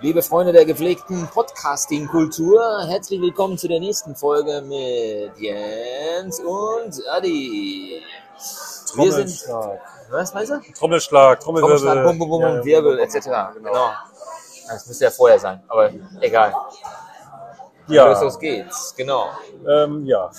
Liebe 0.00 0.22
Freunde 0.22 0.52
der 0.52 0.66
gepflegten 0.66 1.26
Podcasting-Kultur, 1.28 2.60
herzlich 2.86 3.18
willkommen 3.20 3.56
zu 3.56 3.66
der 3.66 3.80
nächsten 3.80 4.14
Folge 4.14 4.60
mit 4.60 5.38
Jens 5.38 6.38
und 6.40 7.02
Adi. 7.08 8.02
Wir 8.94 9.12
sind, 9.12 9.42
Trommelschlag. 9.46 9.80
was 10.10 10.34
meinst 10.34 10.52
du? 10.52 10.60
Trommelschlag, 10.78 11.40
Trommelwirbel. 11.40 11.78
Trommelschlag, 11.78 12.04
Bum, 12.04 12.18
Bum, 12.18 12.28
Bum, 12.28 12.40
Ja, 12.42 12.56
ja, 12.56 12.64
Wirbel, 12.64 12.98
etc. 12.98 13.24
Bum, 13.54 13.64
Genau. 13.64 13.88
Das 14.68 14.86
müsste 14.86 15.04
ja 15.04 15.10
vorher 15.10 15.38
sein, 15.38 15.62
aber 15.68 15.90
egal. 16.20 16.52
Ja, 17.88 18.08
Los, 18.10 18.20
los 18.20 18.38
geht's, 18.38 18.94
genau. 18.96 19.30
ähm, 19.66 20.04
ja. 20.04 20.30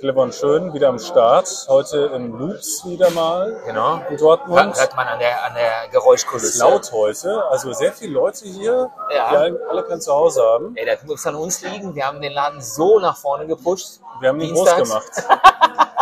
Clever 0.00 0.22
und 0.22 0.34
schön, 0.34 0.74
wieder 0.74 0.88
am 0.88 0.98
Start. 0.98 1.48
Heute 1.68 2.10
im 2.14 2.36
Loops 2.38 2.84
wieder 2.84 3.10
mal 3.10 3.60
Genau. 3.64 4.00
in 4.10 4.16
Dortmund. 4.16 4.76
Hört, 4.76 4.96
man 4.96 5.06
an 5.06 5.18
der, 5.18 5.44
an 5.44 5.54
der 5.54 5.88
Geräuschkulisse. 5.92 6.46
Es 6.48 6.54
ist 6.56 6.60
laut 6.60 6.92
heute, 6.92 7.44
also 7.50 7.72
sehr 7.72 7.92
viele 7.92 8.12
Leute 8.12 8.44
hier, 8.44 8.90
Ja. 9.14 9.30
die 9.30 9.36
alle, 9.36 9.60
alle 9.70 9.82
kein 9.84 10.00
Zuhause 10.00 10.42
haben. 10.42 10.76
Ey, 10.76 10.84
da 10.84 10.92
muss 11.06 11.20
es 11.20 11.26
an 11.26 11.36
uns 11.36 11.62
liegen. 11.62 11.94
Wir 11.94 12.06
haben 12.06 12.20
den 12.20 12.32
Laden 12.32 12.60
so 12.60 12.98
nach 12.98 13.16
vorne 13.16 13.46
gepusht. 13.46 14.00
Wir 14.20 14.28
haben 14.30 14.40
ihn 14.40 14.52
groß 14.52 14.76
gemacht. 14.76 15.10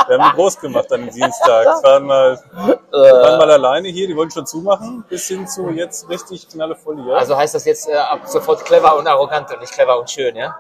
Wir 0.09 0.19
haben 0.19 0.31
ihn 0.31 0.35
groß 0.37 0.59
gemacht 0.59 0.93
an 0.93 1.03
den 1.07 1.15
Dienstag. 1.15 1.65
Wir 1.67 1.83
waren 1.91 2.05
mal, 2.07 2.33
Äh, 2.93 2.97
wir 2.97 3.13
waren 3.13 3.39
mal 3.39 3.51
alleine 3.51 3.89
hier, 3.89 4.07
die 4.07 4.17
wollten 4.17 4.33
schon 4.33 4.47
zumachen, 4.47 5.05
bis 5.09 5.29
hin 5.29 5.47
zu 5.47 5.69
jetzt 5.71 6.09
richtig 6.09 6.49
knallevoll 6.49 6.97
hier. 7.03 7.15
Also 7.17 7.37
heißt 7.37 7.55
das 7.55 7.65
jetzt 7.67 7.89
äh, 7.89 7.95
ab 7.95 8.21
sofort 8.25 8.65
clever 8.65 8.97
und 8.97 9.07
arrogant 9.07 9.51
und 9.53 9.61
nicht 9.61 9.73
clever 9.73 9.99
und 9.99 10.11
schön, 10.11 10.35
ja? 10.35 10.57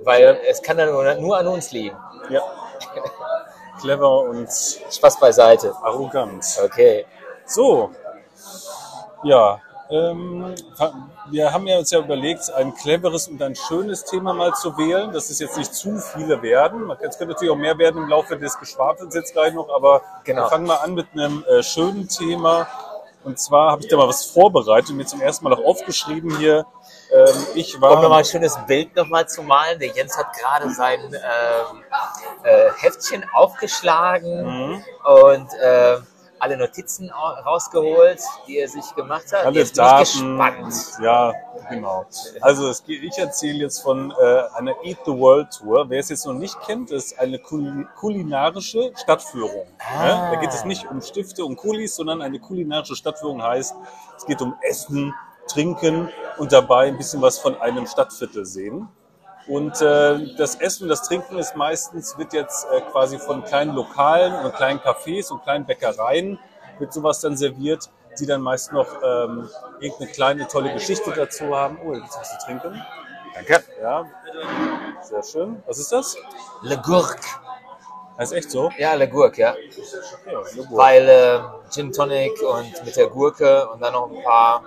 Weil 0.00 0.38
es 0.48 0.62
kann 0.62 0.76
dann 0.78 0.90
nur, 0.92 1.12
nur 1.16 1.36
an 1.36 1.48
uns 1.48 1.72
liegen. 1.72 1.96
Ja. 2.30 2.42
Clever 3.80 4.20
und 4.22 4.48
Spaß 4.90 5.20
beiseite. 5.20 5.72
arrogant. 5.82 6.44
Okay. 6.64 7.06
So, 7.46 7.90
ja, 9.22 9.60
ähm, 9.90 10.54
wir 11.30 11.52
haben 11.52 11.66
ja 11.66 11.78
uns 11.78 11.90
ja 11.90 12.00
überlegt, 12.00 12.50
ein 12.52 12.74
cleveres 12.74 13.28
und 13.28 13.40
ein 13.42 13.54
schönes 13.54 14.04
Thema 14.04 14.34
mal 14.34 14.52
zu 14.54 14.76
wählen, 14.76 15.12
dass 15.12 15.30
es 15.30 15.38
jetzt 15.38 15.56
nicht 15.56 15.74
zu 15.74 15.98
viele 15.98 16.42
werden. 16.42 16.90
Es 17.00 17.16
können 17.16 17.30
natürlich 17.30 17.50
auch 17.50 17.56
mehr 17.56 17.78
werden 17.78 18.02
im 18.02 18.08
Laufe 18.08 18.36
des 18.36 18.58
Geschwafels 18.58 19.14
jetzt 19.14 19.32
gleich 19.32 19.54
noch, 19.54 19.68
aber 19.74 20.02
Genau. 20.24 20.42
wir 20.42 20.48
fangen 20.50 20.66
mal 20.66 20.76
an 20.76 20.94
mit 20.94 21.06
einem 21.14 21.42
äh, 21.44 21.62
schönen 21.62 22.06
Thema. 22.08 22.66
Und 23.24 23.38
zwar 23.38 23.72
habe 23.72 23.82
ich 23.82 23.88
da 23.88 23.96
mal 23.96 24.08
was 24.08 24.26
vorbereitet, 24.26 24.94
mir 24.94 25.06
zum 25.06 25.20
ersten 25.20 25.44
Mal 25.44 25.54
auch 25.54 25.64
aufgeschrieben 25.64 26.36
hier. 26.36 26.66
Ähm, 27.12 27.46
ich 27.54 27.80
war 27.80 27.92
Um 27.92 28.02
nochmal 28.02 28.18
ein 28.20 28.24
schönes 28.24 28.58
Bild 28.66 28.94
nochmal 28.96 29.26
zu 29.28 29.42
malen. 29.42 29.78
Der 29.78 29.88
Jens 29.88 30.16
hat 30.16 30.32
gerade 30.34 30.70
sein 30.70 31.00
ähm, 31.00 31.82
äh, 32.44 32.70
Heftchen 32.78 33.24
aufgeschlagen 33.32 34.44
Mhm. 34.44 34.84
und 35.04 35.54
äh, 35.54 35.96
alle 36.40 36.56
Notizen 36.56 37.10
au- 37.10 37.40
rausgeholt, 37.44 38.20
die 38.46 38.58
er 38.58 38.68
sich 38.68 38.94
gemacht 38.94 39.24
hat. 39.32 39.44
alle 39.46 39.58
Jetzt 39.58 39.76
Daten. 39.76 39.98
gespannt. 40.00 40.74
Ja, 41.02 41.32
genau. 41.68 42.06
Also 42.42 42.68
es 42.68 42.84
ich 42.86 43.18
erzähle 43.18 43.64
jetzt 43.64 43.80
von 43.82 44.12
äh, 44.12 44.42
einer 44.56 44.72
Eat 44.84 44.98
the 45.04 45.10
World 45.10 45.48
Tour. 45.50 45.86
Wer 45.90 45.98
es 45.98 46.10
jetzt 46.10 46.26
noch 46.26 46.34
nicht 46.34 46.60
kennt, 46.60 46.92
ist 46.92 47.18
eine 47.18 47.40
kul 47.40 47.88
kulinarische 47.96 48.92
Stadtführung. 48.94 49.66
Ah. 49.80 50.04
Ne? 50.04 50.28
Da 50.34 50.40
geht 50.40 50.50
es 50.50 50.64
nicht 50.64 50.88
um 50.88 51.00
Stifte 51.02 51.44
und 51.44 51.56
Kulis, 51.56 51.96
sondern 51.96 52.22
eine 52.22 52.38
kulinarische 52.38 52.94
Stadtführung 52.94 53.42
heißt, 53.42 53.74
es 54.16 54.24
geht 54.26 54.40
um 54.40 54.56
Essen, 54.60 55.12
Trinken 55.48 56.10
und 56.38 56.52
dabei 56.52 56.86
ein 56.88 56.96
bisschen 56.96 57.20
was 57.20 57.38
von 57.38 57.60
einem 57.60 57.86
Stadtviertel 57.86 58.46
sehen. 58.46 58.88
Und 59.48 59.80
äh, 59.80 60.34
das 60.36 60.56
Essen 60.56 60.84
und 60.84 60.88
das 60.90 61.02
Trinken 61.02 61.38
ist 61.38 61.56
meistens, 61.56 62.18
wird 62.18 62.34
jetzt 62.34 62.66
äh, 62.70 62.80
quasi 62.92 63.18
von 63.18 63.42
kleinen 63.44 63.74
Lokalen 63.74 64.44
und 64.44 64.54
kleinen 64.54 64.78
Cafés 64.78 65.32
und 65.32 65.42
kleinen 65.42 65.64
Bäckereien 65.64 66.38
wird 66.78 66.92
sowas 66.92 67.20
dann 67.20 67.36
serviert, 67.36 67.90
die 68.20 68.26
dann 68.26 68.40
meist 68.40 68.72
noch 68.72 68.86
ähm, 69.02 69.48
irgendeine 69.80 70.10
kleine 70.10 70.48
tolle 70.48 70.72
Geschichte 70.72 71.12
dazu 71.12 71.56
haben. 71.56 71.78
Oh, 71.84 71.94
jetzt 71.94 72.18
was 72.18 72.38
zu 72.38 72.46
trinken. 72.46 72.82
Danke. 73.34 73.64
Ja, 73.80 74.04
sehr 75.02 75.22
schön. 75.22 75.62
Was 75.66 75.78
ist 75.78 75.92
das? 75.92 76.16
Le 76.62 76.76
Gurk. 76.78 77.20
Das 78.16 78.32
ist 78.32 78.36
echt 78.36 78.50
so? 78.50 78.70
Ja, 78.78 78.94
Le 78.94 79.08
Gurk, 79.08 79.38
ja. 79.38 79.52
Okay, 79.52 79.82
sehr 79.82 80.64
gut. 80.64 80.76
Weil 80.76 81.08
äh, 81.08 81.40
Gin 81.70 81.92
Tonic 81.92 82.32
und 82.42 82.84
mit 82.84 82.96
der 82.96 83.06
Gurke 83.06 83.68
und 83.68 83.80
dann 83.80 83.92
noch 83.92 84.10
ein 84.10 84.22
paar 84.24 84.64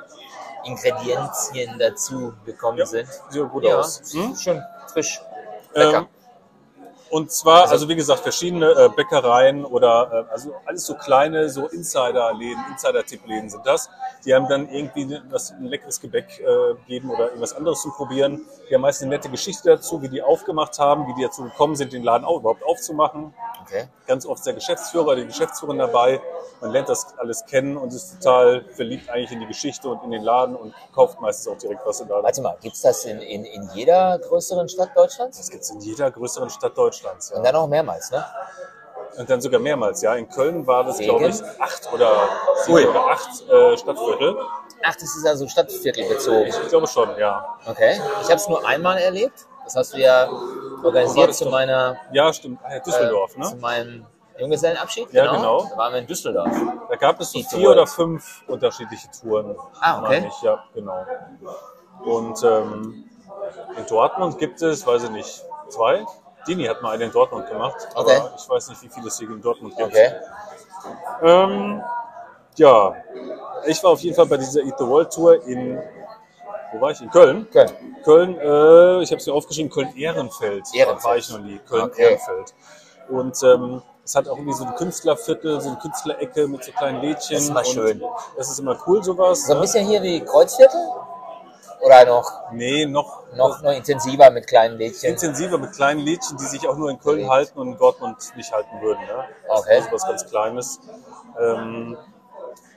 Ingredienzien 0.63 1.77
dazu 1.79 2.33
gekommen 2.45 2.77
Ja, 2.79 2.85
sind. 2.85 3.07
sieht 3.29 3.49
gut 3.49 3.63
Ja, 3.63 3.79
aus. 3.79 4.01
Hm? 4.13 4.35
schön 4.35 4.61
frisch. 4.87 5.21
Lecker. 5.73 5.99
Ähm, 5.99 6.07
und 7.11 7.29
zwar, 7.29 7.69
also 7.69 7.89
wie 7.89 7.95
gesagt, 7.95 8.21
verschiedene 8.21 8.71
äh, 8.71 8.89
Bäckereien 8.95 9.65
oder 9.65 10.27
äh, 10.29 10.31
also 10.31 10.55
alles 10.65 10.85
so 10.85 10.95
kleine, 10.95 11.49
so 11.49 11.67
Insider-Läden, 11.67 12.63
Insider-Tipp-Läden 12.71 13.49
sind 13.49 13.65
das. 13.67 13.89
Die 14.25 14.33
haben 14.33 14.47
dann 14.47 14.69
irgendwie 14.69 15.19
was, 15.29 15.51
ein 15.51 15.65
leckeres 15.65 15.99
Gebäck 15.99 16.39
äh, 16.39 16.75
geben 16.87 17.09
oder 17.09 17.27
irgendwas 17.27 17.51
anderes 17.53 17.81
zum 17.81 17.91
Probieren. 17.91 18.41
Die 18.69 18.75
haben 18.75 18.81
meist 18.81 19.01
eine 19.01 19.09
nette 19.09 19.29
Geschichte 19.29 19.71
dazu, 19.71 20.01
wie 20.01 20.07
die 20.07 20.21
aufgemacht 20.21 20.79
haben, 20.79 21.05
wie 21.07 21.13
die 21.15 21.23
dazu 21.23 21.43
gekommen 21.43 21.75
sind, 21.75 21.91
den 21.91 22.03
Laden 22.03 22.23
auch 22.23 22.39
überhaupt 22.39 22.63
aufzumachen. 22.63 23.33
okay. 23.61 23.89
Ganz 24.07 24.25
oft 24.25 24.39
ist 24.39 24.45
der 24.45 24.53
Geschäftsführer, 24.53 25.17
die 25.17 25.25
Geschäftsführerin 25.25 25.79
dabei. 25.79 26.21
Man 26.61 26.71
lernt 26.71 26.87
das 26.87 27.17
alles 27.17 27.45
kennen 27.45 27.75
und 27.75 27.91
ist 27.91 28.21
total 28.21 28.63
verliebt 28.73 29.09
eigentlich 29.09 29.31
in 29.31 29.41
die 29.41 29.47
Geschichte 29.47 29.89
und 29.89 30.03
in 30.03 30.11
den 30.11 30.21
Laden 30.21 30.55
und 30.55 30.73
kauft 30.93 31.19
meistens 31.19 31.47
auch 31.47 31.57
direkt 31.57 31.85
was 31.85 31.99
in 31.99 32.07
der 32.07 32.23
Warte 32.23 32.41
mal, 32.41 32.55
gibt's 32.61 32.81
das 32.81 33.03
in, 33.03 33.19
in, 33.19 33.43
in 33.43 33.69
jeder 33.73 34.19
größeren 34.19 34.69
Stadt 34.69 34.95
Deutschlands? 34.95 35.37
Das 35.39 35.49
gibt 35.49 35.63
es 35.63 35.71
in 35.71 35.81
jeder 35.81 36.09
größeren 36.11 36.49
Stadt 36.49 36.77
Deutschlands. 36.77 37.00
Und 37.05 37.37
Ja. 37.37 37.41
dann 37.51 37.55
auch 37.55 37.67
mehrmals, 37.67 38.11
ne? 38.11 38.25
Und 39.17 39.29
dann 39.29 39.41
sogar 39.41 39.59
mehrmals, 39.59 40.01
ja. 40.01 40.15
In 40.15 40.29
Köln 40.29 40.65
war 40.65 40.83
das, 40.85 40.97
glaube 40.99 41.27
ich, 41.27 41.35
acht 41.59 41.91
oder 41.93 42.29
sieben 42.63 42.77
Ui. 42.77 42.85
oder 42.87 43.07
acht 43.07 43.49
äh, 43.49 43.77
Stadtviertel. 43.77 44.37
Ach, 44.83 44.93
das 44.95 45.03
ist 45.15 45.25
also 45.27 45.47
Stadtviertel 45.47 46.07
bezogen. 46.07 46.45
Ich 46.47 46.69
glaube 46.69 46.87
schon, 46.87 47.17
ja. 47.17 47.57
Okay. 47.67 47.99
Ich 48.21 48.25
habe 48.27 48.35
es 48.35 48.47
nur 48.47 48.65
einmal 48.65 48.97
erlebt. 48.99 49.45
Das 49.65 49.75
hast 49.75 49.93
du 49.93 49.97
ja 49.99 50.27
organisiert 50.83 51.35
zu 51.35 51.45
doch? 51.45 51.51
meiner 51.51 51.97
Ja, 52.13 52.31
stimmt. 52.33 52.59
Ja, 52.69 52.79
Düsseldorf, 52.79 53.37
äh, 53.37 53.41
zu 53.41 53.55
ne? 53.55 53.61
meinem 53.61 54.05
Junggesellenabschied. 54.39 55.11
Ja, 55.13 55.35
genau. 55.35 55.67
Da 55.69 55.77
waren 55.77 55.93
wir 55.93 55.99
in 55.99 56.07
Düsseldorf. 56.07 56.49
Da 56.89 56.95
gab 56.95 57.19
es 57.19 57.31
so 57.31 57.39
the 57.39 57.45
vier 57.45 57.59
World. 57.67 57.77
oder 57.77 57.87
fünf 57.87 58.43
unterschiedliche 58.47 59.07
Touren. 59.11 59.55
Ah, 59.81 60.01
okay. 60.01 60.25
Ich. 60.27 60.41
Ja, 60.41 60.63
genau. 60.73 61.05
Und 62.03 62.41
ähm, 62.43 63.03
in 63.77 63.85
Dortmund 63.87 64.39
gibt 64.39 64.61
es, 64.61 64.87
weiß 64.87 65.03
ich 65.03 65.09
nicht, 65.11 65.43
zwei. 65.69 66.05
Dini 66.47 66.65
hat 66.65 66.81
mal 66.81 66.91
eine 66.91 67.05
in 67.05 67.11
Dortmund 67.11 67.47
gemacht, 67.47 67.87
Okay. 67.95 68.15
aber 68.17 68.33
ich 68.35 68.49
weiß 68.49 68.69
nicht, 68.69 68.81
wie 68.83 68.89
viele 68.89 69.07
es 69.07 69.17
hier 69.19 69.29
in 69.29 69.41
Dortmund 69.41 69.75
gibt. 69.75 69.89
Okay. 69.89 70.11
Ähm, 71.21 71.83
ja, 72.55 72.95
ich 73.65 73.83
war 73.83 73.91
auf 73.91 73.99
jeden 74.01 74.15
Fall 74.15 74.25
bei 74.25 74.37
dieser 74.37 74.61
Eat 74.61 74.75
the 74.77 74.85
World 74.87 75.11
Tour 75.13 75.43
in, 75.45 75.81
wo 76.73 76.81
war 76.81 76.91
ich? 76.91 77.01
In 77.01 77.09
Köln. 77.11 77.47
Köln. 77.51 77.69
Köln, 78.03 78.37
äh, 78.39 79.01
ich 79.03 79.11
habe 79.11 79.17
es 79.19 79.27
mir 79.27 79.33
aufgeschrieben, 79.33 79.69
Köln-Ehrenfeld. 79.71 80.65
Ehrenfeld. 80.73 80.99
Da 80.99 81.03
war 81.03 81.17
ich 81.17 81.29
noch 81.29 81.39
nie. 81.39 81.59
Okay. 81.65 81.89
Köln-Ehrenfeld. 81.89 82.53
Und 83.09 83.43
ähm, 83.43 83.81
es 84.03 84.15
hat 84.15 84.27
auch 84.27 84.37
irgendwie 84.37 84.53
so 84.57 84.65
ein 84.65 84.75
Künstlerviertel, 84.75 85.61
so 85.61 85.69
eine 85.69 85.77
Künstlerecke 85.77 86.47
mit 86.47 86.63
so 86.63 86.71
kleinen 86.71 87.01
Lädchen. 87.01 87.35
Das 87.35 87.43
ist 87.43 87.49
immer 87.49 87.65
schön. 87.65 88.03
Das 88.35 88.49
ist 88.49 88.59
immer 88.59 88.77
cool, 88.87 89.03
sowas. 89.03 89.45
So 89.45 89.53
ein 89.53 89.61
bisschen 89.61 89.85
hier 89.87 90.01
wie 90.01 90.21
Kreuzviertel? 90.21 90.79
Oder 91.81 92.05
noch, 92.05 92.51
Nee, 92.51 92.85
noch, 92.85 93.23
noch, 93.35 93.61
noch 93.61 93.71
intensiver 93.71 94.29
mit 94.29 94.47
kleinen 94.47 94.77
Lädchen? 94.77 95.09
intensiver 95.11 95.57
mit 95.57 95.73
kleinen 95.73 96.01
Lädchen, 96.01 96.37
die 96.37 96.45
sich 96.45 96.67
auch 96.67 96.75
nur 96.77 96.89
in 96.89 96.99
Köln 96.99 97.29
halten 97.29 97.57
und 97.59 97.73
in 97.73 97.77
Dortmund 97.77 98.17
nicht 98.35 98.51
halten 98.51 98.81
würden. 98.81 99.01
Ne? 99.05 99.25
Okay. 99.47 99.77
Das 99.77 99.85
ist 99.85 99.91
was 99.91 100.03
ganz 100.07 100.27
Kleines. 100.29 100.79
Ähm, 101.39 101.97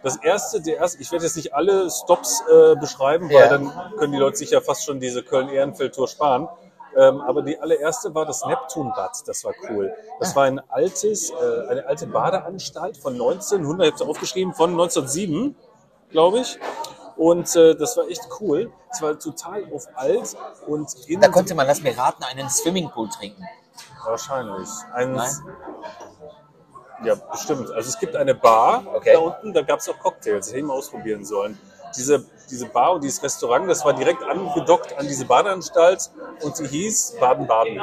das 0.02 0.16
erste, 0.16 0.60
der 0.60 0.76
erste, 0.76 1.00
ich 1.00 1.10
werde 1.12 1.24
jetzt 1.24 1.36
nicht 1.36 1.54
alle 1.54 1.90
Stops 1.90 2.42
äh, 2.50 2.76
beschreiben, 2.76 3.28
weil 3.28 3.36
Ja. 3.42 3.48
dann 3.48 3.72
können 3.98 4.12
die 4.12 4.18
Leute 4.18 4.36
sich 4.36 4.50
ja 4.50 4.60
fast 4.60 4.84
schon 4.84 5.00
diese 5.00 5.22
Köln-Ehrenfeld-Tour 5.22 6.08
sparen. 6.08 6.48
Ähm, 6.96 7.20
aber 7.22 7.42
die 7.42 7.58
allererste 7.58 8.14
war 8.14 8.24
das 8.24 8.44
Neptunbad, 8.46 9.26
das 9.26 9.44
war 9.44 9.52
cool. 9.68 9.92
Das 10.20 10.36
war 10.36 10.44
ein 10.44 10.60
altes, 10.70 11.30
äh, 11.30 11.34
eine 11.68 11.86
alte 11.86 12.06
Badeanstalt 12.06 12.96
von 12.98 13.14
1900, 13.14 13.86
ich 13.88 13.92
habe 13.94 14.04
es 14.04 14.08
aufgeschrieben, 14.08 14.54
von 14.54 14.70
1907, 14.70 15.56
glaube 16.12 16.38
ich. 16.40 16.56
Und 17.16 17.54
äh, 17.56 17.74
das 17.74 17.96
war 17.96 18.08
echt 18.08 18.26
cool. 18.40 18.72
Es 18.90 19.00
war 19.02 19.18
total 19.18 19.64
auf 19.72 19.86
alt 19.94 20.36
und 20.66 20.88
Da 21.20 21.28
konnte 21.28 21.54
man, 21.54 21.66
lass 21.66 21.80
mir 21.80 21.96
raten, 21.96 22.22
einen 22.24 22.48
Swimmingpool 22.50 23.08
trinken. 23.08 23.44
Wahrscheinlich. 24.04 24.68
Ein, 24.92 25.12
Nein? 25.12 25.30
Ja, 27.04 27.14
bestimmt. 27.14 27.70
Also 27.70 27.88
es 27.88 27.98
gibt 27.98 28.16
eine 28.16 28.34
Bar 28.34 28.84
Okay. 28.94 29.12
da 29.14 29.18
unten, 29.20 29.52
da 29.52 29.62
gab 29.62 29.80
es 29.80 29.88
auch 29.88 29.98
Cocktails, 29.98 30.48
hätte 30.48 30.58
ich 30.58 30.64
mal 30.64 30.74
ausprobieren 30.74 31.24
sollen. 31.24 31.58
Diese, 31.96 32.24
diese 32.50 32.66
Bar 32.66 32.92
und 32.92 33.04
dieses 33.04 33.22
Restaurant, 33.22 33.68
das 33.68 33.84
war 33.84 33.92
direkt 33.92 34.22
angedockt 34.22 34.96
an 34.98 35.06
diese 35.06 35.24
Badeanstalt 35.24 36.10
und 36.42 36.56
sie 36.56 36.66
hieß 36.66 37.16
Baden-Baden. 37.20 37.80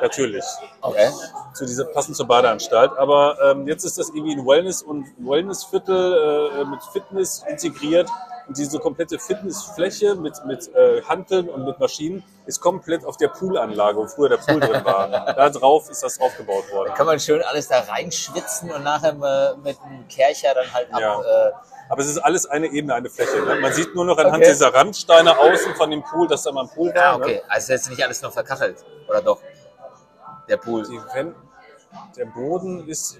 Natürlich. 0.00 0.44
Okay. 0.80 1.10
Zu 1.54 1.64
dieser, 1.64 1.84
passend 1.84 2.16
zur 2.16 2.26
Badeanstalt. 2.26 2.92
Aber 2.98 3.36
ähm, 3.42 3.66
jetzt 3.68 3.84
ist 3.84 3.98
das 3.98 4.08
irgendwie 4.08 4.34
ein 4.34 4.46
Wellness- 4.46 4.82
und 4.82 5.06
Wellnessviertel 5.18 6.60
äh, 6.60 6.64
mit 6.64 6.82
Fitness 6.92 7.44
integriert. 7.48 8.08
Und 8.48 8.58
diese 8.58 8.80
komplette 8.80 9.20
Fitnessfläche 9.20 10.16
mit, 10.16 10.44
mit 10.44 10.74
äh, 10.74 11.02
Hanteln 11.02 11.48
und 11.48 11.64
mit 11.64 11.78
Maschinen 11.78 12.24
ist 12.46 12.60
komplett 12.60 13.04
auf 13.04 13.16
der 13.16 13.28
Poolanlage, 13.28 13.98
wo 13.98 14.06
früher 14.08 14.30
der 14.30 14.38
Pool 14.38 14.58
drin 14.58 14.84
war. 14.84 15.08
Da 15.36 15.48
drauf 15.50 15.88
ist 15.88 16.02
das 16.02 16.18
draufgebaut 16.18 16.70
worden. 16.72 16.92
Kann 16.94 17.06
man 17.06 17.20
schön 17.20 17.40
alles 17.42 17.68
da 17.68 17.80
reinschwitzen 17.80 18.70
und 18.72 18.82
nachher 18.82 19.12
äh, 19.12 19.56
mit 19.58 19.80
einem 19.80 20.06
Kercher 20.08 20.54
dann 20.54 20.72
halt 20.72 20.92
ab. 20.92 21.00
Ja. 21.00 21.20
Äh, 21.20 21.52
Aber 21.88 22.00
es 22.00 22.08
ist 22.08 22.18
alles 22.18 22.46
eine 22.46 22.66
Ebene, 22.68 22.94
eine 22.94 23.10
Fläche. 23.10 23.40
Ne? 23.42 23.56
Man 23.60 23.72
sieht 23.72 23.94
nur 23.94 24.04
noch 24.04 24.16
anhand 24.18 24.36
Okay. 24.42 24.48
dieser 24.52 24.72
Randsteine 24.72 25.38
außen 25.38 25.74
von 25.74 25.90
dem 25.90 26.02
Pool, 26.02 26.26
dass 26.28 26.42
da 26.42 26.52
mal 26.52 26.62
ein 26.64 26.68
Pool 26.70 26.88
war. 26.88 26.94
ja, 26.96 27.16
okay. 27.16 27.42
Also 27.48 27.72
jetzt 27.72 27.90
nicht 27.90 28.02
alles 28.02 28.22
noch 28.22 28.32
verkachelt. 28.32 28.84
Oder 29.08 29.20
doch? 29.20 29.40
Der 30.48 30.56
Pool. 30.56 30.82
Ne? 30.88 31.34
Die 32.14 32.16
der 32.16 32.24
Boden 32.26 32.88
ist 32.88 33.18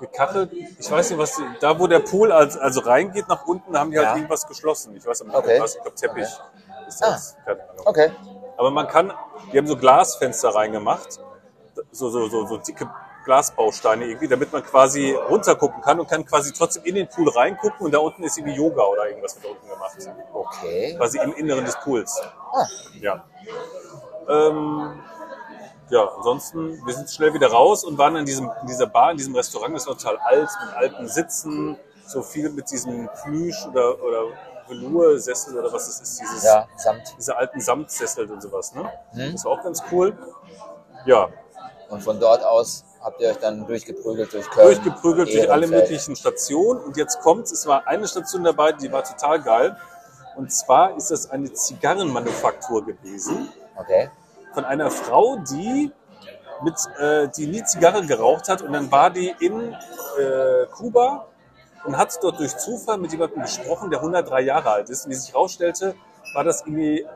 gekachelt. 0.00 0.50
Ich 0.78 0.90
weiß 0.90 1.10
nicht, 1.10 1.18
was 1.18 1.36
die, 1.36 1.42
da 1.60 1.78
wo 1.78 1.86
der 1.86 1.98
Pool 2.00 2.32
also, 2.32 2.58
also 2.60 2.80
reingeht 2.80 3.28
nach 3.28 3.44
unten, 3.46 3.76
haben 3.78 3.90
die 3.90 3.98
halt 3.98 4.08
Ja. 4.08 4.14
irgendwas 4.16 4.46
geschlossen. 4.46 4.96
Ich 4.96 5.04
weiß 5.04 5.22
aber 5.22 5.30
nicht, 5.30 5.38
Okay. 5.38 5.60
was. 5.60 5.74
Ich 5.74 5.82
glaube 5.82 5.96
Teppich 5.96 6.22
ist 6.86 7.02
Ah. 7.02 7.10
das. 7.10 7.36
Keine 7.44 7.68
Ahnung. 7.68 7.82
Okay. 7.86 8.12
Aber 8.56 8.70
man 8.70 8.88
kann, 8.88 9.12
die 9.52 9.58
haben 9.58 9.66
so 9.66 9.76
Glasfenster 9.76 10.54
reingemacht, 10.54 11.18
so, 11.92 12.08
so, 12.10 12.28
so, 12.28 12.46
so 12.46 12.56
dicke 12.58 12.88
Glasbausteine 13.28 14.06
irgendwie, 14.06 14.26
damit 14.26 14.50
man 14.50 14.62
quasi 14.64 15.12
runtergucken 15.12 15.82
kann 15.82 16.00
und 16.00 16.08
kann 16.08 16.24
quasi 16.24 16.50
trotzdem 16.50 16.84
in 16.84 16.94
den 16.94 17.08
Pool 17.08 17.28
reingucken 17.28 17.84
und 17.84 17.92
da 17.92 17.98
unten 17.98 18.22
ist 18.24 18.38
irgendwie 18.38 18.56
Yoga 18.56 18.82
oder 18.84 19.06
irgendwas 19.06 19.36
wird 19.36 19.44
da 19.44 19.50
unten 19.50 19.68
gemacht. 19.68 19.98
Okay. 20.32 20.94
Quasi 20.96 21.18
im 21.18 21.34
Inneren 21.34 21.66
des 21.66 21.78
Pools. 21.80 22.18
Ah. 22.54 22.66
Ja. 22.98 23.24
Ähm, 24.28 24.98
ja, 25.90 26.08
ansonsten, 26.16 26.84
wir 26.86 26.94
sind 26.94 27.10
schnell 27.10 27.34
wieder 27.34 27.48
raus 27.48 27.84
und 27.84 27.98
waren 27.98 28.16
in, 28.16 28.24
diesem, 28.24 28.50
in 28.62 28.66
dieser 28.66 28.86
Bar, 28.86 29.10
in 29.10 29.18
diesem 29.18 29.36
Restaurant, 29.36 29.74
das 29.76 29.86
war 29.86 29.96
total 29.98 30.16
alt, 30.24 30.48
mit 30.64 30.74
alten 30.76 31.08
Sitzen, 31.08 31.76
so 32.06 32.22
viel 32.22 32.48
mit 32.48 32.70
diesem 32.70 33.10
Plüsch 33.22 33.66
oder, 33.66 34.02
oder 34.02 34.22
Velour-Sessel 34.68 35.58
oder 35.58 35.70
was 35.70 35.86
das 35.86 36.00
ist, 36.00 36.18
dieses, 36.20 36.44
Ja, 36.44 36.66
samt. 36.76 37.14
diese 37.18 37.36
alten 37.36 37.60
Samtsessel 37.60 38.30
und 38.30 38.40
sowas. 38.42 38.74
Ne? 38.74 38.90
Hm. 39.12 39.32
Das 39.32 39.44
war 39.44 39.52
auch 39.52 39.62
ganz 39.62 39.82
cool. 39.92 40.16
Ja, 41.04 41.28
Und 41.90 42.02
von 42.02 42.18
dort 42.18 42.42
aus 42.42 42.84
habt 43.02 43.20
ihr 43.20 43.30
euch 43.30 43.38
dann 43.38 43.66
durchgeprügelt 43.66 44.32
durch 44.32 44.48
Köln. 44.50 44.66
durchgeprügelt 44.66 45.32
durch 45.32 45.50
alle 45.50 45.66
möglichen 45.66 46.16
Stationen. 46.16 46.80
Und 46.82 46.96
jetzt 46.96 47.20
kommt's, 47.20 47.52
es 47.52 47.66
war 47.66 47.86
eine 47.86 48.06
Station 48.08 48.44
dabei, 48.44 48.72
die 48.72 48.90
war 48.90 49.04
total 49.04 49.40
geil. 49.40 49.76
Und 50.36 50.52
zwar 50.52 50.96
ist 50.96 51.10
das 51.10 51.30
eine 51.30 51.52
Zigarrenmanufaktur 51.52 52.84
gewesen 52.84 53.48
Okay. 53.76 54.10
von 54.54 54.64
einer 54.64 54.90
Frau, 54.90 55.36
die 55.36 55.92
mit, 56.62 56.74
äh, 56.98 57.28
die 57.36 57.46
nie 57.46 57.64
Zigarre 57.64 58.04
geraucht 58.06 58.48
hat. 58.48 58.62
Und 58.62 58.72
dann 58.72 58.90
war 58.90 59.10
die 59.10 59.34
in 59.40 59.72
äh, 59.72 60.66
Kuba 60.72 61.26
und 61.84 61.96
hat 61.96 62.18
dort 62.22 62.38
durch 62.40 62.56
Zufall 62.56 62.98
mit 62.98 63.12
jemandem 63.12 63.42
gesprochen, 63.42 63.90
der 63.90 64.00
103 64.00 64.40
Jahre 64.42 64.70
alt 64.70 64.90
ist. 64.90 65.04
Und 65.06 65.12
wie 65.12 65.16
sich 65.16 65.32
herausstellte, 65.32 65.94
war 66.34 66.44
das 66.44 66.62
irgendwie 66.62 67.06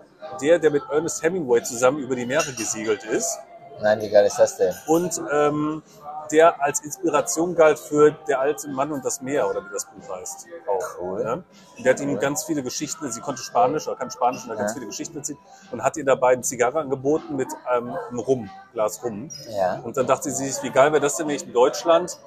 der, 0.40 0.58
der 0.58 0.70
mit 0.70 0.82
Ernest 0.90 1.22
Hemingway 1.22 1.62
zusammen 1.62 1.98
über 1.98 2.14
die 2.14 2.26
Meere 2.26 2.52
gesegelt 2.52 3.04
ist. 3.04 3.38
Nein, 3.82 4.00
wie 4.00 4.08
geil 4.10 4.26
ist 4.26 4.38
das 4.38 4.56
denn? 4.56 4.74
und 4.86 5.20
ähm, 5.32 5.82
der 6.30 6.62
als 6.62 6.80
Inspiration 6.80 7.54
galt 7.54 7.78
für 7.78 8.12
Der 8.26 8.40
alte 8.40 8.66
Mann 8.68 8.90
und 8.90 9.04
das 9.04 9.20
Meer, 9.20 9.50
oder 9.50 9.60
wie 9.62 9.70
das 9.72 9.84
Buch 9.84 10.16
heißt. 10.16 10.46
Auch, 10.66 10.98
Cool. 10.98 11.22
Ne? 11.24 11.44
Und 11.76 11.84
der 11.84 11.92
hat 11.92 12.00
ihm 12.00 12.18
ganz 12.18 12.44
viele 12.44 12.62
Geschichten, 12.62 13.10
sie 13.12 13.20
konnte 13.20 13.42
Spanisch 13.42 13.86
oder 13.86 13.96
kann 13.96 14.10
Spanisch 14.10 14.44
und 14.44 14.50
hat 14.50 14.58
ganz 14.58 14.70
Ja. 14.70 14.74
viele 14.74 14.86
Geschichten 14.86 15.18
erzählt 15.18 15.36
und 15.72 15.82
hat 15.82 15.96
ihr 15.98 16.04
dabei 16.06 16.32
eine 16.32 16.40
Zigarre 16.42 16.80
angeboten 16.80 17.36
mit 17.36 17.48
ähm, 17.74 17.94
einem 18.08 18.18
Rum, 18.20 18.50
Glas 18.72 19.02
Rum. 19.04 19.28
Ja. 19.50 19.80
Und 19.80 19.96
dann 19.98 20.06
dachte 20.06 20.30
sie 20.30 20.48
sich, 20.48 20.62
wie 20.62 20.70
geil 20.70 20.92
wäre 20.92 21.02
das 21.02 21.16
denn, 21.16 21.28
wenn 21.28 21.36
ich 21.36 21.44
in 21.46 21.52
Deutschland 21.52 22.18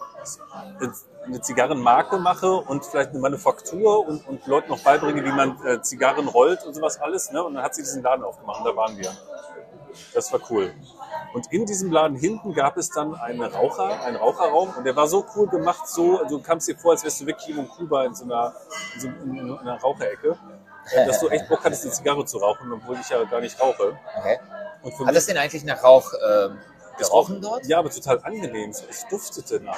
eine 1.26 1.42
Zigarrenmarke 1.42 2.18
mache 2.18 2.52
und 2.54 2.86
vielleicht 2.86 3.10
eine 3.12 3.20
Manufaktur 3.20 4.08
und, 4.08 4.28
und 4.28 4.46
Leuten 4.46 4.70
noch 4.70 4.80
beibringe, 4.84 5.24
wie 5.24 5.32
man 5.32 5.58
äh, 5.66 5.82
Zigarren 5.82 6.28
rollt 6.28 6.64
und 6.66 6.76
sowas 6.76 7.00
alles. 7.02 7.32
Ne? 7.32 7.44
Und 7.44 7.56
dann 7.56 7.64
hat 7.64 7.74
sie 7.74 7.82
diesen 7.82 8.04
Laden 8.04 8.24
aufgemacht 8.24 8.60
und 8.60 8.66
da 8.68 8.76
waren 8.76 8.96
wir. 8.98 9.10
Das 10.14 10.32
war 10.32 10.40
cool. 10.50 10.74
Und 11.36 11.52
in 11.52 11.66
diesem 11.66 11.92
Laden 11.92 12.16
hinten 12.16 12.54
gab 12.54 12.78
es 12.78 12.90
dann 12.90 13.14
einen 13.14 13.44
Raucher, 13.44 14.02
einen 14.04 14.16
Raucherraum 14.16 14.74
und 14.78 14.86
der 14.86 14.96
war 14.96 15.06
so 15.08 15.26
cool 15.36 15.48
gemacht, 15.48 15.86
so, 15.86 16.24
du 16.30 16.42
kamst 16.42 16.68
dir 16.70 16.78
vor, 16.78 16.92
als 16.94 17.04
wärst 17.04 17.20
du 17.20 17.26
wirklich 17.26 17.50
in 17.58 17.68
Kuba 17.68 18.06
in 18.06 18.16
so 18.16 18.24
einer, 18.24 18.54
in 18.96 19.02
so 19.02 19.08
in 19.10 19.58
einer 19.60 19.78
Raucherecke, 19.82 20.38
dass 21.06 21.20
du 21.20 21.28
echt 21.28 21.50
Bock 21.50 21.60
hattest, 21.66 21.84
eine 21.84 21.92
Zigarre 21.92 22.24
zu 22.26 22.38
rauchen, 22.38 22.72
obwohl 22.72 22.98
ich 23.02 23.10
ja 23.10 23.22
gar 23.26 23.42
nicht 23.42 23.60
rauche. 23.60 24.00
Okay. 24.18 24.40
Hat 25.06 25.16
es 25.16 25.26
denn 25.26 25.38
eigentlich 25.38 25.66
nach 25.66 25.84
Rauch 25.84 26.10
ähm, 26.14 26.58
gerochen 26.98 27.36
roch- 27.44 27.52
dort? 27.56 27.66
Ja, 27.66 27.80
aber 27.80 27.90
total 27.90 28.20
angenehm. 28.24 28.70
Es 28.70 29.06
duftete 29.10 29.60
nach 29.60 29.78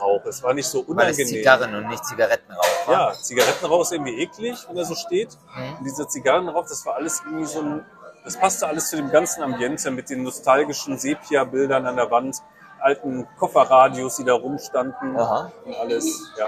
Rauch. 0.00 0.24
Es 0.26 0.42
war 0.42 0.52
nicht 0.52 0.66
so 0.66 0.80
Weil 0.88 1.10
es 1.10 1.16
unangenehm. 1.16 1.26
Zigarren 1.28 1.74
und 1.74 1.88
nicht 1.88 2.04
Zigarettenrauch 2.04 2.86
war? 2.86 2.94
Ja, 2.94 3.12
Zigarettenrauch 3.14 3.80
ist 3.82 3.92
irgendwie 3.92 4.20
eklig, 4.20 4.58
wenn 4.68 4.76
er 4.76 4.84
so 4.84 4.94
steht. 4.94 5.38
Mhm. 5.56 5.78
Und 5.78 5.84
dieser 5.84 6.06
Zigarrenrauch, 6.08 6.66
das 6.68 6.84
war 6.84 6.96
alles 6.96 7.22
irgendwie 7.24 7.46
so 7.46 7.60
ein, 7.60 7.86
das 8.24 8.36
passte 8.36 8.66
alles 8.66 8.90
zu 8.90 8.96
dem 8.96 9.10
ganzen 9.10 9.42
Ambiente 9.42 9.90
mit 9.90 10.10
den 10.10 10.22
nostalgischen 10.22 10.98
Sepia-Bildern 10.98 11.86
an 11.86 11.96
der 11.96 12.10
Wand, 12.10 12.36
alten 12.80 13.26
Kofferradios, 13.38 14.16
die 14.16 14.24
da 14.24 14.34
rumstanden 14.34 15.16
Aha. 15.16 15.50
und 15.64 15.74
alles. 15.76 16.32
Ja, 16.38 16.46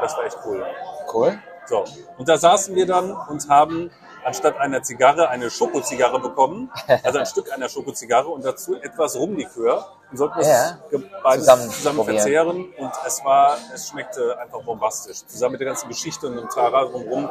das 0.00 0.16
war 0.16 0.24
echt 0.24 0.38
cool. 0.44 0.64
Cool. 1.12 1.38
So, 1.66 1.84
und 2.18 2.28
da 2.28 2.36
saßen 2.36 2.74
wir 2.74 2.86
dann 2.86 3.12
und 3.12 3.48
haben 3.48 3.90
anstatt 4.24 4.58
einer 4.58 4.82
Zigarre 4.82 5.28
eine 5.28 5.50
Schokozigarre 5.50 6.20
bekommen, 6.20 6.70
also 7.04 7.18
ein 7.18 7.26
Stück 7.26 7.52
einer 7.52 7.68
Schokozigarre 7.68 8.28
und 8.28 8.44
dazu 8.44 8.76
etwas 8.80 9.16
Rumlikör 9.16 9.86
und 10.10 10.16
sollten 10.16 10.40
es 10.40 10.48
Ja. 10.48 10.78
beides 11.22 11.44
Zusammen 11.44 11.70
zusammen, 11.70 12.04
verzehren 12.04 12.72
und 12.76 12.92
es 13.06 13.24
war, 13.24 13.56
es 13.72 13.88
schmeckte 13.88 14.38
einfach 14.38 14.62
bombastisch. 14.62 15.24
Zusammen 15.26 15.52
mit 15.52 15.60
der 15.60 15.68
ganzen 15.68 15.88
Geschichte 15.88 16.26
und 16.26 16.36
dem 16.36 16.48
Tara 16.48 16.84
drumherum. 16.86 17.30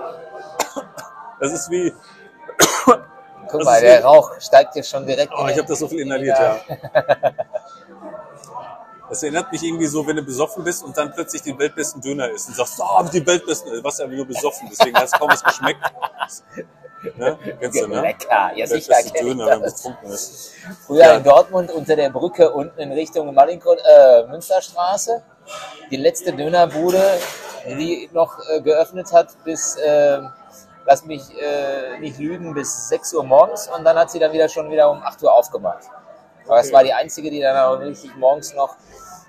Das 1.40 1.54
ist 1.54 1.70
wie, 1.70 1.94
Guck 3.52 3.64
mal, 3.64 3.82
der 3.82 4.04
Rauch 4.04 4.40
steigt 4.40 4.76
dir 4.76 4.84
schon 4.84 5.06
direkt 5.06 5.32
oh, 5.36 5.48
ich 5.48 5.58
habe 5.58 5.68
das 5.68 5.80
so 5.80 5.88
viel 5.88 6.02
inhaliert, 6.02 6.38
ja. 6.38 6.60
Das 9.10 9.24
erinnert 9.24 9.52
mich 9.52 9.64
irgendwie 9.64 9.88
so, 9.88 10.06
wenn 10.06 10.18
du 10.18 10.22
besoffen 10.22 10.64
bist 10.64 10.84
und 10.84 10.96
dann 10.96 11.12
plötzlich 11.12 11.42
den 11.42 11.58
weltbesten 11.58 12.00
Döner 12.00 12.30
isst 12.30 12.48
und 12.50 12.56
sagst, 12.56 12.80
oh, 12.80 13.04
die 13.12 13.26
weltbesten, 13.26 13.84
was 13.84 13.98
ja 13.98 14.06
nur 14.06 14.26
besoffen, 14.26 14.70
deswegen 14.72 14.96
hast 14.98 15.16
du 15.16 15.18
kaum 15.20 15.30
was 15.32 15.44
geschmeckt. 15.44 15.82
Ne? 17.16 17.40
Kennst 17.60 17.82
du, 17.82 17.88
ne? 17.88 18.02
Lecker, 18.02 18.52
ja 18.56 18.68
sicher 18.68 18.94
ich 19.04 19.12
Döner, 19.14 19.46
wenn 19.48 19.54
man 19.54 19.62
das. 19.64 19.82
betrunken 19.82 20.12
ist. 20.12 20.52
Früher 20.86 21.06
Ja. 21.06 21.16
in 21.16 21.24
Dortmund 21.24 21.72
unter 21.72 21.96
der 21.96 22.10
Brücke 22.12 22.52
unten 22.52 22.78
in 22.80 22.92
Richtung 22.92 23.34
Malinkot, 23.34 23.80
äh, 23.80 24.28
Münsterstraße. 24.28 25.24
Die 25.90 25.96
letzte 25.98 26.34
Dönerbude, 26.34 27.02
die 27.66 28.10
noch 28.14 28.38
äh, 28.50 28.62
geöffnet 28.62 29.12
hat 29.12 29.30
bis, 29.44 29.76
äh, 29.78 30.20
lass 30.90 31.06
mich 31.06 31.22
äh, 31.40 32.00
nicht 32.00 32.18
lügen, 32.18 32.56
bis 32.56 32.90
6 32.90 33.14
Uhr 33.14 33.24
morgens 33.24 33.68
und 33.68 33.84
dann 33.84 33.96
hat 33.96 34.10
sie 34.10 34.18
dann 34.18 34.32
wieder 34.34 34.50
schon 34.50 34.72
wieder 34.72 34.90
um 34.90 35.04
8 35.04 35.22
Uhr 35.22 35.32
aufgemacht. 35.32 35.84
Aber 36.48 36.60
es 36.60 36.66
Okay. 36.68 36.74
war 36.76 36.84
die 36.84 36.94
einzige, 36.94 37.30
die 37.30 37.40
dann 37.42 37.56
auch 37.58 37.80
richtig 37.80 38.16
morgens 38.16 38.56
noch, 38.56 38.76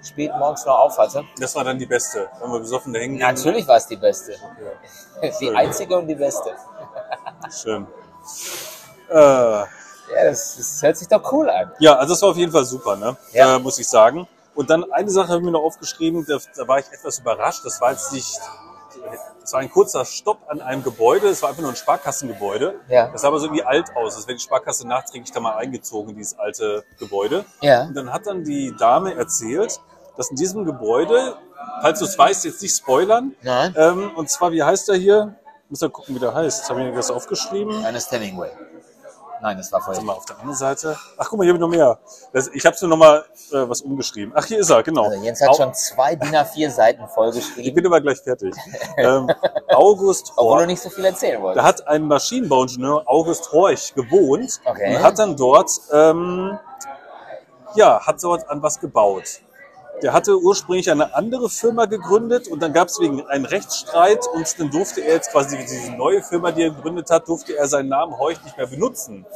spät 0.03 0.33
morgens 0.39 0.65
noch 0.65 0.79
auf 0.79 0.97
hatte. 0.97 1.23
Das 1.39 1.55
war 1.55 1.63
dann 1.65 1.79
die 1.79 1.85
beste, 1.85 2.29
wenn 2.41 2.51
wir 2.51 2.61
besoffen 2.61 2.95
da 2.95 3.01
hängen. 3.01 3.19
Natürlich 3.19 3.69
war 3.69 3.77
es 3.77 3.87
die 3.87 3.97
beste. 3.97 4.33
Ja, 4.33 5.29
Die 5.29 5.47
Schön. 5.47 5.55
einzige 5.57 5.99
und 5.99 6.07
die 6.07 6.15
beste. 6.15 6.51
schön. 7.63 7.87
Äh, 9.11 9.15
Ja, 9.15 9.67
das, 10.25 10.57
das 10.57 10.83
hört 10.83 10.97
sich 10.97 11.09
doch 11.09 11.33
cool 11.33 11.51
an. 11.51 11.73
ja, 11.79 11.95
also 11.97 12.15
das 12.15 12.23
war 12.23 12.31
auf 12.31 12.37
jeden 12.37 12.53
Fall 12.53 12.65
super, 12.65 12.97
ne? 12.97 13.17
Ja. 13.33 13.57
Äh, 13.57 13.59
muss 13.59 13.79
ich 13.79 13.89
sagen. 13.89 14.27
Und 14.55 14.71
dann 14.71 14.91
eine 14.93 15.11
Sache 15.11 15.29
habe 15.29 15.39
ich 15.39 15.45
mir 15.45 15.51
noch 15.51 15.63
aufgeschrieben, 15.65 16.25
da, 16.27 16.39
da 16.57 16.67
war 16.69 16.79
ich 16.79 16.87
etwas 16.93 17.19
überrascht. 17.19 17.63
Das 17.65 17.81
war 17.81 17.91
jetzt 17.93 18.13
nicht, 18.13 18.41
das 19.51 19.55
war 19.55 19.61
ein 19.63 19.71
kurzer 19.71 20.05
Stopp 20.05 20.39
an 20.47 20.61
einem 20.61 20.85
Gebäude. 20.85 21.27
Es 21.27 21.43
war 21.43 21.49
einfach 21.49 21.63
nur 21.63 21.73
ein 21.73 21.77
Sparkassengebäude. 21.77 22.79
Ja. 22.89 23.09
Das 23.09 23.23
sah 23.23 23.29
aber 23.29 23.41
so 23.41 23.47
irgendwie 23.47 23.65
alt 23.65 23.87
aus. 23.97 24.15
Das 24.15 24.29
wäre 24.29 24.37
die 24.37 24.43
Sparkasse 24.45 24.87
nachträglich 24.87 25.33
da 25.33 25.41
mal 25.41 25.57
eingezogen, 25.57 26.15
dieses 26.15 26.39
alte 26.39 26.85
Gebäude. 27.01 27.45
Ja. 27.61 27.83
Und 27.83 27.95
dann 27.97 28.13
hat 28.13 28.29
dann 28.29 28.45
die 28.45 28.73
Dame 28.79 29.17
erzählt, 29.17 29.81
dass 30.17 30.31
in 30.31 30.37
diesem 30.37 30.65
Gebäude, 30.65 31.35
falls 31.83 31.99
du 31.99 32.05
es 32.05 32.17
weißt, 32.17 32.45
jetzt 32.45 32.63
nicht 32.63 32.77
spoilern, 32.77 33.35
ähm, 33.75 34.13
und 34.15 34.31
zwar, 34.31 34.53
wie 34.53 34.63
heißt 34.63 34.87
der 34.87 34.95
hier? 34.95 35.35
Muss 35.69 35.81
ja 35.81 35.89
gucken, 35.89 36.15
wie 36.15 36.21
der 36.21 36.33
heißt. 36.33 36.71
Habe 36.71 36.83
ich 36.83 36.87
mir 36.87 36.95
das 36.95 37.11
aufgeschrieben? 37.11 37.83
Ernest 37.83 38.13
Hemingway. 38.13 38.51
Nein, 39.43 39.57
das 39.57 39.73
war 39.73 39.81
vorher. 39.81 40.03
mal, 40.03 40.13
auf 40.15 40.27
der 40.27 40.37
anderen 40.39 40.57
Seite. 40.57 40.97
Ach, 41.17 41.27
guck 41.29 41.39
mal, 41.39 41.45
hier 41.45 41.53
habe 41.55 41.59
ich 41.59 41.61
noch 41.61 41.69
mehr. 41.69 41.99
Das, 42.33 42.49
ich 42.49 42.65
habe 42.67 42.77
nur 42.81 42.91
noch 42.91 42.97
mal 42.99 43.25
äh, 43.53 43.69
was 43.69 43.81
umgeschrieben. 43.81 44.33
Ach, 44.37 44.45
hier 44.45 44.59
ist 44.59 44.69
er, 44.71 44.83
genau. 44.83 45.05
Also 45.05 45.23
Jens 45.23 45.41
hat 45.41 45.49
Au- 45.49 45.55
schon 45.55 45.75
zwei 45.75 46.15
DIN 46.15 46.35
A4 46.35 46.71
Seiten 46.71 47.05
Ich 47.05 47.11
vollgeschrieben, 47.11 47.75
bin 47.75 47.87
aber 47.87 48.01
gleich 48.01 48.19
fertig. 48.21 48.55
ähm, 48.97 49.31
August 49.69 50.33
obwohl 50.37 50.45
du 50.51 50.55
Horch. 50.59 50.67
nicht 50.67 50.83
so 50.83 50.91
viel 50.91 51.05
erzählen 51.07 51.37
Da 51.39 51.43
wolltest. 51.43 51.65
hat 51.65 51.89
ein 51.89 52.03
Maschinenbauingenieur, 52.07 53.03
August 53.07 53.51
Horch, 53.53 53.95
gewohnt 53.95 54.61
Okay. 54.65 54.97
und 54.97 55.03
hat 55.03 55.19
dann 55.19 55.37
dort, 55.37 55.71
ähm, 55.93 56.59
ja, 57.75 58.01
hat 58.07 58.23
dort 58.23 58.49
an 58.51 58.63
was 58.63 58.79
gebaut. 58.81 59.41
Der 60.03 60.13
hatte 60.13 60.39
ursprünglich 60.39 60.91
eine 60.91 61.15
andere 61.15 61.49
Firma 61.51 61.85
gegründet 61.85 62.49
und 62.49 62.63
dann 62.63 62.73
gab 62.73 62.89
es 62.89 62.99
wegen 63.01 63.27
einen 63.27 63.45
Rechtsstreit 63.45 64.27
und 64.33 64.59
dann 64.59 64.71
durfte 64.71 65.03
er 65.03 65.15
jetzt 65.15 65.31
quasi 65.31 65.59
diese 65.59 65.93
neue 65.93 66.23
Firma, 66.23 66.53
die 66.53 66.63
er 66.63 66.71
gegründet 66.71 67.11
hat, 67.11 67.29
durfte 67.29 67.57
er 67.57 67.67
seinen 67.69 67.89
Namen 67.89 68.17
Horch 68.19 68.43
nicht 68.45 68.57
mehr 68.57 68.67
benutzen. 68.67 69.27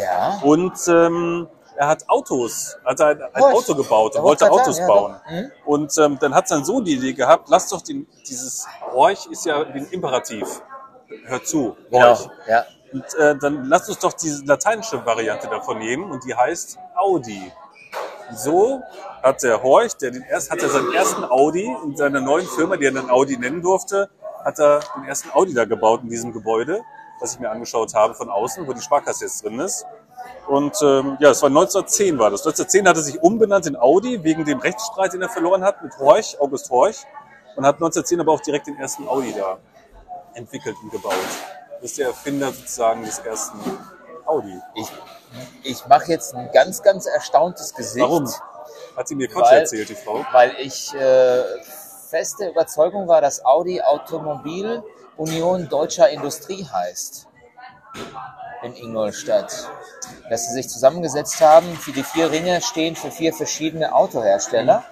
Ja. 0.00 0.40
Und 0.42 0.72
ähm, 0.88 1.46
er 1.76 1.88
hat 1.88 2.08
Autos, 2.08 2.76
hat 2.84 3.00
ein, 3.00 3.20
ein. 3.20 3.42
Auto 3.42 3.74
gebaut, 3.74 4.14
Ja, 4.14 4.20
er 4.20 4.24
wollte 4.24 4.50
Autos 4.50 4.76
sagen, 4.76 4.88
ja, 4.88 4.94
bauen. 4.94 5.16
doch. 5.24 5.30
Mhm. 5.30 5.50
Und 5.66 5.98
ähm, 5.98 6.18
dann 6.20 6.34
hat 6.34 6.48
sein 6.48 6.64
Sohn 6.64 6.84
die 6.84 6.94
Idee 6.94 7.12
gehabt, 7.12 7.48
lass 7.48 7.68
doch 7.68 7.82
den, 7.82 8.06
dieses 8.28 8.66
Horch 8.92 9.26
ist 9.30 9.44
ja 9.44 9.62
ein 9.62 9.86
Imperativ. 9.90 10.62
hört 11.26 11.46
zu. 11.46 11.76
Horch. 11.92 12.28
Ja. 12.48 12.64
Und 12.92 13.04
äh, 13.18 13.36
dann 13.36 13.64
lasst 13.64 13.88
uns 13.88 13.98
doch 13.98 14.12
diese 14.12 14.44
lateinische 14.44 15.04
Variante 15.04 15.48
davon 15.48 15.78
nehmen 15.78 16.10
und 16.10 16.24
die 16.24 16.34
heißt 16.34 16.78
Audi. 16.94 17.52
So 18.32 18.82
hat 19.22 19.42
der 19.42 19.62
Horch, 19.62 19.96
der 19.96 20.10
den 20.10 20.22
erst, 20.22 20.50
hat 20.50 20.62
er 20.62 20.68
seinen 20.68 20.92
ersten 20.92 21.24
Audi 21.24 21.70
in 21.84 21.96
seiner 21.96 22.20
neuen 22.20 22.46
Firma, 22.46 22.76
die 22.76 22.86
er 22.86 22.92
dann 22.92 23.10
Audi 23.10 23.36
nennen 23.36 23.62
durfte, 23.62 24.08
hat 24.44 24.58
er 24.58 24.80
den 24.96 25.04
ersten 25.04 25.30
Audi 25.30 25.54
da 25.54 25.64
gebaut 25.64 26.00
in 26.02 26.08
diesem 26.08 26.32
Gebäude, 26.32 26.80
was 27.20 27.34
ich 27.34 27.40
mir 27.40 27.50
angeschaut 27.50 27.94
habe 27.94 28.14
von 28.14 28.28
außen, 28.28 28.66
wo 28.66 28.72
die 28.72 28.80
Sparkasse 28.80 29.24
jetzt 29.24 29.44
drin 29.44 29.60
ist. 29.60 29.86
Und 30.46 30.76
ähm, 30.82 31.16
ja, 31.20 31.30
es 31.30 31.42
war 31.42 31.48
1910 31.48 32.18
war 32.18 32.30
das. 32.30 32.40
1910 32.40 32.88
hat 32.88 32.96
er 32.96 33.02
sich 33.02 33.22
umbenannt 33.22 33.66
in 33.66 33.76
Audi 33.76 34.22
wegen 34.22 34.44
dem 34.44 34.58
Rechtsstreit, 34.58 35.12
den 35.12 35.22
er 35.22 35.28
verloren 35.28 35.64
hat 35.64 35.82
mit 35.82 35.96
Horch, 35.98 36.38
August 36.40 36.70
Horch. 36.70 37.04
Und 37.56 37.64
hat 37.64 37.76
1910 37.76 38.20
aber 38.20 38.32
auch 38.32 38.40
direkt 38.40 38.66
den 38.66 38.76
ersten 38.76 39.06
Audi 39.08 39.32
da 39.32 39.58
entwickelt 40.34 40.76
und 40.82 40.90
gebaut. 40.90 41.14
Das 41.80 41.90
ist 41.90 41.98
der 41.98 42.08
Erfinder 42.08 42.52
sozusagen 42.52 43.04
des 43.04 43.18
ersten 43.20 43.58
Audi. 44.26 44.58
Ich, 44.74 44.90
ich 45.62 45.86
mache 45.86 46.06
jetzt 46.12 46.34
ein 46.34 46.50
ganz, 46.52 46.82
ganz 46.82 47.06
erstauntes 47.06 47.74
Gesicht. 47.74 48.04
Warum? 48.04 48.32
Hat 48.96 49.08
sie 49.08 49.14
mir 49.14 49.28
Quatsch 49.28 49.50
Weil- 49.50 49.58
erzählt, 49.60 49.88
die 49.88 49.94
Frau. 49.94 50.24
Weil 50.32 50.52
ich 50.58 50.94
äh, 50.94 51.42
feste 52.08 52.48
Überzeugung 52.48 53.08
war, 53.08 53.20
dass 53.20 53.44
Audi 53.44 53.82
Automobil 53.82 54.82
Union 55.16 55.68
Deutscher 55.68 56.08
Industrie 56.10 56.64
heißt. 56.64 57.26
In 58.62 58.74
Ingolstadt. 58.76 59.68
Dass 60.30 60.46
sie 60.48 60.54
sich 60.54 60.68
zusammengesetzt 60.68 61.40
haben, 61.40 61.76
für 61.76 61.92
die 61.92 62.02
vier 62.02 62.30
Ringe 62.30 62.60
stehen 62.62 62.96
für 62.96 63.10
vier 63.10 63.32
verschiedene 63.32 63.94
Autohersteller. 63.94 64.84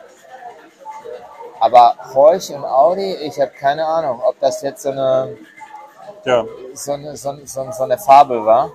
Aber 1.61 1.97
Horch 2.13 2.51
und 2.51 2.65
Audi, 2.65 3.15
ich 3.15 3.41
habe 3.41 3.53
keine 3.53 3.87
Ahnung, 3.87 4.21
ob 4.21 4.39
das 4.41 4.63
jetzt 4.63 4.83
so 4.83 4.91
eine, 4.91 5.37
Ja, 6.25 6.45
so 6.75 6.93
eine, 6.93 7.17
so, 7.17 7.37
so, 7.45 7.71
so 7.71 7.83
eine 7.85 7.99
Fabel 7.99 8.45
war. 8.45 8.73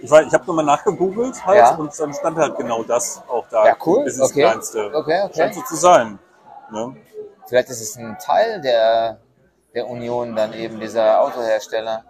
Ich, 0.00 0.10
ich 0.10 0.32
habe 0.34 0.44
nochmal 0.46 0.64
nachgegoogelt 0.64 1.44
halt 1.44 1.58
Ja. 1.58 1.74
und 1.74 1.98
dann 1.98 2.14
stand 2.14 2.36
halt 2.38 2.56
genau 2.56 2.82
das 2.82 3.22
auch 3.28 3.46
da. 3.48 3.66
Ja, 3.66 3.76
cool. 3.86 4.04
Bis 4.04 4.14
ins 4.18 4.30
Okay. 4.30 4.42
Kleinste. 4.42 4.86
Okay, 4.94 5.22
okay. 5.24 5.32
Scheint 5.36 5.54
so 5.54 5.62
zu 5.62 5.76
sein. 5.76 6.18
Ne? 6.70 6.96
Vielleicht 7.46 7.68
ist 7.70 7.80
es 7.80 7.96
ein 7.96 8.16
Teil 8.18 8.60
der, 8.60 9.18
der 9.74 9.88
Union 9.88 10.36
dann 10.36 10.52
eben, 10.52 10.78
dieser 10.80 11.20
Autohersteller. 11.20 12.04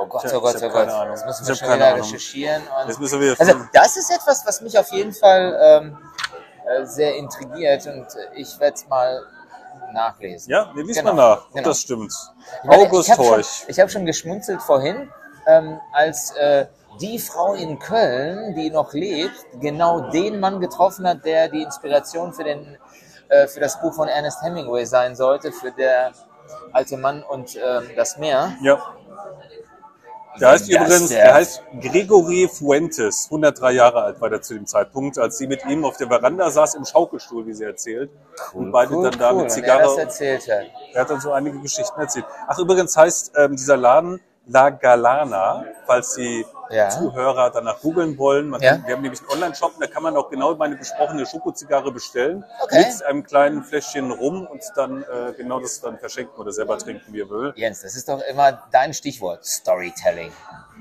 Oh 0.00 0.06
Gott, 0.06 0.24
oh 0.32 0.40
Gott, 0.40 0.54
ich 0.54 0.62
oh 0.62 0.66
hab 0.66 0.72
Gott. 0.72 0.86
keine 0.86 0.94
Ahnung. 0.94 1.16
Das 1.16 1.24
müssen 1.26 1.46
wir 1.46 1.50
hab 1.54 1.58
schon 1.58 1.74
wieder 1.74 1.86
Ahnung. 1.88 2.00
recherchieren. 2.02 2.62
Jetzt 2.86 3.00
müssen 3.00 3.20
wir 3.20 3.36
also 3.38 3.54
das 3.72 3.96
ist 3.96 4.10
etwas, 4.10 4.46
was 4.46 4.60
mich 4.60 4.78
auf 4.78 4.88
jeden 4.92 5.12
Fall 5.12 5.58
ähm, 5.60 5.98
äh, 6.66 6.84
sehr 6.86 7.16
intrigiert 7.16 7.84
und 7.88 8.06
ich 8.36 8.58
werde 8.60 8.74
es 8.74 8.86
mal 8.86 9.20
nachlesen. 9.92 10.50
Ja, 10.52 10.70
wir 10.74 10.84
liest 10.84 11.00
Genau, 11.00 11.14
mal 11.14 11.30
nach, 11.36 11.50
genau. 11.52 11.68
das 11.68 11.80
stimmt. 11.80 12.12
Ich 12.62 12.68
meine, 12.68 12.82
August 12.84 13.08
ich 13.08 13.10
hab 13.10 13.24
schon, 13.24 13.34
Horch. 13.34 13.64
ich 13.66 13.80
habe 13.80 13.90
schon 13.90 14.06
geschmunzelt 14.06 14.62
vorhin, 14.62 15.10
ähm, 15.46 15.80
als 15.92 16.30
äh, 16.36 16.66
die 17.00 17.18
Frau 17.18 17.54
in 17.54 17.78
Köln, 17.78 18.54
die 18.54 18.70
noch 18.70 18.92
lebt, 18.92 19.46
genau 19.60 20.10
den 20.10 20.40
Mann 20.40 20.60
getroffen 20.60 21.06
hat, 21.06 21.24
der 21.24 21.48
die 21.48 21.62
Inspiration 21.62 22.32
für, 22.32 22.44
den, 22.44 22.76
äh, 23.28 23.46
für 23.46 23.60
das 23.60 23.80
Buch 23.80 23.94
von 23.94 24.08
Ernest 24.08 24.42
Hemingway 24.42 24.84
sein 24.84 25.14
sollte, 25.14 25.52
für 25.52 25.70
der 25.72 26.12
alte 26.72 26.96
Mann 26.96 27.22
und 27.22 27.56
ähm, 27.56 27.90
das 27.96 28.16
Meer. 28.18 28.52
Ja. 28.62 28.78
Der 30.40 30.50
heißt 30.50 30.68
Das 30.72 30.76
übrigens, 30.82 31.08
der- 31.08 31.24
der 31.24 31.34
heißt 31.34 31.62
Gregory 31.80 32.48
Fuentes, 32.48 33.26
103 33.28 33.72
Jahre 33.72 34.02
alt 34.02 34.20
war 34.20 34.30
der 34.30 34.40
zu 34.40 34.54
dem 34.54 34.66
Zeitpunkt, 34.66 35.18
als 35.18 35.36
sie 35.38 35.48
mit 35.48 35.64
ihm 35.66 35.84
auf 35.84 35.96
der 35.96 36.06
Veranda 36.06 36.48
saß 36.48 36.76
im 36.76 36.84
Schaukelstuhl, 36.84 37.44
wie 37.46 37.54
sie 37.54 37.64
erzählt. 37.64 38.10
und 38.52 38.70
beide 38.70 38.94
Cool, 38.94 39.10
dann 39.10 39.18
da 39.18 39.30
cool, 39.32 39.42
mit 39.42 39.42
er 39.42 39.46
das 39.48 39.54
Zigarre. 39.54 40.00
erzählt 40.00 40.42
hat. 40.48 40.66
Er 40.94 41.00
hat 41.00 41.10
dann 41.10 41.20
so 41.20 41.32
einige 41.32 41.58
Geschichten 41.60 42.00
erzählt. 42.00 42.24
Ach, 42.46 42.56
übrigens 42.58 42.96
heißt 42.96 43.32
ähm, 43.36 43.56
dieser 43.56 43.76
Laden 43.76 44.20
La 44.50 44.70
Galana, 44.70 45.64
falls 45.86 46.14
die 46.14 46.44
Ja. 46.70 46.88
Zuhörer 46.90 47.50
danach 47.50 47.80
googeln 47.80 48.18
wollen. 48.18 48.48
Man 48.50 48.60
Ja. 48.60 48.78
wir 48.84 48.94
haben 48.94 49.02
nämlich 49.02 49.20
einen 49.20 49.30
Online-Shop, 49.30 49.72
da 49.80 49.86
kann 49.86 50.02
man 50.02 50.16
auch 50.16 50.28
genau 50.28 50.54
meine 50.54 50.76
besprochene 50.76 51.24
Schokozigarre 51.26 51.90
bestellen. 51.92 52.44
Okay. 52.62 52.84
Mit 52.88 53.02
einem 53.06 53.24
kleinen 53.24 53.62
Fläschchen 53.62 54.10
rum 54.10 54.46
und 54.46 54.62
dann 54.76 55.02
äh, 55.02 55.32
genau 55.36 55.60
das 55.60 55.80
dann 55.80 55.98
verschenken 55.98 56.38
oder 56.38 56.52
selber 56.52 56.76
trinken, 56.78 57.12
wie 57.12 57.18
ihr 57.18 57.30
will. 57.30 57.52
Jens, 57.56 57.82
das 57.82 57.94
ist 57.96 58.08
doch 58.08 58.20
immer 58.22 58.58
dein 58.70 58.92
Stichwort, 58.92 59.44
Storytelling. 59.46 60.32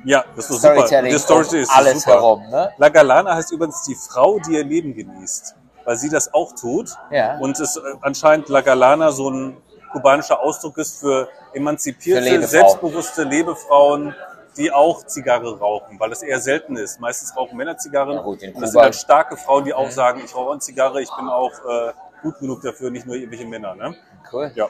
Ja, 0.06 0.24
das 0.36 0.50
ist 0.50 0.64
doch 0.64 0.70
super. 0.70 0.88
Storytelling 0.88 1.14
ist 1.14 1.72
alles 1.72 2.04
super. 2.04 2.16
herum, 2.16 2.50
ne? 2.50 2.72
La 2.78 2.90
Galana 2.90 3.36
heißt 3.36 3.52
übrigens 3.52 3.84
die 3.84 3.96
Frau, 3.96 4.40
die 4.40 4.54
ihr 4.56 4.64
Leben 4.66 4.94
genießt, 4.94 5.56
weil 5.86 5.96
sie 5.98 6.10
das 6.10 6.34
auch 6.34 6.54
tut. 6.54 6.90
Ja. 7.12 7.38
Und 7.38 7.60
es 7.60 7.78
äh, 7.78 7.82
anscheinend 8.02 8.50
La 8.50 8.62
Galana 8.62 9.12
so 9.12 9.30
ein 9.30 9.58
kubanischer 9.98 10.40
Ausdruck 10.40 10.78
ist 10.78 11.00
für 11.00 11.28
emanzipierte, 11.54 12.22
Für 12.22 12.30
Lebefrauen. 12.30 12.50
selbstbewusste 12.50 13.24
Lebefrauen, 13.24 14.16
die 14.56 14.72
auch 14.72 15.06
Zigarre 15.06 15.58
rauchen, 15.60 16.00
weil 16.00 16.10
das 16.10 16.24
eher 16.24 16.40
selten 16.40 16.76
ist. 16.78 17.00
Meistens 17.00 17.36
rauchen 17.36 17.58
Männer 17.58 17.78
Zigarren. 17.78 18.16
Ja 18.16 18.22
gut, 18.22 18.42
das 18.42 18.72
sind 18.72 18.82
halt 18.82 18.96
starke 18.96 19.38
Frauen, 19.38 19.66
die 19.66 19.74
auch 19.74 19.90
sagen, 19.92 20.22
ich 20.24 20.36
rauche 20.36 20.52
eine 20.52 20.60
Zigarre, 20.60 21.02
ich 21.02 21.10
bin 21.16 21.28
auch 21.30 21.52
äh, 21.52 21.94
gut 22.22 22.40
genug 22.40 22.62
dafür, 22.62 22.90
nicht 22.90 23.06
nur 23.06 23.16
irgendwelche 23.16 23.46
Männer. 23.46 23.76
Ne? 23.76 23.96
Cool. 24.32 24.52
Ja. 24.56 24.68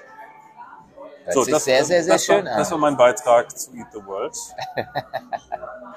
Hört 1.25 1.45
sich 1.45 1.57
sehr, 1.57 1.83
sehr, 1.83 2.03
sehr 2.03 2.13
das 2.13 2.25
schön 2.25 2.45
war, 2.45 2.53
an. 2.53 2.59
Das 2.59 2.71
war 2.71 2.77
mein 2.77 2.95
Beitrag 2.95 3.57
zu 3.57 3.73
Eat 3.75 3.87
the 3.91 4.05
World. 4.05 4.35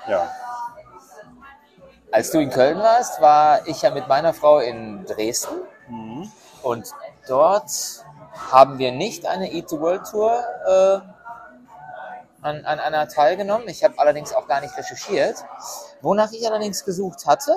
ja. 0.09 0.29
Als 2.13 2.33
du 2.33 2.41
in 2.41 2.51
Köln 2.51 2.79
warst, 2.79 3.21
war 3.21 3.67
ich 3.69 3.83
ja 3.83 3.91
mit 3.91 4.09
meiner 4.09 4.35
Frau 4.35 4.59
in 4.59 5.05
Dresden. 5.07 5.55
Mhm. 5.89 6.31
Und 6.63 6.93
dort 7.29 7.71
haben 8.33 8.79
wir 8.79 8.93
nicht 8.93 9.27
eine 9.27 9.53
Eat 9.53 9.69
the 9.71 9.79
World 9.81 10.03
Tour 10.11 10.33
äh, 10.67 11.01
an, 12.43 12.65
an 12.65 12.79
einer 12.79 13.09
teilgenommen. 13.09 13.69
Ich 13.69 13.85
habe 13.85 13.99
allerdings 13.99 14.33
auch 14.33 14.47
gar 14.47 14.61
nicht 14.61 14.77
recherchiert. 14.77 15.45
Wonach 16.01 16.33
ich 16.33 16.47
allerdings 16.47 16.85
gesucht 16.85 17.27
hatte, 17.27 17.53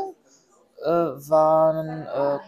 äh, 0.83 0.87
waren 0.89 2.05
äh, 2.07 2.39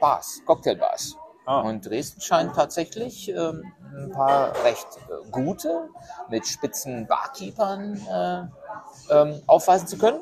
Bars, 0.00 0.42
Cocktailbars. 0.46 1.16
Ah. 1.44 1.60
Und 1.62 1.84
Dresden 1.86 2.20
scheint 2.20 2.54
tatsächlich 2.54 3.28
ähm, 3.28 3.64
ein 3.96 4.12
paar 4.12 4.52
recht 4.64 4.86
äh, 5.08 5.28
gute 5.30 5.88
mit 6.28 6.46
spitzen 6.46 7.06
Barkeepern 7.08 7.96
äh, 8.08 9.12
ähm, 9.12 9.42
aufweisen 9.48 9.88
zu 9.88 9.98
können. 9.98 10.20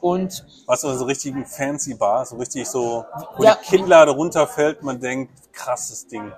Und 0.00 0.44
Weißt 0.66 0.84
du, 0.84 0.92
so 0.92 1.04
richtigen 1.04 1.46
fancy 1.46 1.94
Bar, 1.94 2.26
so 2.26 2.36
richtig 2.36 2.68
so, 2.68 3.04
wo 3.36 3.44
Ja. 3.44 3.54
die 3.54 3.64
Kinnlade 3.68 4.10
runterfällt, 4.10 4.82
man 4.82 5.00
denkt, 5.00 5.32
krasses 5.52 6.06
Ding. 6.08 6.32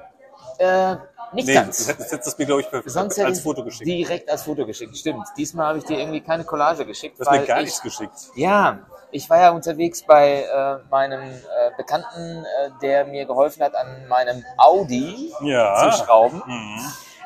Äh, 0.61 0.97
nicht 1.33 1.49
Nee, 1.49 1.55
ganz. 1.55 1.87
das 1.87 1.89
hättest 2.13 2.27
das 2.27 2.39
mir, 2.39 2.47
glaube 2.47 2.63
ich, 2.63 2.69
Sonst 2.93 3.19
als 3.19 3.41
Foto 3.41 3.65
geschickt. 3.65 3.87
Direkt 3.89 4.31
als 4.31 4.43
Foto 4.43 4.65
geschickt, 4.65 4.97
stimmt. 4.97 5.27
Diesmal 5.37 5.67
habe 5.69 5.79
ich 5.79 5.85
dir 5.85 5.99
irgendwie 5.99 6.21
keine 6.21 6.45
Collage 6.45 6.87
geschickt. 6.87 7.19
Du 7.19 7.25
hast 7.25 7.33
mir 7.33 7.45
gar 7.47 7.59
ich, 7.59 7.65
nichts 7.65 7.83
geschickt. 7.83 8.15
Ja, 8.37 8.79
ich 9.11 9.29
war 9.29 9.41
ja 9.41 9.51
unterwegs 9.51 10.03
bei 10.03 10.43
äh, 10.43 10.79
meinem 10.91 11.23
äh, 11.23 11.71
Bekannten, 11.77 12.45
äh, 12.45 12.71
der 12.81 13.07
mir 13.07 13.25
geholfen 13.27 13.63
hat, 13.63 13.75
an 13.75 14.07
meinem 14.09 14.45
Audi 14.57 15.33
Ja. 15.43 15.91
zu 15.91 16.05
schrauben. 16.05 16.43
Mhm. 16.47 16.81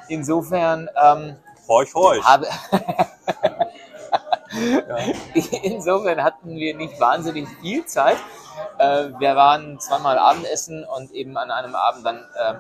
Insofern 0.08 0.88
ähm, 1.02 1.36
Horch, 1.68 1.94
horch. 1.94 2.24
habe 2.24 2.46
Insofern 5.62 6.22
hatten 6.22 6.56
wir 6.56 6.76
nicht 6.76 6.98
wahnsinnig 7.00 7.48
viel 7.60 7.84
Zeit. 7.86 8.16
Äh, 8.78 9.10
wir 9.18 9.36
waren 9.36 9.78
zweimal 9.78 10.18
Abendessen 10.18 10.84
und 10.84 11.12
eben 11.12 11.36
an 11.36 11.50
einem 11.50 11.74
Abend 11.74 12.04
dann 12.04 12.16
äh, 12.16 12.54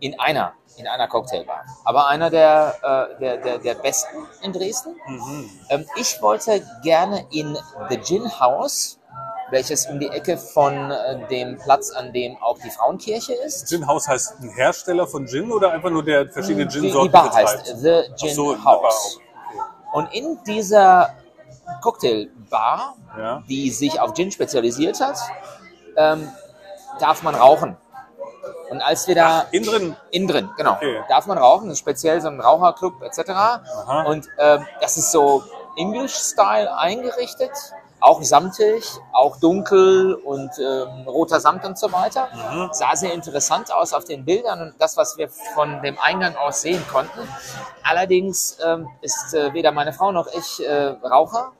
in 0.00 0.18
einer 0.18 0.52
in 0.78 0.86
einer 0.86 1.08
Cocktailbar. 1.08 1.64
Aber 1.84 2.06
einer 2.06 2.30
der, 2.30 2.74
äh, 3.16 3.20
der, 3.20 3.36
der, 3.38 3.58
der 3.58 3.74
besten 3.74 4.16
in 4.42 4.52
Dresden. 4.52 4.94
Mhm. 5.08 5.50
Ähm, 5.70 5.86
ich 5.96 6.22
wollte 6.22 6.62
gerne 6.82 7.26
in 7.32 7.58
The 7.90 8.00
Gin 8.00 8.40
House, 8.40 9.00
welches 9.50 9.86
um 9.86 9.98
die 9.98 10.08
Ecke 10.08 10.36
von 10.38 10.90
äh, 10.92 11.26
dem 11.28 11.58
Platz, 11.58 11.90
an 11.90 12.12
dem 12.12 12.36
auch 12.40 12.58
die 12.58 12.70
Frauenkirche 12.70 13.32
ist. 13.32 13.68
Gin 13.68 13.86
House 13.86 14.06
heißt 14.06 14.40
ein 14.40 14.50
Hersteller 14.50 15.06
von 15.06 15.26
Gin 15.26 15.50
oder 15.50 15.72
einfach 15.72 15.90
nur 15.90 16.04
der 16.04 16.28
verschiedene 16.28 16.66
Die, 16.66 16.78
Gin-Sorten 16.80 17.08
die 17.08 17.12
Bar 17.12 17.24
betreibt? 17.24 17.48
heißt 17.48 17.78
The 17.78 18.02
Gin 18.16 18.34
so, 18.34 18.64
House. 18.64 19.18
Und 19.92 20.12
in 20.14 20.38
dieser 20.46 21.14
Cocktailbar, 21.82 22.94
Ja. 23.18 23.42
die 23.48 23.70
sich 23.70 23.98
auf 24.00 24.14
Gin 24.14 24.30
spezialisiert 24.30 25.00
hat, 25.00 25.18
ähm, 25.96 26.28
darf 27.00 27.22
man 27.22 27.34
rauchen. 27.34 27.76
Und 28.70 28.80
als 28.82 29.08
wir 29.08 29.14
da 29.14 29.46
Innen 29.50 29.64
drin. 29.66 29.96
innen 30.10 30.28
drin, 30.28 30.50
genau, 30.56 30.72
Okay. 30.74 31.02
darf 31.08 31.26
man 31.26 31.38
rauchen, 31.38 31.68
das 31.68 31.74
ist 31.74 31.78
speziell 31.80 32.20
so 32.20 32.28
ein 32.28 32.40
Raucherclub 32.40 33.02
etc. 33.02 33.20
Und 34.06 34.28
ähm, 34.38 34.66
das 34.80 34.96
ist 34.96 35.10
so 35.12 35.42
English-Style 35.76 36.76
eingerichtet, 36.76 37.50
auch 38.00 38.22
samtig, 38.22 38.84
auch 39.12 39.36
dunkel 39.38 40.14
und 40.14 40.50
ähm, 40.58 41.08
roter 41.08 41.40
Samt 41.40 41.64
und 41.64 41.78
so 41.78 41.90
weiter. 41.92 42.28
Mhm. 42.32 42.68
Sah 42.72 42.94
sehr 42.94 43.12
interessant 43.12 43.72
aus 43.72 43.92
auf 43.92 44.04
den 44.04 44.24
Bildern 44.24 44.60
und 44.60 44.74
das, 44.78 44.96
was 44.96 45.16
wir 45.18 45.28
von 45.28 45.82
dem 45.82 45.98
Eingang 45.98 46.36
aus 46.36 46.60
sehen 46.62 46.84
konnten. 46.92 47.20
Allerdings 47.82 48.58
ähm, 48.64 48.88
ist 49.00 49.34
äh, 49.34 49.52
weder 49.52 49.72
meine 49.72 49.92
Frau 49.92 50.12
noch 50.12 50.28
ich 50.28 50.64
äh, 50.64 50.94
Raucher. 51.02 51.52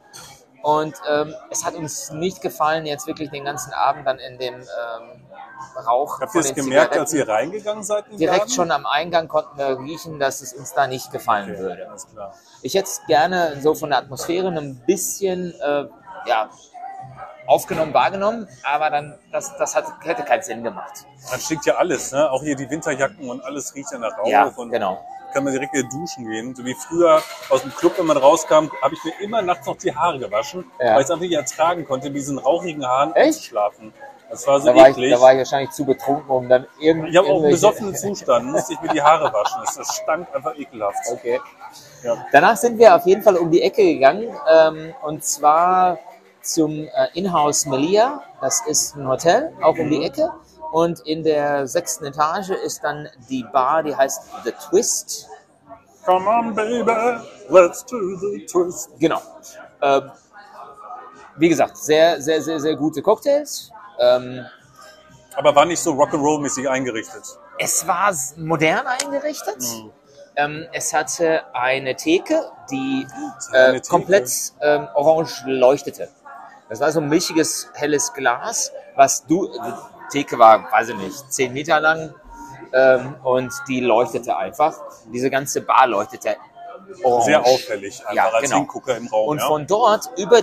Und 0.63 0.95
ähm, 1.09 1.35
es 1.51 1.65
hat 1.65 1.75
uns 1.75 2.11
nicht 2.11 2.43
gefallen, 2.43 2.85
jetzt 2.85 3.07
wirklich 3.07 3.31
den 3.31 3.45
ganzen 3.45 3.73
Abend 3.73 4.07
dann 4.07 4.19
in 4.19 4.39
dem 4.39 4.55
ähm, 4.55 5.23
Rauch 5.77 6.21
Habt 6.21 6.35
ihr 6.35 6.41
es 6.41 6.55
gemerkt, 6.55 6.97
als 6.97 7.11
Zigaretten. 7.11 7.29
ihr 7.31 7.35
reingegangen 7.35 7.83
seid? 7.85 8.05
Direkt 8.13 8.39
Laden? 8.41 8.53
schon 8.53 8.71
am 8.71 8.87
Eingang 8.87 9.29
konnten 9.29 9.57
wir 9.59 9.79
riechen, 9.79 10.19
dass 10.19 10.41
es 10.41 10.53
uns 10.53 10.73
da 10.75 10.87
nicht 10.87 11.11
gefallen 11.13 11.51
Okay, 11.51 11.59
würde. 11.61 11.89
Ich 12.63 12.75
hätte 12.75 12.85
es 12.89 13.01
gerne 13.07 13.57
so 13.61 13.75
von 13.75 13.91
der 13.91 13.99
Atmosphäre 14.01 14.49
ein 14.49 14.77
bisschen 14.87 15.55
äh, 15.61 15.85
ja, 16.27 16.51
aufgenommen, 17.47 17.95
wahrgenommen, 17.95 18.49
aber 18.63 18.91
dann 18.91 19.19
das, 19.33 19.57
das 19.57 19.75
hat, 19.75 19.85
hätte 20.03 20.23
keinen 20.23 20.43
Sinn 20.43 20.63
gemacht. 20.65 21.07
Dann 21.31 21.41
stinkt 21.41 21.65
ja 21.67 21.77
alles, 21.77 22.13
ne? 22.13 22.31
Auch 22.31 22.43
hier 22.43 22.57
die 22.57 22.69
Winterjacken 22.69 23.29
und 23.31 23.43
alles 23.45 23.75
riecht 23.75 23.91
ja 23.93 23.99
nach 23.99 24.19
Rauch. 24.19 24.27
Ja, 24.27 24.45
und 24.55 24.71
genau. 24.71 25.05
Kann 25.33 25.45
man 25.45 25.53
direkt 25.53 25.75
wieder 25.75 25.89
duschen 25.89 26.27
gehen. 26.29 26.55
So 26.55 26.65
wie 26.65 26.75
früher 26.75 27.23
aus 27.51 27.61
dem 27.63 27.71
Club, 27.75 27.99
wenn 27.99 28.07
man 28.07 28.17
rauskam, 28.17 28.71
habe 28.83 28.95
ich 28.95 29.05
mir 29.05 29.13
immer 29.21 29.43
nachts 29.43 29.67
noch 29.67 29.77
die 29.77 29.95
Haare 29.95 30.19
gewaschen, 30.19 30.65
Ja. 30.81 30.93
weil 30.95 31.01
ich 31.01 31.05
es 31.05 31.11
einfach 31.11 31.23
nicht 31.23 31.35
ertragen 31.35 31.85
konnte, 31.85 32.07
mit 32.09 32.17
diesen 32.17 32.39
rauchigen 32.39 32.87
Haaren 32.87 33.15
Echt? 33.15 33.35
zu 33.35 33.45
schlafen. 33.45 33.93
Das 34.31 34.47
war 34.47 34.61
so 34.61 34.67
Da 34.67 34.75
war, 34.77 34.89
ich, 34.91 34.97
eklig. 34.97 35.13
da 35.15 35.21
war 35.21 35.33
ich 35.33 35.39
wahrscheinlich 35.39 35.71
zu 35.71 35.85
betrunken, 35.85 36.29
um 36.31 36.49
dann 36.49 36.67
irgendwie. 36.81 37.11
ich 37.11 37.17
habe 37.17 37.29
auch 37.29 37.43
im 37.43 37.51
besoffenen 37.51 37.95
Zustand, 37.95 38.47
musste 38.53 38.75
ich 38.75 38.81
mir 38.83 38.89
die 38.89 39.03
Haare 39.03 39.33
waschen. 39.33 39.63
Das, 39.77 39.95
stank 39.97 40.29
einfach 40.35 40.55
ekelhaft. 40.57 40.99
Okay. 41.11 41.41
Ja. 42.03 42.27
Danach 42.33 42.57
sind 42.57 42.79
wir 42.79 42.95
auf 42.95 43.07
jeden 43.07 43.23
Fall 43.23 43.37
um 43.37 43.51
die 43.51 43.63
Ecke 43.63 43.83
gegangen 43.83 44.29
ähm, 44.51 44.95
und 45.03 45.25
zwar 45.25 45.99
zum 46.43 46.73
äh, 46.73 46.89
Inhouse 47.15 47.67
Melia. 47.67 48.23
Das 48.41 48.63
ist 48.67 48.97
ein 48.97 49.09
Hotel, 49.09 49.53
auch 49.63 49.77
um 49.79 49.87
Mhm. 49.87 49.91
die 49.91 50.05
Ecke. 50.05 50.31
Und 50.73 51.01
in 51.01 51.23
der 51.25 51.67
sechsten 51.67 52.05
Etage 52.05 52.51
ist 52.51 52.85
dann 52.85 53.09
die 53.31 53.45
Bar, 53.53 53.83
die 53.83 53.97
heißt 53.97 54.21
The 54.45 54.53
Twist. 54.69 55.27
Come 56.05 56.29
on, 56.29 56.55
baby, 56.55 56.91
let's 57.49 57.85
do 57.85 57.97
the 58.17 58.47
twist. 58.47 58.91
Genau. 58.99 59.21
Ähm, 59.83 60.11
wie 61.37 61.49
gesagt, 61.49 61.77
sehr, 61.79 62.21
sehr, 62.21 62.41
sehr, 62.43 62.61
sehr 62.61 62.77
gute 62.77 63.01
Cocktails. 63.03 63.71
Ähm, 63.99 64.47
Aber 65.37 65.55
war 65.55 65.65
nicht 65.65 65.81
so 65.81 65.93
Rock'n'Roll-mäßig 65.93 66.69
eingerichtet. 66.69 67.23
es 67.59 67.87
war 67.87 68.15
modern 68.37 68.87
eingerichtet. 68.87 69.59
Mhm. 69.61 69.91
Ähm, 70.37 70.67
es 70.73 70.95
hatte 70.95 71.43
eine 71.53 71.97
Theke, 71.97 72.51
die 72.71 73.07
Eine 73.53 73.59
äh, 73.69 73.73
Theke. 73.81 73.89
komplett 73.89 74.31
ähm, 74.61 74.87
orange 74.95 75.43
leuchtete. 75.47 76.09
Das 76.69 76.81
war 76.81 76.93
so 76.93 77.01
ein 77.01 77.09
milchiges, 77.09 77.71
helles 77.75 78.13
Glas, 78.13 78.71
was 78.95 79.25
du, 79.27 79.49
die 79.49 79.73
Theke 80.13 80.39
war, 80.39 80.71
weiß 80.71 80.91
ich 80.91 80.97
nicht, 80.97 81.33
10 81.33 81.53
Meter 81.53 81.81
lang 81.81 82.15
ähm, 82.73 83.17
und 83.25 83.53
die 83.69 83.81
leuchtete 83.81 84.37
einfach. 84.37 84.79
Diese 85.13 85.29
ganze 85.31 85.63
Bar 85.63 85.87
leuchtete 85.89 86.37
orange. 87.03 87.25
Sehr 87.25 87.45
auffällig, 87.45 88.01
einfach 88.07 88.15
Ja, 88.15 88.29
als 88.31 88.43
genau. 88.45 88.57
Hingucker 88.59 88.97
im 88.97 89.07
Raum. 89.09 89.29
Und 89.29 89.39
ja? 89.41 89.47
von 89.47 89.67
dort 89.67 90.11
über 90.19 90.43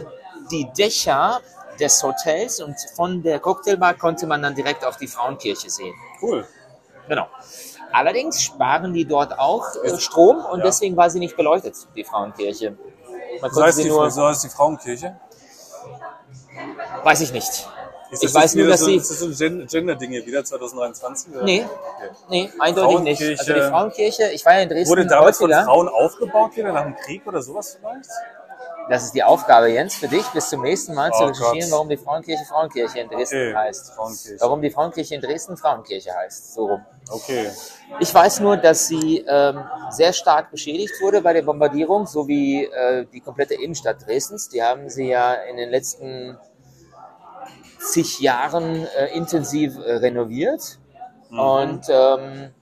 die 0.52 0.70
Dächer 0.78 1.40
des 1.80 2.02
Hotels 2.04 2.62
und 2.62 2.76
von 2.96 3.22
der 3.24 3.40
Cocktailbar 3.40 3.94
konnte 3.96 4.28
man 4.28 4.42
dann 4.42 4.56
direkt 4.56 4.86
auf 4.86 4.98
die 4.98 5.08
Frauenkirche 5.08 5.70
sehen. 5.70 5.94
cool. 6.22 6.46
Genau. 7.08 7.28
Allerdings 7.92 8.42
sparen 8.42 8.94
die 8.94 9.06
dort 9.06 9.38
auch 9.38 9.64
äh, 9.84 9.98
Strom 10.00 10.38
und 10.46 10.60
Ja. 10.60 10.66
deswegen 10.66 10.98
war 10.98 11.10
sie 11.10 11.20
nicht 11.20 11.38
beleuchtet, 11.38 11.76
die 11.96 12.04
Frauenkirche. 12.04 12.76
Man 13.42 13.52
So 13.52 13.64
heißt, 13.64 13.78
sie 13.78 13.84
die, 13.84 13.90
nur, 13.90 14.10
so 14.10 14.26
heißt 14.26 14.44
die 14.44 14.50
Frauenkirche? 14.50 15.16
weiß 17.04 17.22
ich 17.22 17.32
nicht. 17.32 17.68
Ist 18.12 18.24
Ich 18.24 18.34
weiß 18.34 18.56
nur, 18.56 18.68
dass 18.68 18.80
so, 18.82 18.86
sie- 18.86 18.96
Ist 18.96 19.12
das 19.12 19.20
so 19.20 19.26
ein 19.26 19.34
Gen- 19.36 19.68
Gender-Ding 19.68 20.12
hier 20.12 20.26
wieder 20.26 20.44
2023? 20.44 21.34
Oder? 21.36 21.44
Nee, 21.44 21.66
Okay. 21.66 22.10
nee, 22.30 22.50
eindeutig 22.60 23.00
nicht. 23.00 23.40
Also 23.40 23.54
die 23.54 23.62
Frauenkirche, 23.62 24.32
ich 24.32 24.46
war 24.46 24.54
ja 24.54 24.60
in 24.62 24.70
Dresden 24.70 24.90
Wurde 24.90 25.06
damals 25.06 25.38
von. 25.38 25.52
Frauen 25.52 25.88
aufgebaut 25.90 26.56
wieder 26.56 26.72
nach 26.72 26.84
dem 26.84 26.96
Krieg 26.96 27.26
oder 27.28 27.42
sowas 27.42 27.78
vielleicht? 27.80 28.10
Das 28.90 29.04
ist 29.04 29.14
die 29.16 29.24
Aufgabe, 29.24 29.68
Jens, 29.70 29.96
für 29.96 30.08
dich 30.08 30.26
bis 30.28 30.50
zum 30.50 30.62
nächsten 30.62 30.94
Mal 30.94 31.12
zu 31.12 31.24
Oh 31.24 31.28
recherchieren, 31.28 31.70
Gott. 31.70 31.72
warum 31.72 31.90
die 31.90 31.98
Frauenkirche 31.98 32.46
Frauenkirche 32.46 33.00
in 33.00 33.10
Dresden 33.10 33.36
Okay, 33.50 33.56
heißt. 33.56 33.94
Frauenkirche. 33.94 34.38
Warum 34.40 34.62
die 34.62 34.70
Frauenkirche 34.70 35.16
in 35.16 35.22
Dresden 35.22 35.58
Frauenkirche 35.58 36.14
heißt. 36.14 36.54
So 36.54 36.66
rum. 36.68 36.86
Okay. 37.10 37.50
Ich 38.00 38.14
weiß 38.14 38.42
nur, 38.42 38.58
dass 38.58 38.88
sie 38.88 39.26
ähm, 39.28 39.64
sehr 39.90 40.14
stark 40.14 40.52
beschädigt 40.52 40.94
wurde 41.02 41.22
bei 41.22 41.34
der 41.34 41.42
Bombardierung, 41.42 42.06
so 42.06 42.28
wie 42.28 42.66
äh, 42.66 43.06
die 43.12 43.22
komplette 43.22 43.56
Innenstadt 43.56 44.06
Dresdens. 44.06 44.50
Die 44.50 44.62
haben 44.62 44.88
sie 44.90 45.08
ja 45.10 45.34
in 45.34 45.58
den 45.58 45.70
letzten 45.72 46.38
zig 47.80 48.20
Jahren 48.20 48.86
äh, 48.98 49.08
intensiv 49.16 49.78
äh, 49.78 49.94
renoviert. 49.98 50.80
Und 51.32 51.86
ähm, 51.90 52.54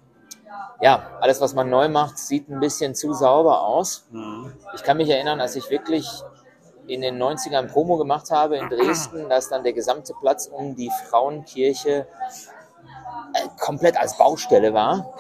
ja, 0.82 1.18
alles, 1.22 1.40
was 1.42 1.54
man 1.54 1.70
neu 1.70 1.88
macht, 1.90 2.18
sieht 2.18 2.50
ein 2.50 2.60
bisschen 2.60 2.96
zu 2.96 3.14
sauber 3.14 3.62
aus. 3.62 4.06
Mhm. 4.12 4.54
Ich 4.76 4.84
kann 4.84 4.98
mich 4.98 5.10
erinnern, 5.10 5.40
als 5.40 5.56
ich 5.56 5.70
wirklich 5.70 6.08
in 6.88 7.02
den 7.02 7.22
90ern 7.22 7.68
Promo 7.72 7.98
gemacht 7.98 8.30
habe 8.32 8.58
in 8.58 8.70
Dresden, 8.70 9.30
dass 9.30 9.50
dann 9.50 9.64
der 9.64 9.74
gesamte 9.74 10.14
Platz 10.20 10.48
um 10.48 10.76
die 10.76 10.92
Frauenkirche 11.10 12.08
äh, 13.34 13.48
komplett 13.60 13.98
als 13.98 14.18
Baustelle 14.18 14.74
war. 14.74 15.14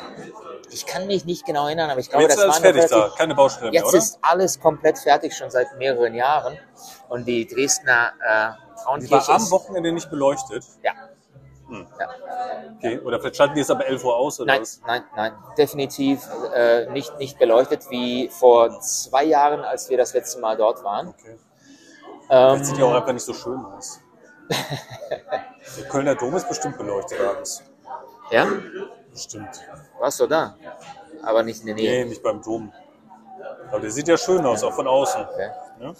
Ich 0.72 0.86
kann 0.86 1.06
mich 1.08 1.24
nicht 1.26 1.46
genau 1.46 1.67
erinnern, 1.67 1.89
aber 1.91 2.00
ich 2.00 2.10
glaube, 2.10 2.24
jetzt 2.24 2.38
das 2.38 2.43
ist 2.46 2.63
war 2.63 2.72
fertig 2.74 2.89
da, 2.89 3.12
keine 3.15 3.36
Baustelle 3.36 3.72
mehr, 3.72 3.82
Jetzt 3.82 3.89
oder? 3.89 3.98
ist 4.00 4.19
alles 4.22 4.60
komplett 4.60 4.98
fertig, 4.98 5.38
schon 5.38 5.52
seit 5.52 5.78
mehreren 5.78 6.15
Jahren. 6.15 6.58
Und 7.10 7.26
die 7.28 7.46
Dresdner 7.48 8.12
äh, 8.19 8.50
Die 9.00 9.10
war 9.12 9.22
Frauenkirche 9.22 9.32
am 9.34 9.52
Wochenende 9.52 9.91
nicht 9.91 10.10
beleuchtet. 10.10 10.65
ja, 10.82 10.93
Hm. 11.74 11.88
ja. 12.00 12.08
Okay. 12.78 13.00
Oder 13.00 13.20
vielleicht 13.20 13.38
schalten 13.38 13.56
die 13.56 13.62
es 13.62 13.70
aber 13.72 13.86
11 13.86 14.04
Uhr 14.04 14.16
aus 14.16 14.40
oder 14.40 14.54
Nein, 14.54 14.62
was? 14.62 14.82
nein, 14.86 15.04
nein, 15.16 15.34
definitiv 15.58 16.22
äh, 16.54 16.86
nicht, 16.92 17.18
nicht 17.18 17.40
beleuchtet 17.40 17.90
wie 17.90 18.30
vor 18.30 18.80
zwei 18.82 19.24
Jahren, 19.24 19.62
als 19.62 19.90
wir 19.90 19.98
das 19.98 20.14
letzte 20.14 20.40
Mal 20.40 20.56
dort 20.58 20.84
waren. 20.84 21.10
Okay. 21.10 21.38
Ähm, 22.30 22.64
sieht 22.64 22.78
ja 22.78 22.86
auch 22.86 22.94
einfach 22.94 23.14
nicht 23.14 23.24
so 23.26 23.34
schön 23.34 23.64
aus. 23.66 24.00
Der 25.78 25.86
Kölner 25.90 26.16
Dom 26.16 26.36
ist 26.36 26.48
bestimmt 26.48 26.78
beleuchtet 26.78 27.20
abends. 27.22 27.64
ja, 28.32 28.48
Bestimmt. 29.12 29.50
warst 30.00 30.20
du 30.20 30.28
da? 30.28 30.56
Aber 31.24 31.44
nicht 31.44 31.62
in 31.62 31.68
der 31.68 31.76
Nähe. 31.76 32.04
Nee, 32.04 32.10
nicht 32.10 32.22
beim 32.24 32.42
Dom. 32.42 32.72
Aber 33.70 33.80
der 33.80 33.90
sieht 33.92 34.08
ja 34.08 34.18
schön 34.18 34.46
aus, 34.46 34.64
auch 34.64 34.74
von 34.74 34.88
außen. 34.88 35.22
Okay. 35.24 35.50
Ja? 35.80 35.94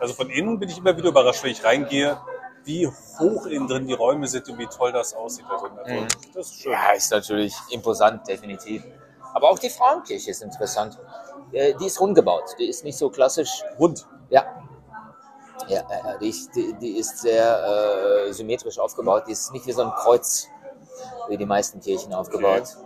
Also 0.00 0.14
von 0.14 0.30
innen 0.30 0.58
bin 0.58 0.68
ich 0.68 0.78
immer 0.78 0.96
wieder 0.96 1.08
überrascht, 1.08 1.44
wenn 1.44 1.50
ich 1.50 1.62
reingehe, 1.62 2.18
wie 2.64 2.86
hoch 3.18 3.46
innen 3.46 3.66
drin 3.68 3.86
die 3.86 3.94
Räume 3.94 4.26
sind 4.26 4.48
und 4.48 4.58
wie 4.58 4.66
toll 4.66 4.92
das 4.92 5.14
aussieht. 5.14 5.44
Also, 5.50 5.66
Mhm. 5.86 6.06
Das 6.34 6.46
ist 6.48 6.60
schön. 6.62 6.72
Ja, 6.72 6.92
ist 6.92 7.10
natürlich 7.10 7.54
imposant, 7.70 8.26
definitiv. 8.28 8.84
Aber 9.34 9.50
auch 9.50 9.58
die 9.58 9.70
Frauenkirche 9.70 10.30
ist 10.30 10.42
interessant. 10.42 10.98
Äh, 11.52 11.74
Die 11.74 11.86
ist 11.86 12.00
rund 12.00 12.14
gebaut. 12.14 12.44
Die 12.58 12.68
ist 12.68 12.84
nicht 12.84 12.98
so 12.98 13.10
klassisch. 13.10 13.62
Rund. 13.78 14.06
Ja. 14.28 14.44
Ja, 15.68 15.82
die, 16.20 16.28
ist, 16.30 16.54
die, 16.56 16.74
die 16.80 16.96
ist 16.98 17.18
sehr 17.18 18.26
äh, 18.28 18.32
symmetrisch 18.32 18.78
aufgebaut. 18.78 19.24
Die 19.28 19.32
ist 19.32 19.52
nicht 19.52 19.66
wie 19.66 19.72
so 19.72 19.82
ein 19.82 19.92
Kreuz, 19.92 20.48
wie 21.28 21.36
die 21.36 21.46
meisten 21.46 21.80
Kirchen 21.80 22.12
aufgebaut. 22.14 22.76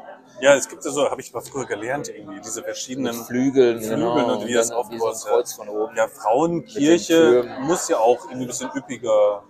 Ja, 0.41 0.55
es 0.57 0.69
gibt 0.69 0.85
ja 0.85 0.91
so, 0.91 1.09
habe 1.09 1.21
ich 1.21 1.33
mal 1.33 1.41
früher 1.41 1.65
gelernt, 1.65 2.09
irgendwie, 2.09 2.41
diese 2.41 2.63
verschiedenen 2.63 3.17
Mit 3.17 3.27
Flügeln, 3.27 3.79
Flügeln 3.79 4.01
genau. 4.01 4.35
und 4.35 4.47
wie 4.47 4.53
das 4.53 4.71
aufgebaut 4.73 5.13
ist. 5.15 5.25
Kreuz 5.27 5.53
von 5.53 5.69
oben. 5.69 5.97
Ja, 5.97 6.09
Frauenkirche 6.09 7.57
muss 7.61 7.89
ja 7.89 7.99
auch 7.99 8.25
irgendwie 8.25 8.45
ein 8.45 8.49
bisschen 8.49 8.71
üppiger. 8.75 9.45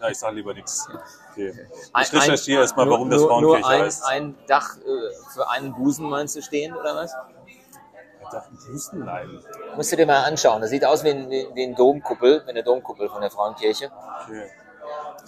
Na, 0.00 0.08
ich 0.10 0.18
sage 0.18 0.36
lieber 0.36 0.54
nichts. 0.54 0.86
Okay. 1.32 1.52
Ein- 1.92 2.02
Ich 2.04 2.12
recherchiere 2.12 2.60
erstmal, 2.62 2.86
nur- 2.86 2.94
warum 2.94 3.10
das 3.10 3.20
nur, 3.20 3.28
Frauenkirche 3.30 3.60
nur 3.60 3.68
ein, 3.70 3.82
heißt. 3.82 4.04
ein 4.06 4.38
Dach 4.46 4.76
äh, 4.78 5.32
für 5.32 5.48
einen 5.50 5.74
Busen 5.74 6.08
meinst 6.08 6.36
du 6.36 6.42
stehen 6.42 6.74
oder 6.76 6.94
was? 6.96 7.12
Ich 7.46 8.28
dachte, 8.30 8.50
Husten? 8.72 9.04
Nein. 9.04 9.40
Musst 9.76 9.92
du 9.92 9.96
dir 9.96 10.06
mal 10.06 10.22
anschauen. 10.24 10.60
Das 10.62 10.70
sieht 10.70 10.84
aus 10.84 11.04
wie, 11.04 11.10
ein, 11.10 11.30
wie, 11.30 11.64
eine 11.64 11.74
Domkuppel, 11.74 12.42
wie 12.44 12.50
eine 12.50 12.62
Domkuppel 12.62 13.08
von 13.08 13.20
der 13.20 13.30
Frauenkirche. 13.30 13.90
Okay. 14.24 14.50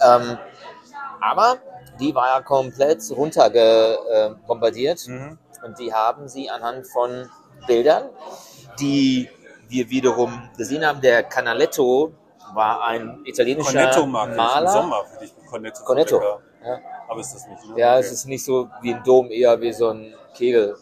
Ähm, 0.01 0.37
aber 1.21 1.57
die 1.99 2.13
war 2.13 2.27
ja 2.27 2.41
komplett 2.41 3.01
runtergebombardiert 3.11 4.35
äh, 4.41 4.47
bombardiert. 4.47 5.07
Mhm. 5.07 5.37
und 5.63 5.79
die 5.79 5.93
haben 5.93 6.27
sie 6.27 6.49
anhand 6.49 6.87
von 6.87 7.29
Bildern, 7.65 8.09
die 8.79 9.29
wir 9.67 9.89
wiederum 9.89 10.49
gesehen 10.57 10.85
haben. 10.85 11.01
Der 11.01 11.23
Canaletto 11.23 12.13
war 12.53 12.83
ein 12.85 13.21
italienischer 13.25 13.71
Cornetto 13.73 14.05
mag 14.05 14.25
ich 14.25 14.31
im 14.31 14.37
Maler. 14.37 14.69
Sommer, 14.71 15.03
finde 15.05 15.25
ich 15.25 15.45
Cornetto. 15.49 15.83
Cornetto. 15.83 16.21
Ja, 16.63 16.79
Aber 17.07 17.19
ist 17.19 17.33
das 17.35 17.47
nicht, 17.47 17.65
ne? 17.69 17.79
ja 17.79 17.91
Okay. 17.95 17.99
es 18.05 18.11
ist 18.11 18.25
nicht 18.25 18.43
so 18.43 18.69
wie 18.81 18.93
ein 18.93 19.03
Dom, 19.03 19.29
eher 19.31 19.59
wie 19.61 19.71
so 19.73 19.89
ein 19.89 20.13
Kegel, 20.33 20.75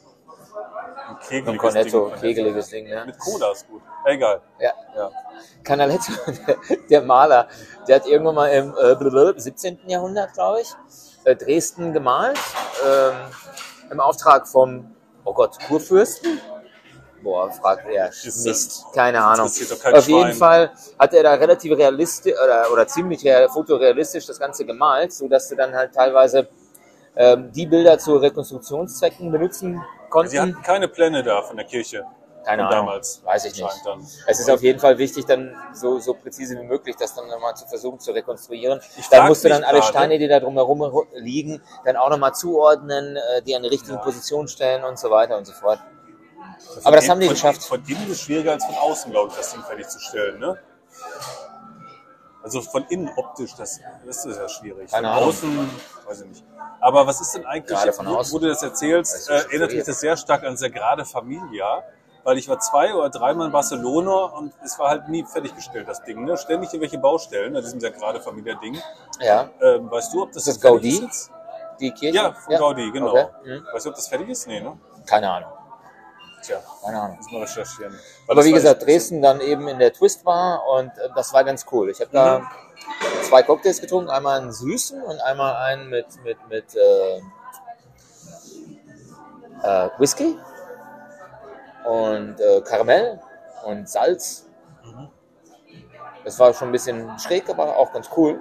ein 1.09 1.19
kegeliges 1.19 1.47
ein 1.49 1.57
Cornetto, 1.57 2.09
Ding. 2.09 2.19
kegeliges 2.21 2.69
Ding. 2.69 2.87
Ne? 2.87 3.03
Mit 3.05 3.19
Cola 3.19 3.51
ist 3.51 3.67
gut. 3.67 3.81
Egal. 4.05 4.41
Ja. 4.59 4.71
Ja. 4.95 5.11
Canaletto, 5.63 6.11
der, 6.89 7.01
Maler, 7.01 7.47
der 7.87 7.97
hat 7.97 8.07
irgendwann 8.07 8.35
mal 8.35 8.47
im 8.47 8.69
äh, 8.71 8.95
blablabla, 8.95 9.39
17. 9.39 9.79
Jahrhundert, 9.87 10.33
glaube 10.33 10.61
ich, 10.61 10.69
äh, 11.25 11.35
Dresden 11.35 11.91
gemalt, 11.93 12.39
ähm, 12.87 13.13
im 13.91 13.99
Auftrag 13.99 14.47
vom, 14.47 14.95
oh 15.23 15.33
Gott, 15.33 15.57
Kurfürsten? 15.67 16.39
Boah, 17.25 17.49
fragt 17.51 17.87
er, 17.89 18.09
Ist 18.09 18.45
Mist, 18.45 18.85
keine 18.93 19.23
Ahnung. 19.23 19.47
Auf 19.47 20.07
jeden. 20.07 20.33
Fall 20.33 20.71
hat 20.99 21.11
er 21.11 21.23
da 21.23 21.33
relativ 21.33 21.75
realistisch 21.75 22.35
oder, 22.41 22.71
oder 22.71 22.87
ziemlich 22.87 23.23
real, 23.25 23.49
fotorealistisch 23.49 24.27
das 24.27 24.39
Ganze 24.39 24.63
gemalt, 24.63 25.11
so 25.11 25.27
dass 25.27 25.49
du 25.49 25.55
dann 25.55 25.73
halt 25.73 25.91
teilweise 25.95 26.47
ähm, 27.15 27.51
die 27.51 27.65
Bilder 27.65 27.97
zu 27.97 28.17
Rekonstruktionszwecken 28.17 29.31
benutzen 29.31 29.81
Sie 30.03 30.09
konnten. 30.11 30.39
hatten 30.39 30.61
keine 30.61 30.87
Pläne 30.87 31.23
da 31.23 31.41
von 31.41 31.57
der 31.57 31.65
Kirche. 31.65 32.05
Keine 32.45 32.61
Ahnung. 32.67 32.85
damals. 32.85 33.21
Weiß 33.25 33.45
ich 33.45 33.55
nicht. 33.59 33.85
Dann. 33.85 34.05
Es 34.27 34.39
ist 34.39 34.51
auf 34.51 34.61
jeden 34.61 34.79
Fall 34.79 34.99
wichtig, 34.99 35.25
dann 35.25 35.55
so, 35.73 35.97
so 35.97 36.13
präzise 36.13 36.55
wie 36.59 36.63
möglich 36.63 36.95
das 36.95 37.15
dann 37.15 37.27
nochmal 37.27 37.55
zu 37.55 37.65
versuchen 37.65 37.99
zu 37.99 38.11
rekonstruieren. 38.11 38.79
Ich 38.99 39.09
Dann 39.09 39.27
musst 39.27 39.43
du 39.43 39.49
dann 39.49 39.63
alle 39.63 39.79
gerade- 39.79 39.91
Steine, 39.91 40.19
die 40.19 40.27
da 40.27 40.39
drumherum 40.39 41.07
liegen, 41.15 41.59
dann 41.85 41.95
auch 41.97 42.11
nochmal 42.11 42.35
zuordnen, 42.35 43.15
äh, 43.15 43.41
die 43.41 43.55
an 43.55 43.63
die 43.63 43.69
richtige 43.69 43.93
Ja. 43.93 43.97
Position 43.99 44.47
stellen 44.47 44.83
und 44.83 44.99
so 44.99 45.09
weiter 45.09 45.37
und 45.39 45.45
so 45.45 45.53
fort. 45.53 45.79
Aber 46.83 46.95
das 46.95 47.09
haben 47.09 47.19
die 47.19 47.27
von, 47.27 47.35
geschafft. 47.35 47.63
Von 47.63 47.83
innen 47.87 48.09
ist 48.11 48.21
schwieriger 48.21 48.53
als 48.53 48.65
von 48.65 48.75
außen, 48.75 49.11
glaube 49.11 49.31
ich, 49.31 49.37
das 49.37 49.51
Ding 49.53 49.61
fertigzustellen. 49.63 50.39
Ne? 50.39 50.57
Also 52.43 52.61
von 52.61 52.85
innen 52.89 53.09
optisch, 53.15 53.55
das, 53.55 53.79
das 54.05 54.23
ist 54.25 54.37
ja 54.37 54.47
schwierig. 54.47 54.91
Keine 54.91 55.07
von 55.07 55.15
Ahnung. 55.17 55.29
außen, 55.29 55.69
weiß 56.05 56.21
ich 56.21 56.27
nicht. 56.27 56.43
Aber 56.79 57.07
was 57.07 57.19
ist 57.19 57.33
denn 57.33 57.45
eigentlich, 57.45 57.75
Gerade 57.77 57.91
von 57.93 58.05
wo, 58.05 58.15
außen. 58.17 58.33
wo 58.33 58.39
du 58.39 58.47
das 58.47 58.61
erzählst, 58.61 59.13
Das 59.15 59.27
äh, 59.27 59.47
erinnert 59.47 59.71
mich 59.73 59.83
das 59.83 59.99
sehr 59.99 60.15
stark 60.15 60.43
an 60.43 60.55
Sagrada 60.55 61.05
Familia, 61.05 61.83
weil 62.23 62.37
ich 62.37 62.47
war 62.47 62.59
zwei 62.59 62.93
oder 62.93 63.09
dreimal 63.09 63.47
in 63.47 63.51
Barcelona 63.51 64.25
und 64.25 64.53
es 64.63 64.77
war 64.77 64.89
halt 64.89 65.09
nie 65.09 65.23
fertiggestellt, 65.25 65.87
das 65.87 66.03
Ding. 66.03 66.23
Ne? 66.23 66.37
Ständig 66.37 66.69
irgendwelche 66.71 66.99
Baustellen 66.99 67.55
an 67.55 67.63
diesem 67.63 67.79
Sagrada 67.79 68.19
Familia 68.19 68.53
Ding. 68.55 68.77
Ja, 69.19 69.49
Ähm, 69.61 69.89
weißt 69.89 70.13
du, 70.13 70.23
ob 70.23 70.31
das, 70.31 70.45
Ist 70.45 70.57
das 70.57 70.61
Gaudi? 70.61 70.99
ist 71.03 71.31
die 71.79 71.91
Kirche? 71.91 72.15
Ja, 72.15 72.31
von 72.33 72.55
Gaudi, 72.57 72.91
genau. 72.91 73.09
Okay. 73.09 73.27
Mhm. 73.43 73.67
Weißt 73.73 73.85
du, 73.87 73.89
ob 73.89 73.95
das 73.95 74.07
fertig 74.07 74.29
ist? 74.29 74.45
Nee, 74.47 74.61
ne? 74.61 74.77
Keine 75.07 75.31
Ahnung. 75.31 75.49
Tja, 76.45 76.61
Keine 76.83 77.01
Ahnung. 77.01 77.17
muss 77.17 77.31
man 77.31 77.41
recherchieren. 77.41 77.93
Weil 78.27 78.35
Aber 78.37 78.45
wie 78.45 78.51
gesagt, 78.51 78.85
Dresden 78.85 79.21
dann 79.21 79.41
eben 79.41 79.67
in 79.67 79.79
der 79.79 79.91
Twist 79.93 80.25
war 80.25 80.67
und 80.67 80.89
äh, 80.97 81.09
das 81.15 81.33
war 81.33 81.43
ganz 81.43 81.65
cool. 81.71 81.89
Ich 81.89 81.99
habe 82.01 82.11
da 82.11 82.39
Mhm. 82.39 82.45
zwei 83.23 83.41
Cocktails 83.43 83.81
getrunken, 83.81 84.09
einmal 84.09 84.39
einen 84.41 84.51
süßen 84.51 85.01
und 85.01 85.19
einmal 85.21 85.55
einen 85.55 85.89
mit, 85.89 86.05
mit, 86.23 86.37
mit 86.49 86.75
äh, 86.75 87.17
äh, 89.63 89.89
Whisky 89.97 90.37
und 91.85 92.39
äh, 92.39 92.61
Karamell 92.61 93.19
und 93.65 93.89
Salz. 93.89 94.47
Mhm. 94.83 95.09
Das 96.23 96.39
war 96.39 96.53
schon 96.53 96.69
ein 96.69 96.71
bisschen 96.71 97.17
schräg, 97.19 97.49
aber 97.49 97.77
auch 97.77 97.91
ganz 97.93 98.09
cool. 98.17 98.39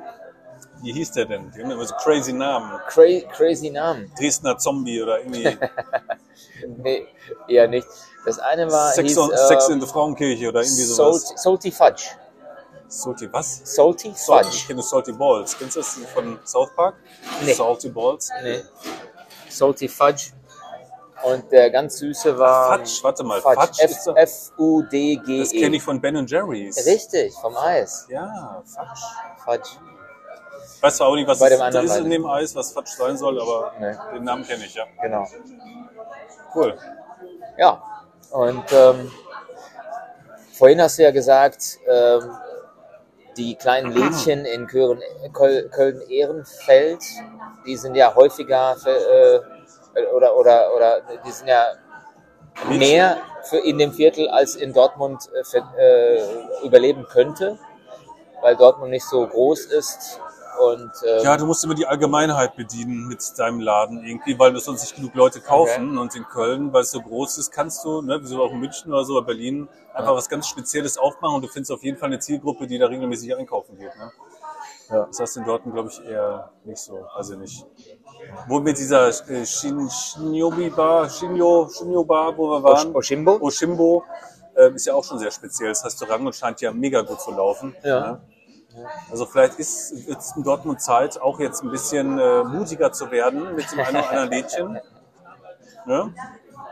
Wie 0.83 0.93
hieß 0.93 1.13
der 1.13 1.25
denn? 1.27 1.51
Die 1.53 1.63
haben 1.63 1.71
immer 1.71 1.85
so 1.85 1.95
crazy 1.97 2.33
Namen. 2.33 2.79
Cra 2.89 3.21
crazy 3.33 3.71
Namen. 3.71 4.13
Dresdner 4.19 4.59
Zombie 4.59 5.03
oder 5.03 5.19
irgendwie 5.21 5.45
Nee, 6.79 7.07
eher 7.49 7.69
nicht. 7.69 7.87
Das 8.25 8.39
eine 8.39 8.71
war 8.71 8.93
Sex, 8.93 9.09
hieß, 9.09 9.19
on, 9.19 9.31
äh, 9.33 9.37
Sex 9.49 9.69
in 9.69 9.79
der 9.81 9.89
Frauenkirche 9.89 10.49
oder 10.49 10.61
irgendwie 10.63 10.83
sowas. 10.85 11.33
Salty, 11.37 11.71
Fudge. 11.71 12.05
Salty, 12.89 13.33
was? 13.33 13.61
Salty 13.65 14.13
Salty, 14.15 14.49
ich 14.49 14.55
Fudge. 14.55 14.67
kenne 14.69 14.83
Salty 14.83 15.13
Balls. 15.13 15.59
Kennst 15.59 15.77
du 15.77 15.81
das 15.81 15.99
von 16.15 16.39
South 16.45 16.71
Park? 16.77 16.95
Nee. 17.45 17.53
Salty 17.53 17.89
Balls. 17.89 18.31
Nee. 18.43 18.63
Salty 19.49 19.89
Fudge. 19.89 20.33
Und 21.25 21.51
der 21.51 21.71
ganz 21.71 21.97
süße 21.99 22.39
war. 22.39 22.77
Fudge, 22.79 22.99
warte 23.03 23.25
mal, 23.25 23.41
Fudge. 23.41 23.57
Fudge 23.57 23.95
doch- 24.07 24.17
F- 24.17 24.51
F-U-D-G-E. 24.53 25.39
Das 25.41 25.51
kenne 25.51 25.77
ich 25.77 25.83
von 25.83 26.01
Ben 26.01 26.27
Jerry's. 26.27 26.77
E. 26.87 26.91
Richtig, 26.91 27.33
vom 27.35 27.57
Eis. 27.57 28.07
Ja, 28.11 28.63
Fudge. 28.65 29.01
Fudge. 29.45 29.71
Weiß 30.85 30.99
zwar 30.99 31.09
auch 31.09 31.15
nicht, 31.15 31.27
was 31.27 31.39
Bei 31.39 31.47
es 31.47 31.53
dem 31.53 31.63
anderen 31.63 31.87
ist 31.87 31.97
in 31.97 32.11
dem 32.11 32.27
Eis, 32.27 32.55
was 32.55 32.73
Fudge 32.73 32.91
sein 32.95 33.17
soll, 33.17 33.41
aber 33.41 33.73
Nee. 33.81 33.95
den 34.13 34.25
Namen 34.25 34.45
kenne 34.47 34.65
ich, 34.67 34.75
ja. 34.75 34.85
Genau. 35.01 35.27
Cool. 36.55 36.77
Ja. 37.57 37.83
Und 38.31 38.65
ähm, 38.71 39.11
vorhin 40.53 40.83
hast 40.83 40.99
du 40.99 41.05
ja 41.05 41.11
gesagt, 41.11 41.79
ähm, 41.89 42.37
die 43.39 43.55
kleinen 43.55 43.93
Lädchen 43.93 44.45
in 44.45 44.67
Köln- 44.67 45.01
Köl- 45.33 45.71
Köln-Ehrenfeld, 45.71 47.03
die 47.65 47.77
sind 47.79 47.95
ja 47.95 48.15
häufiger 48.15 48.77
äh, 48.85 50.05
oder, 50.15 50.37
oder, 50.37 50.69
oder 50.77 51.01
die 51.25 51.31
sind 51.31 51.49
ja 51.49 51.65
mehr 52.69 53.17
für 53.45 53.57
in 53.57 53.79
dem 53.79 53.93
Viertel 53.95 54.29
als 54.29 54.55
in 54.55 54.75
Dortmund 54.75 55.31
äh, 55.33 56.19
äh, 56.19 56.23
überleben 56.63 57.07
könnte, 57.09 57.59
weil 58.43 58.55
Dortmund 58.57 58.91
nicht 58.91 59.07
so 59.09 59.27
groß 59.27 59.65
ist. 59.65 60.21
Und 60.61 60.91
ähm, 61.07 61.25
Ja, 61.25 61.37
du 61.37 61.47
musst 61.47 61.65
immer 61.65 61.75
die 61.75 61.87
Allgemeinheit 61.87 62.57
bedienen 62.57 63.07
mit 63.09 63.21
deinem 63.39 63.61
Laden 63.61 64.05
irgendwie, 64.05 64.39
weil 64.39 64.57
sonst 64.59 64.83
nicht 64.83 64.97
genug 64.97 65.15
Leute 65.15 65.41
kaufen. 65.41 65.99
Und 65.99 66.15
in 66.15 66.25
Köln, 66.25 66.73
weil 66.73 66.83
es 66.83 66.91
so 66.91 67.01
groß 67.01 67.39
ist, 67.39 67.51
kannst 67.51 67.85
du, 67.85 68.03
ne, 68.03 68.21
wie 68.23 68.27
so 68.27 68.43
auch 68.43 68.53
in 68.53 68.61
München 68.61 68.93
oder 68.93 69.05
so, 69.05 69.17
oder 69.17 69.27
Berlin, 69.27 69.69
einfach 69.93 70.11
Ja. 70.11 70.17
was 70.17 70.29
ganz 70.29 70.47
Spezielles 70.49 70.99
aufmachen 70.99 71.37
und 71.37 71.43
du 71.43 71.49
findest 71.49 71.73
auf 71.73 71.83
jeden 71.83 71.99
Fall 71.99 72.09
eine 72.09 72.19
Zielgruppe, 72.19 72.67
die 72.67 72.79
da 72.79 72.87
regelmäßig 72.87 73.37
einkaufen 73.37 73.77
geht. 73.77 73.95
Ne? 73.97 74.13
Ja. 74.91 75.07
Das 75.07 75.19
hast 75.21 75.37
du 75.37 75.41
in 75.41 75.47
Dortmund, 75.47 75.75
glaube 75.75 75.89
ich, 75.91 76.05
eher 76.05 76.51
nicht 76.65 76.79
so. 76.79 77.07
Also 77.15 77.37
nicht. 77.37 77.65
Wo 78.49 78.61
mit 78.61 78.79
dieser 78.79 79.09
äh, 79.09 79.47
Shin, 79.47 79.89
Shinyobi 79.91 80.71
Bar, 80.71 81.09
Shinyo, 81.09 81.69
Shinyo 81.69 82.05
Bar, 82.05 82.37
wo 82.37 82.51
wir 82.51 82.63
waren, 82.63 82.95
Oshimbo? 82.95 83.39
Oshimbo, 83.41 84.05
äh, 84.55 84.71
ist 84.75 84.87
ja 84.87 84.95
auch 84.95 85.05
schon 85.05 85.19
sehr 85.19 85.31
spezielles 85.31 85.85
Restaurant 85.85 86.27
und 86.27 86.35
scheint 86.35 86.61
ja 86.61 86.71
mega 86.73 87.01
gut 87.03 87.21
zu 87.21 87.31
laufen. 87.31 87.75
Ja. 87.83 88.01
Ne? 88.13 88.21
Also 89.11 89.27
vielleicht 89.27 89.59
ist 89.59 89.95
jetzt 90.09 90.37
in 90.37 90.43
Dortmund 90.43 90.81
Zeit, 90.81 91.21
auch 91.21 91.39
jetzt 91.41 91.63
ein 91.63 91.71
bisschen 91.71 92.19
äh, 92.19 92.45
mutiger 92.45 92.93
zu 92.93 93.11
werden 93.11 93.55
mit 93.55 93.71
dem 93.71 93.81
einen 93.81 93.97
oder 93.97 94.11
anderen 94.11 94.31
Lädchen. 94.31 94.81
Ne? 95.87 96.15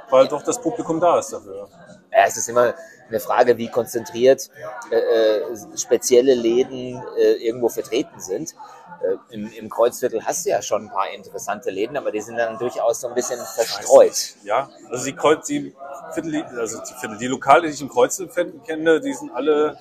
Weil 0.08 0.26
doch 0.26 0.42
das 0.42 0.58
Publikum 0.58 0.98
da 0.98 1.18
ist 1.18 1.34
dafür. 1.34 1.68
Ja, 2.10 2.24
es 2.26 2.38
ist 2.38 2.48
immer 2.48 2.72
eine 3.08 3.20
Frage, 3.20 3.58
wie 3.58 3.68
konzentriert 3.68 4.50
äh, 4.90 4.96
äh, 4.96 5.56
spezielle 5.76 6.34
Läden 6.34 7.02
äh, 7.18 7.32
irgendwo 7.46 7.68
vertreten 7.68 8.20
sind. 8.20 8.54
Äh, 9.02 9.34
im, 9.34 9.52
Im 9.52 9.68
Kreuzviertel 9.68 10.24
hast 10.24 10.46
du 10.46 10.50
ja 10.50 10.62
schon 10.62 10.84
ein 10.84 10.90
paar 10.90 11.10
interessante 11.10 11.70
Läden, 11.70 11.96
aber 11.96 12.10
die 12.10 12.20
sind 12.20 12.36
dann 12.36 12.58
durchaus 12.58 13.00
so 13.00 13.08
ein 13.08 13.14
bisschen 13.14 13.38
verstreut. 13.38 14.34
Ja, 14.44 14.68
also 14.90 15.04
die 15.04 15.14
Kreuz, 15.14 15.46
die 15.46 15.74
Viertel, 16.12 16.42
also 16.58 16.78
die, 16.80 16.94
Viertel, 16.94 17.18
die 17.18 17.26
Lokale, 17.26 17.68
die 17.68 17.74
ich 17.74 17.82
im 17.82 17.88
Kreuzviertel 17.88 18.60
kenne, 18.66 19.00
die 19.00 19.12
sind 19.12 19.30
alle, 19.34 19.78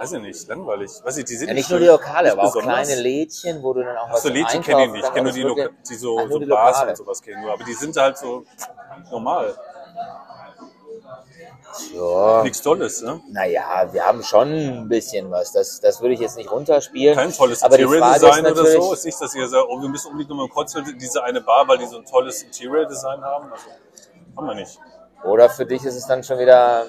weiß 0.00 0.12
ich 0.12 0.20
nicht, 0.20 0.48
langweilig. 0.48 0.90
Weiß 1.04 1.16
ich, 1.18 1.24
die 1.24 1.36
sind 1.36 1.48
Ja, 1.48 1.54
nicht 1.54 1.66
schön, 1.66 1.76
nur 1.76 1.80
die 1.80 1.86
Lokale, 1.86 2.24
nicht 2.28 2.32
aber 2.32 2.42
auch 2.48 2.54
besonders. 2.54 2.86
kleine 2.88 3.02
Lädchen, 3.02 3.62
wo 3.62 3.72
du 3.74 3.84
dann 3.84 3.96
auch 3.96 4.06
Ach 4.08 4.12
was 4.14 4.22
so, 4.22 4.28
Lädchen 4.30 4.62
kenne 4.62 4.84
ich 4.86 4.90
nicht. 4.92 5.04
Ich 5.04 5.12
kenne 5.12 5.24
nur 5.24 5.32
die, 5.32 5.42
Loka 5.42 5.68
die 5.88 5.94
so, 5.94 6.28
so 6.28 6.38
die 6.38 6.46
Bars 6.46 6.72
Lokale. 6.76 6.90
und 6.90 6.96
sowas 6.96 7.22
kenne 7.22 7.36
ich 7.36 7.42
nur. 7.42 7.52
Aber 7.52 7.64
die 7.64 7.74
sind 7.74 7.96
halt 7.96 8.18
so 8.18 8.44
normal. 9.10 9.54
Ja, 11.94 12.42
Nichts 12.42 12.62
Tolles, 12.62 13.00
ne? 13.02 13.20
naja, 13.30 13.88
wir 13.92 14.04
haben 14.04 14.22
schon 14.24 14.48
ein 14.52 14.88
bisschen 14.88 15.30
was. 15.30 15.52
Das, 15.52 15.80
das 15.80 16.00
würde 16.00 16.14
ich 16.14 16.20
jetzt 16.20 16.36
nicht 16.36 16.50
runterspielen. 16.50 17.14
Kein 17.14 17.32
tolles 17.32 17.62
aber 17.62 17.78
Interior-Design 17.78 18.44
oder 18.46 18.66
so. 18.66 18.92
Ist 18.92 19.04
nicht, 19.04 19.20
dass 19.20 19.34
ihr 19.34 19.46
sagt, 19.46 19.66
oh, 19.68 19.80
wir 19.80 19.88
müssen 19.88 20.08
unbedingt 20.08 20.30
nochmal 20.30 20.48
Kreuzviertel 20.48 20.94
diese 20.94 21.22
eine 21.22 21.40
Bar, 21.40 21.68
weil 21.68 21.78
die 21.78 21.86
so 21.86 21.98
ein 21.98 22.04
tolles 22.04 22.42
Interior-Design 22.42 23.22
haben. 23.22 23.52
Also, 23.52 23.66
haben 24.36 24.46
wir 24.48 24.54
nicht. 24.54 24.78
Oder 25.24 25.48
für 25.48 25.64
dich 25.64 25.84
ist 25.84 25.94
es 25.96 26.06
dann 26.06 26.24
schon 26.24 26.38
wieder 26.38 26.86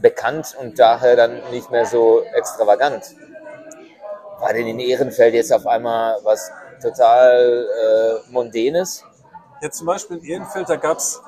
bekannt 0.00 0.56
und 0.60 0.78
daher 0.78 1.16
dann 1.16 1.40
nicht 1.50 1.70
mehr 1.70 1.86
so 1.86 2.22
extravagant. 2.34 3.04
War 4.38 4.52
denn 4.52 4.66
in 4.66 4.78
Ehrenfeld 4.80 5.34
jetzt 5.34 5.52
auf 5.52 5.66
einmal 5.66 6.18
was 6.22 6.50
total 6.82 7.66
äh, 8.26 8.30
Mondänes? 8.32 9.04
Ja, 9.60 9.70
zum 9.70 9.86
Beispiel 9.86 10.16
in 10.18 10.24
Ehrenfeld, 10.24 10.68
da 10.70 10.76
gab's, 10.76 11.20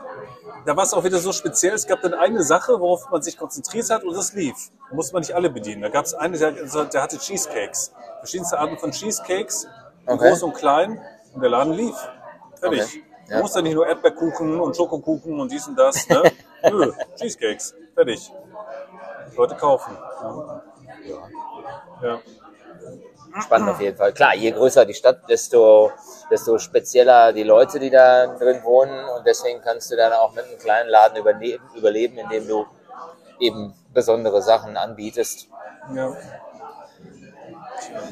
da 0.64 0.74
war 0.74 0.84
es 0.84 0.94
auch 0.94 1.04
wieder 1.04 1.18
so 1.18 1.32
speziell. 1.32 1.74
Es 1.74 1.86
gab 1.86 2.00
dann 2.00 2.14
eine 2.14 2.42
Sache, 2.42 2.80
worauf 2.80 3.10
man 3.10 3.20
sich 3.22 3.36
konzentriert 3.36 3.90
hat 3.90 4.04
und 4.04 4.16
das 4.16 4.32
lief. 4.32 4.70
Da 4.88 4.96
musste 4.96 5.12
man 5.12 5.20
nicht 5.20 5.34
alle 5.34 5.50
bedienen. 5.50 5.82
Da 5.82 5.90
gab 5.90 6.06
es 6.06 6.14
einen, 6.14 6.38
der, 6.38 6.54
also 6.56 6.84
der 6.84 7.02
hatte 7.02 7.18
Cheesecakes. 7.18 7.92
Verschiedenste 8.20 8.58
Arten 8.58 8.78
von 8.78 8.90
Cheesecakes, 8.90 9.66
Okay. 10.06 10.30
groß 10.30 10.42
und 10.44 10.54
klein. 10.54 11.00
Und 11.34 11.42
der 11.42 11.50
Laden 11.50 11.74
lief. 11.74 11.94
Fertig. 12.58 12.82
Okay. 12.82 13.04
Du 13.28 13.34
Ja. 13.34 13.40
musst 13.40 13.54
ja 13.54 13.62
nicht 13.62 13.74
nur 13.74 13.86
Erdbeerkuchen 13.86 14.60
und 14.60 14.76
Schokokuchen 14.76 15.38
und 15.38 15.52
dies 15.52 15.68
und 15.68 15.78
das. 15.78 16.08
Ne? 16.08 16.22
Nö, 16.70 16.92
Cheesecakes. 17.16 17.74
Fertig. 17.94 18.32
Leute 19.36 19.54
kaufen. 19.56 19.96
Ja. 21.04 21.28
ja. 22.02 22.18
Spannend 23.40 23.70
auf 23.70 23.80
jeden 23.80 23.96
Fall. 23.96 24.12
Klar, 24.12 24.34
je 24.34 24.50
größer 24.50 24.84
die 24.84 24.92
Stadt, 24.94 25.28
desto, 25.28 25.90
desto 26.30 26.58
spezieller 26.58 27.32
die 27.32 27.44
Leute, 27.44 27.78
die 27.78 27.88
da 27.88 28.26
drin 28.26 28.62
wohnen. 28.62 29.08
Und 29.08 29.26
deswegen 29.26 29.60
kannst 29.62 29.90
du 29.90 29.96
dann 29.96 30.12
auch 30.12 30.32
mit 30.34 30.44
einem 30.44 30.58
kleinen 30.58 30.90
Laden 30.90 31.16
überne- 31.16 31.58
überleben, 31.74 32.18
indem 32.18 32.46
du 32.46 32.66
eben 33.40 33.74
besondere 33.92 34.42
Sachen 34.42 34.76
anbietest. 34.76 35.48
ja. 35.94 36.14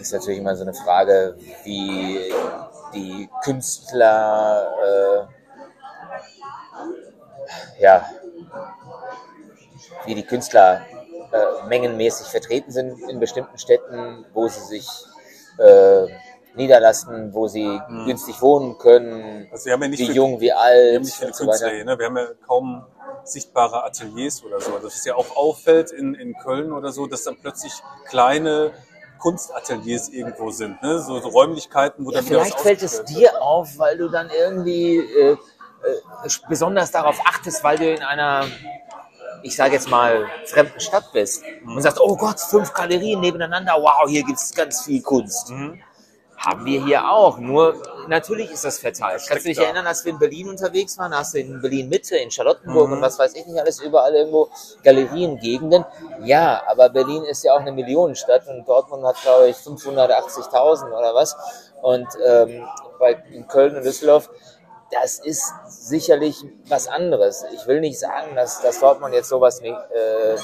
ist 0.00 0.12
natürlich 0.12 0.40
immer 0.40 0.56
so 0.56 0.62
eine 0.62 0.74
Frage, 0.74 1.37
wie 1.64 2.33
die 2.94 3.28
Künstler, 3.44 5.28
äh, 7.78 7.83
ja, 7.83 8.09
wie 10.06 10.14
die 10.14 10.24
Künstler 10.26 10.80
äh, 11.32 11.66
mengenmäßig 11.68 12.26
vertreten 12.28 12.70
sind 12.72 13.00
in 13.08 13.20
bestimmten 13.20 13.58
Städten, 13.58 14.24
wo 14.34 14.48
sie 14.48 14.60
sich 14.60 14.88
äh, 15.58 16.06
niederlassen, 16.56 17.32
wo 17.32 17.46
sie 17.46 17.80
günstig 18.04 18.40
wohnen 18.42 18.76
können, 18.78 19.46
Also 19.52 19.66
wir 19.66 19.74
haben 19.74 19.82
ja 19.82 19.88
nicht 19.88 20.00
wie 20.00 20.06
viel- 20.06 20.16
jung, 20.16 20.40
wie 20.40 20.46
Wir 20.46 20.54
haben 20.56 20.62
alt 20.62 21.00
nicht 21.02 21.14
viele 21.14 21.32
so 21.32 21.44
Künstler 21.44 21.66
weiter. 21.68 21.76
hier, 21.76 21.84
ne? 21.84 21.98
Wir 21.98 22.06
haben 22.06 22.16
ja 22.16 22.26
kaum 22.46 22.84
sichtbare 23.24 23.84
Ateliers 23.84 24.42
oder 24.44 24.60
so. 24.60 24.72
Das 24.82 24.94
ist 24.96 25.06
ja 25.06 25.14
auch 25.14 25.36
auffällt 25.36 25.92
in, 25.92 26.14
in 26.14 26.34
Köln 26.34 26.72
oder 26.72 26.90
so, 26.90 27.06
dass 27.06 27.22
dann 27.24 27.36
plötzlich 27.40 27.72
kleine 28.08 28.72
Kunstateliers 29.18 30.08
irgendwo 30.08 30.50
sind, 30.50 30.82
ne? 30.82 30.98
So, 30.98 31.20
so 31.20 31.28
Räumlichkeiten, 31.28 32.04
wo 32.04 32.10
Ja, 32.10 32.16
dann 32.16 32.24
vielleicht 32.26 32.58
fällt 32.58 32.82
es 32.82 32.98
wird. 32.98 33.08
dir 33.10 33.42
auf, 33.42 33.78
weil 33.78 33.96
du 33.98 34.08
dann 34.08 34.28
irgendwie 34.30 34.96
äh, 34.98 35.32
äh, 35.32 35.36
besonders 36.48 36.90
darauf 36.90 37.20
achtest, 37.26 37.62
weil 37.62 37.76
du 37.78 37.92
in 37.94 38.02
einer 38.02 38.46
ich 39.42 39.57
sage 39.57 39.74
jetzt 39.74 39.88
mal, 39.88 40.26
fremden 40.46 40.81
Stadt 40.81 41.12
bist 41.12 41.42
und 41.64 41.81
sagst, 41.81 42.00
oh 42.00 42.16
Gott, 42.16 42.40
fünf 42.40 42.72
Galerien 42.72 43.20
nebeneinander, 43.20 43.74
wow, 43.79 44.09
hier 44.09 44.22
gibt 44.22 44.38
es 44.38 44.55
ganz 44.55 44.85
viel 44.85 45.03
Kunst. 45.03 45.53
Haben 46.40 46.64
wir 46.64 46.83
hier 46.83 47.07
auch. 47.11 47.37
Nur 47.38 47.74
natürlich 48.09 48.50
ist 48.50 48.64
das 48.64 48.79
verteilt. 48.79 49.22
Kannst 49.29 49.44
du 49.44 49.50
dich 49.50 49.59
da. 49.59 49.64
erinnern, 49.64 49.87
als 49.87 50.07
wir 50.07 50.12
in 50.12 50.18
Berlin 50.18 50.48
unterwegs 50.48 50.96
waren? 50.96 51.14
Hast 51.14 51.35
du 51.35 51.38
in 51.38 51.61
Berlin 51.61 51.90
Mitte, 51.90 52.16
in 52.16 52.31
Charlottenburg 52.31 52.90
und 52.90 53.03
was 53.03 53.18
weiß 53.18 53.35
ich 53.35 53.44
nicht 53.44 53.61
alles, 53.61 53.79
überall 53.83 54.14
irgendwo 54.14 54.48
Galerien, 54.83 55.38
Gegenden. 55.38 55.85
Ja, 56.24 56.62
aber 56.66 56.88
Berlin 56.88 57.24
ist 57.24 57.44
ja 57.44 57.53
auch 57.53 57.61
eine 57.61 57.72
Millionenstadt 57.72 58.48
und 58.48 58.66
Dortmund 58.66 59.05
hat, 59.05 59.20
glaube 59.20 59.48
ich, 59.50 59.57
580.000 59.57 60.87
oder 60.87 61.14
was. 61.14 61.37
Und 61.83 62.09
ähm, 62.26 62.66
bei 62.98 63.22
in 63.33 63.46
Köln 63.46 63.76
und 63.76 63.85
Düsseldorf, 63.85 64.31
das 64.90 65.18
ist 65.20 65.53
sicherlich 65.66 66.44
was 66.66 66.88
anderes. 66.88 67.44
Ich 67.55 67.66
will 67.66 67.81
nicht 67.81 67.98
sagen, 67.98 68.35
dass, 68.35 68.61
dass 68.61 68.81
Dortmund 68.81 69.14
jetzt 69.14 69.29
sowas 69.29 69.61
nicht. 69.61 69.76
Äh, 69.76 70.37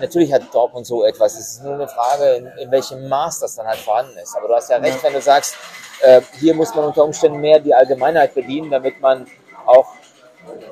natürlich 0.00 0.32
hat 0.32 0.42
Dortmund 0.52 0.86
so 0.86 1.04
etwas. 1.04 1.34
Es 1.34 1.52
ist 1.52 1.64
nur 1.64 1.74
eine 1.74 1.88
Frage, 1.88 2.34
in, 2.34 2.46
in 2.58 2.70
welchem 2.70 3.08
Maß 3.08 3.40
das 3.40 3.56
dann 3.56 3.66
halt 3.66 3.78
vorhanden 3.78 4.16
ist. 4.18 4.36
Aber 4.36 4.48
du 4.48 4.54
hast 4.54 4.70
ja 4.70 4.76
recht, 4.76 5.02
wenn 5.02 5.12
du 5.12 5.22
sagst, 5.22 5.56
äh, 6.02 6.20
hier 6.38 6.54
muss 6.54 6.74
man 6.74 6.84
unter 6.84 7.04
Umständen 7.04 7.40
mehr 7.40 7.58
die 7.58 7.74
Allgemeinheit 7.74 8.34
bedienen, 8.34 8.70
damit 8.70 9.00
man 9.00 9.26
auch 9.64 9.86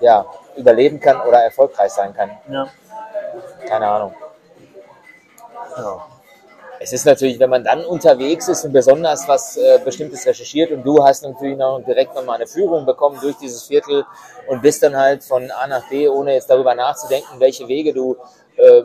ja, 0.01 0.27
überleben 0.57 1.01
kann 1.01 1.21
oder 1.23 1.43
erfolgreich 1.43 1.93
sein 1.93 2.15
kann. 2.15 2.31
Ja. 2.51 2.69
Keine 3.67 3.89
Ahnung. 3.89 4.15
ja. 5.77 6.14
Es 6.81 6.93
ist 6.93 7.07
natürlich, 7.07 7.39
wenn 7.39 7.51
man 7.51 7.65
dann 7.65 7.85
unterwegs 7.85 8.49
ist 8.49 8.65
und 8.65 8.73
besonders 8.73 9.27
was 9.29 9.57
äh, 9.57 9.81
Bestimmtes 9.85 10.27
recherchiert 10.27 10.71
und 10.71 10.83
du 10.83 11.03
hast 11.03 11.23
natürlich 11.23 11.57
noch 11.57 11.81
direkt 11.81 12.15
nochmal 12.15 12.37
eine 12.37 12.47
Führung 12.47 12.85
bekommen 12.85 13.19
durch 13.21 13.37
dieses 13.37 13.65
Viertel 13.65 14.05
und 14.49 14.63
bist 14.63 14.83
dann 14.83 14.97
halt 14.97 15.25
von 15.25 15.51
A 15.51 15.67
nach 15.67 15.89
B, 15.89 16.09
ohne 16.09 16.35
jetzt 16.35 16.51
darüber 16.51 16.75
nachzudenken, 16.75 17.39
welche 17.39 17.69
Wege 17.69 17.93
du 17.93 18.17
äh, 18.57 18.83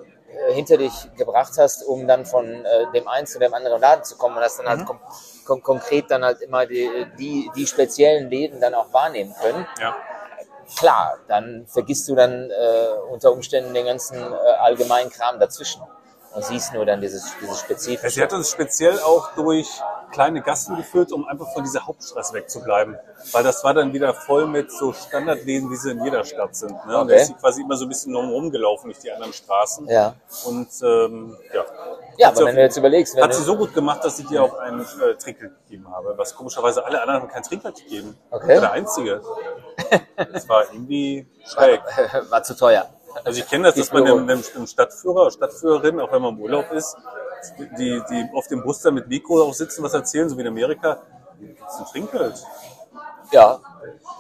hinter 0.54 0.78
dich 0.78 0.94
gebracht 1.18 1.54
hast, 1.58 1.84
um 1.84 2.08
dann 2.08 2.26
von 2.26 2.46
äh, 2.46 2.92
dem 2.94 3.08
einen 3.08 3.28
zu 3.28 3.40
dem 3.40 3.54
anderen 3.54 3.82
Laden 3.82 4.04
zu 4.04 4.18
kommen 4.18 4.38
und 4.38 4.44
hast 4.44 4.60
dann 4.60 4.68
halt 4.68 4.86
kom 4.86 5.00
kom 5.46 5.64
konkret 5.64 6.12
dann 6.12 6.24
halt 6.24 6.42
immer 6.42 6.68
die, 6.68 6.88
die, 7.18 7.50
die 7.56 7.66
speziellen 7.66 8.30
Läden 8.30 8.62
dann 8.62 8.76
auch 8.76 8.94
wahrnehmen 8.94 9.34
können. 9.42 9.66
ja. 9.80 9.96
Klar, 10.78 11.18
dann 11.28 11.66
vergisst 11.68 12.08
du 12.08 12.14
dann 12.16 12.52
äh, 12.52 13.12
unter 13.12 13.32
Umständen 13.32 13.74
den 13.74 13.88
ganzen 13.88 14.18
äh, 14.18 14.36
allgemeinen 14.60 15.10
Kram 15.10 15.40
dazwischen 15.40 15.82
und 16.34 16.44
siehst 16.46 16.74
nur 16.74 16.86
dann 16.86 17.02
dieses, 17.02 17.24
dieses 17.42 17.60
Sie 17.60 17.66
Spezifische. 17.66 18.22
hat 18.22 18.34
uns 18.34 18.50
speziell 18.52 19.00
auch 19.00 19.34
durch 19.36 19.68
kleine 20.12 20.42
Gassen 20.42 20.76
geführt, 20.76 21.12
um 21.12 21.28
einfach 21.28 21.52
von 21.54 21.64
dieser 21.64 21.86
Hauptstraße 21.86 22.34
wegzubleiben. 22.34 22.98
Weil 23.32 23.44
das 23.44 23.64
war 23.64 23.74
dann 23.74 23.94
wieder 23.94 24.14
voll 24.14 24.48
mit 24.48 24.72
so 24.72 24.92
Standardläden, 24.94 25.70
wie 25.70 25.76
sie 25.76 25.92
in 25.92 26.04
jeder 26.04 26.24
Stadt 26.24 26.56
sind. 26.56 26.72
Ne? 26.72 26.98
Und 26.98 27.08
da 27.10 27.14
Okay. 27.14 27.16
ist 27.22 27.28
sie 27.28 27.34
quasi 27.36 27.62
immer 27.62 27.76
so 27.78 27.86
ein 27.86 27.90
bisschen 27.90 28.16
rumgelaufen 28.16 28.90
durch 28.90 29.00
die 29.02 29.12
anderen 29.12 29.34
Straßen. 29.34 29.88
Ja. 29.88 30.16
Und 30.46 30.70
ähm, 30.84 31.38
ja. 31.54 31.64
Ja, 32.18 32.28
Hat 32.30 32.36
sie 32.38 32.42
aber 32.44 32.48
wenn 32.48 32.48
auf- 32.50 32.56
du 32.56 32.62
jetzt 32.62 32.78
überlegst, 32.78 33.16
wenn 33.16 33.24
Hat 33.24 33.34
sie 33.36 33.44
so 33.44 33.56
gut 33.56 33.74
gemacht, 33.74 34.04
dass 34.04 34.18
ich 34.20 34.28
dir 34.28 34.44
auch 34.44 34.58
ein 34.60 34.80
äh, 34.82 35.16
Trinkgeld 35.16 35.54
gegeben 35.66 35.90
habe. 35.94 36.14
Was 36.18 36.36
komischerweise 36.36 36.84
alle 36.86 37.02
anderen 37.02 37.22
haben 37.22 37.30
kein 37.30 37.44
Trinkgeld 37.44 37.76
gegeben. 37.76 38.18
Okay. 38.32 38.44
Ich 38.56 38.56
war 38.56 38.62
der 38.62 38.72
Einzige. 38.74 39.22
Das 40.34 40.50
war 40.50 40.64
irgendwie 40.74 41.26
schräg. 41.46 41.80
war 42.30 42.44
zu 42.44 42.54
teuer. 42.56 42.88
Also 43.24 43.40
ich 43.42 43.48
kenne 43.48 43.66
das, 43.66 43.76
dass 43.76 43.92
man 43.92 44.06
Führung. 44.06 44.30
einem, 44.30 44.44
einem 44.56 44.68
Stadtführer, 44.68 45.32
Stadtführerin, 45.32 46.00
auch 46.00 46.12
wenn 46.12 46.22
man 46.22 46.36
im 46.36 46.42
Urlaub 46.42 46.72
ist, 46.72 46.96
die, 47.78 48.02
die 48.10 48.30
auf 48.34 48.48
dem 48.48 48.62
Bus 48.64 48.82
dann 48.82 48.94
mit 48.96 49.08
Mikro 49.08 49.42
auch 49.44 49.54
sitzen, 49.54 49.84
was 49.84 49.94
erzählen, 49.94 50.30
so 50.30 50.38
wie 50.38 50.42
in 50.42 50.48
Amerika, 50.48 51.02
gibt's 51.40 51.80
ein 51.80 51.86
Trinkgeld. 51.86 52.44
Ja, 53.32 53.60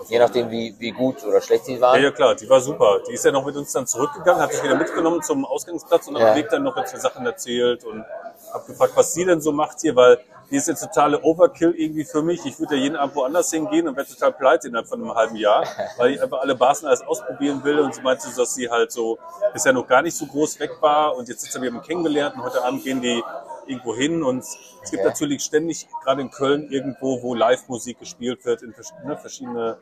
je 0.08 0.19
nachdem, 0.19 0.49
wie, 0.52 0.75
wie 0.78 0.91
gut 0.91 1.23
oder 1.25 1.41
schlecht 1.41 1.65
sie 1.65 1.75
Ja, 1.75 1.82
waren. 1.82 2.02
ja 2.04 2.12
klar, 2.12 2.36
die 2.36 2.49
war 2.49 2.62
super. 2.62 2.99
Die 3.08 3.13
ist 3.13 3.25
ja 3.25 3.32
noch 3.32 3.45
mit 3.45 3.56
uns 3.56 3.71
dann 3.71 3.88
zurückgegangen, 3.88 4.41
hat 4.41 4.54
sich 4.54 4.63
wieder 4.63 4.75
mitgenommen 4.75 5.21
zum 5.23 5.45
Ausgangsplatz 5.45 6.08
und 6.08 6.15
Ja. 6.17 6.30
am 6.32 6.36
Weg 6.38 6.49
dann 6.49 6.63
noch 6.63 6.78
jetzt 6.78 6.95
Sachen 7.02 7.25
erzählt 7.25 7.84
und 7.84 8.06
hab 8.54 8.65
gefragt, 8.67 8.93
was 8.95 9.13
sie 9.13 9.25
denn 9.25 9.41
so 9.41 9.52
macht 9.52 9.82
hier, 9.82 9.95
weil 9.95 10.19
die 10.51 10.55
ist 10.55 10.67
jetzt 10.67 10.81
totale 10.81 11.21
Overkill 11.21 11.73
irgendwie 11.77 12.03
für 12.03 12.21
mich. 12.21 12.45
Ich 12.45 12.59
würde 12.59 12.75
ja 12.75 12.81
jeden 12.81 12.95
Abend 12.95 13.15
woanders 13.15 13.51
hingehen 13.51 13.88
und 13.88 13.95
wäre 13.95 14.07
total 14.07 14.31
pleite 14.33 14.67
innerhalb 14.67 14.88
von 14.88 15.01
einem 15.01 15.13
halben 15.13 15.35
Jahr, 15.35 15.65
weil 15.97 16.12
ich 16.13 16.21
einfach 16.21 16.39
alle 16.41 16.55
Basen 16.55 16.88
alles 16.88 17.01
ausprobieren 17.01 17.63
will 17.63 17.79
und 17.79 17.93
sie 17.93 18.01
meinte, 18.01 18.27
so, 18.29 18.41
dass 18.41 18.55
sie 18.55 18.69
halt 18.69 18.91
so 18.91 19.19
bisher 19.53 19.73
noch 19.73 19.88
gar 19.88 20.01
nicht 20.01 20.15
so 20.17 20.25
groß 20.25 20.59
weg 20.59 20.71
war 20.81 21.15
und 21.15 21.29
jetzt 21.29 21.45
haben 21.53 21.62
wir 21.62 21.69
jemanden 21.69 21.88
kennengelernt 21.88 22.35
und 22.35 22.43
heute 22.43 22.63
Abend 22.63 22.83
gehen 22.83 23.01
die 23.01 23.23
irgendwo 23.67 23.95
hin 23.95 24.23
und 24.23 24.39
es 24.39 24.91
gibt 24.91 25.01
Okay. 25.03 25.09
natürlich 25.09 25.43
ständig, 25.43 25.88
gerade 26.03 26.21
in 26.21 26.31
Köln, 26.31 26.69
irgendwo, 26.71 27.21
wo 27.21 27.35
Live-Musik 27.35 27.99
gespielt 27.99 28.43
wird 28.45 28.63
in 28.63 28.73
ne, 29.05 29.17
verschiedene 29.17 29.77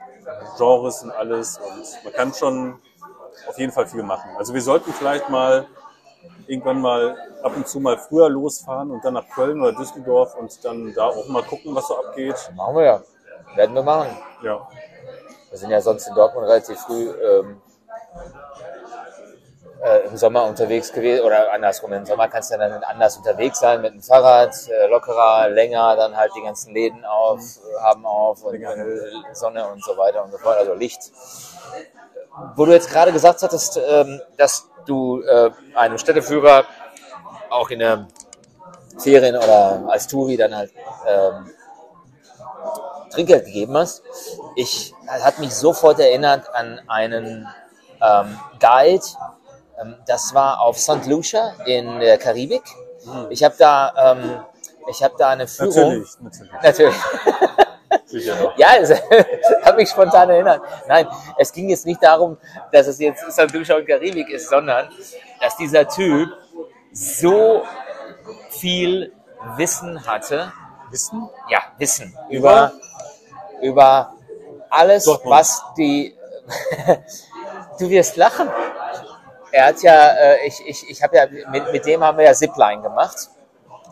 Genres 0.58 1.03
und 1.03 1.12
alles 1.12 1.58
und 1.60 2.03
man 2.03 2.13
kann 2.13 2.34
schon 2.34 2.80
auf 3.47 3.58
jeden 3.58 3.71
Fall 3.71 3.88
viel 3.88 4.03
machen. 4.03 4.30
Also 4.38 4.53
wir 4.53 4.62
sollten 4.62 4.91
vielleicht 4.93 5.30
mal 5.30 5.65
irgendwann 6.47 6.81
mal 6.81 7.15
ab 7.43 7.53
und 7.55 7.67
zu 7.67 7.79
mal 7.79 7.97
früher 7.97 8.29
losfahren 8.29 8.91
und 8.91 9.03
dann 9.03 9.13
nach 9.13 9.27
Köln 9.29 9.62
oder 9.62 9.73
Düsseldorf 9.73 10.36
und 10.36 10.63
dann 10.63 10.93
da 10.93 11.07
auch 11.07 11.27
mal 11.27 11.43
gucken, 11.43 11.75
was 11.75 11.88
so 11.88 11.97
abgeht. 11.97 12.36
Machen 12.55 12.75
wir 12.75 12.83
ja. 12.83 13.01
Werden 13.55 13.75
wir 13.75 13.83
machen. 13.83 14.10
Ja, 14.43 14.67
Wir 15.49 15.57
sind 15.57 15.69
ja 15.69 15.81
sonst 15.81 16.07
in 16.07 16.15
Dortmund 16.15 16.47
relativ 16.47 16.79
früh 16.79 17.10
ähm, 17.10 17.62
äh, 19.83 20.07
im 20.07 20.17
Sommer 20.17 20.45
unterwegs 20.45 20.91
gewesen 20.91 21.23
oder 21.23 21.51
andersrum. 21.51 21.93
Im 21.93 22.05
Sommer 22.05 22.27
kannst 22.27 22.51
du 22.51 22.57
dann 22.57 22.83
anders 22.83 23.17
unterwegs 23.17 23.60
sein 23.60 23.81
mit 23.81 23.93
dem 23.93 24.01
Fahrrad, 24.01 24.55
äh, 24.69 24.88
lockerer, 24.88 25.49
länger, 25.49 25.95
dann 25.95 26.15
halt 26.15 26.31
die 26.36 26.41
ganzen 26.41 26.73
Läden 26.73 27.05
auf, 27.05 27.39
äh, 27.39 27.79
haben 27.81 28.05
auf 28.05 28.43
und 28.43 28.62
äh, 28.62 28.75
Sonne 29.33 29.67
und 29.67 29.83
so 29.83 29.97
weiter 29.97 30.23
und 30.23 30.31
so 30.31 30.38
fort, 30.38 30.57
also 30.57 30.73
Licht. 30.73 31.12
Wo 32.56 32.65
du 32.65 32.71
jetzt 32.71 32.89
gerade 32.89 33.12
gesagt 33.12 33.41
hattest, 33.41 33.80
ähm, 33.88 34.21
dass 34.38 34.67
du 34.86 35.21
äh, 35.21 35.52
einem 35.76 35.97
Städteführer 35.97 36.65
auch 37.50 37.69
in 37.69 37.80
der 37.80 38.08
Ferien 38.97 39.36
oder 39.36 39.84
als 39.88 40.08
Touri 40.08 40.38
dann 40.38 40.56
halt 40.56 40.71
ähm, 41.08 41.52
Trinkgeld 43.12 43.45
gegeben 43.45 43.78
hast. 43.78 44.04
Ich 44.56 44.93
hat 45.08 45.39
mich 45.39 45.54
sofort 45.56 46.00
erinnert 46.00 46.54
an 46.54 46.82
einen 46.88 47.47
ähm, 48.02 48.39
Guide. 48.60 49.06
Ähm, 49.82 49.95
das 50.06 50.34
war 50.34 50.62
auf 50.62 50.78
St. 50.80 51.06
Lucia 51.06 51.54
in 51.65 52.00
der 52.00 52.17
Karibik. 52.17 52.63
Ich 53.30 53.43
habe 53.43 53.56
da, 53.58 54.13
ähm, 54.13 54.41
ich 54.89 55.02
habe 55.02 55.15
da 55.17 55.30
eine 55.30 55.47
Führung. 55.47 56.06
natürlich, 56.19 56.19
natürlich. 56.21 56.52
Natürlich. 56.62 56.95
Sicher. 58.19 58.53
Ja, 58.58 58.69
es 58.80 58.91
habe 59.63 59.77
mich 59.77 59.89
spontan 59.89 60.30
erinnert. 60.30 60.62
Nein, 60.88 61.08
es 61.38 61.51
ging 61.51 61.69
jetzt 61.69 61.86
nicht 61.86 62.01
darum, 62.01 62.38
dass 62.71 62.88
es 62.88 62.99
jetzt 62.99 63.32
St. 63.32 63.51
Lucia 63.53 63.75
und 63.75 63.88
Karibik 63.88 64.30
ist, 64.30 64.49
sondern 64.49 64.89
dass 65.41 65.56
dieser 65.58 65.88
Typ 65.88 66.30
so 66.91 67.63
viel 68.49 69.13
Wissen 69.56 70.06
hatte, 70.06 70.51
Wissen? 70.89 71.30
ja, 71.49 71.60
Wissen 71.77 72.17
über, 72.30 72.73
über 73.62 74.13
alles, 74.69 75.06
Dortmund. 75.06 75.36
was 75.36 75.63
die. 75.77 76.15
du 77.80 77.89
wirst 77.89 78.15
lachen. 78.15 78.49
Er 79.51 79.67
hat 79.67 79.82
ja, 79.82 80.10
äh, 80.10 80.47
ich, 80.47 80.62
ich, 80.65 80.89
ich 80.89 81.03
habe 81.03 81.15
ja, 81.17 81.25
mit, 81.49 81.71
mit 81.71 81.86
dem 81.86 82.03
haben 82.03 82.17
wir 82.17 82.25
ja 82.25 82.34
Zipline 82.34 82.82
gemacht. 82.82 83.30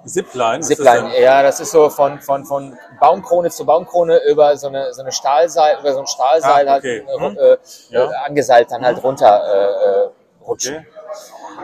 Zipline? 0.06 0.60
das 0.60 0.68
Zipline, 0.68 1.20
ja, 1.22 1.42
das 1.44 1.60
ist 1.60 1.72
so 1.72 1.90
von, 1.90 2.20
von, 2.22 2.46
von 2.46 2.78
Baumkrone 3.00 3.50
zu 3.50 3.66
Baumkrone 3.66 4.20
über 4.30 4.56
so 4.58 4.68
eine, 4.68 4.94
so 4.94 5.02
eine 5.02 5.12
Stahlseil, 5.12 5.78
über 5.80 5.94
so 5.94 6.00
ein 6.00 6.08
Stahlseil 6.08 6.68
Ah, 6.70 6.78
okay. 6.78 7.06
halt 7.08 7.32
Mhm. 7.34 7.38
äh, 7.38 7.58
Ja. 7.90 8.12
äh, 8.12 8.16
angeseilt 8.26 8.72
dann 8.72 8.86
halt 8.86 9.04
runter 9.04 9.44
äh, 9.46 10.06
äh, 10.06 10.10
rutschen. 10.46 10.76
Okay. 10.78 10.88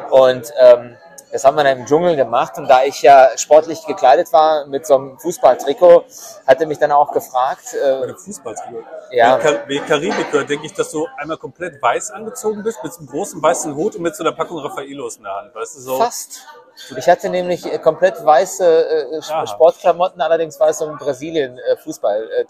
Und 0.10 0.52
ähm, 0.60 0.98
das 1.32 1.46
haben 1.46 1.56
wir 1.56 1.64
dann 1.64 1.78
im 1.80 1.86
Dschungel 1.86 2.18
gemacht 2.18 2.58
und 2.58 2.68
da 2.68 2.84
ich 2.84 3.02
ja 3.02 3.30
sportlich 3.38 3.86
gekleidet 3.86 4.34
war 4.34 4.66
mit 4.66 4.86
so 4.86 4.96
einem 4.96 5.18
Fußballtrikot, 5.18 6.04
hat 6.46 6.60
er 6.60 6.68
mich 6.68 6.78
dann 6.78 6.92
auch 6.92 7.14
gefragt, 7.14 7.74
äh, 7.74 8.14
Fußballtour. 8.14 8.84
Ja. 9.12 9.36
Wenn 9.38 9.42
Kar- 9.42 9.64
Wenn 9.68 9.86
Karibik 9.86 10.30
gehört, 10.32 10.50
denke 10.50 10.66
ich, 10.66 10.74
dass 10.74 10.92
du 10.92 11.08
einmal 11.18 11.38
komplett 11.38 11.82
weiß 11.82 12.12
angezogen 12.12 12.64
bist, 12.64 12.84
mit 12.84 12.92
so 12.92 13.00
einem 13.00 13.08
großen 13.08 13.42
weißen 13.42 13.74
Hut 13.76 13.96
und 13.96 14.02
mit 14.02 14.14
so 14.16 14.24
einer 14.26 14.34
Packung 14.34 14.60
Raffaellos 14.60 15.18
in 15.18 15.24
der 15.24 15.34
Hand. 15.36 15.56
Weißt 15.56 15.78
du, 15.78 15.80
so. 15.80 15.98
fast. 15.98 16.42
Ich 16.98 17.08
hatte 17.08 17.30
nämlich 17.30 17.66
äh, 17.66 17.78
komplett 17.78 18.24
weiße 18.24 19.12
äh. 19.18 19.22
Sportklamotten, 19.48 20.22
allerdings 20.22 20.60
war 20.60 20.70
es 20.70 20.80
so 20.80 20.88
ein 20.88 20.98
Brasilien 20.98 21.58
äh, 21.58 21.78
äh, 21.78 22.42
äh, 22.42 22.46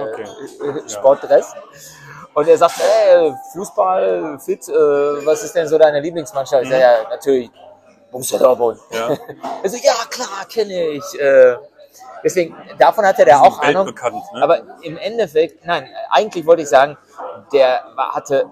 Okay. 0.00 0.24
Und 2.34 2.48
er 2.48 2.58
sagt, 2.58 2.80
ey, 2.80 3.32
Fußball, 3.52 4.38
fit, 4.40 4.66
was 4.66 5.44
ist 5.44 5.54
denn 5.54 5.68
so 5.68 5.78
deine 5.78 6.00
Lieblingsmannschaft? 6.00 6.64
Ich 6.64 6.70
sag, 6.70 6.80
ja, 6.80 7.08
natürlich 7.08 7.48
Borussia 8.10 8.38
Dortmund. 8.38 8.80
Mhm. 8.90 8.96
Ja. 8.96 9.08
Er 9.62 9.70
so, 9.70 9.76
ja 9.76 9.94
klar, 10.10 10.44
kenne 10.48 10.88
ich. 10.88 11.04
Deswegen, 12.24 12.56
davon 12.78 13.06
hatte 13.06 13.24
der 13.24 13.40
auch 13.40 13.58
Ahnung. 13.60 13.86
Ne? 13.86 14.42
Aber 14.42 14.62
im 14.82 14.96
Endeffekt, 14.96 15.64
nein, 15.64 15.88
eigentlich 16.10 16.44
wollte 16.46 16.62
ich 16.62 16.68
sagen, 16.68 16.96
der 17.52 17.84
hatte, 17.96 18.50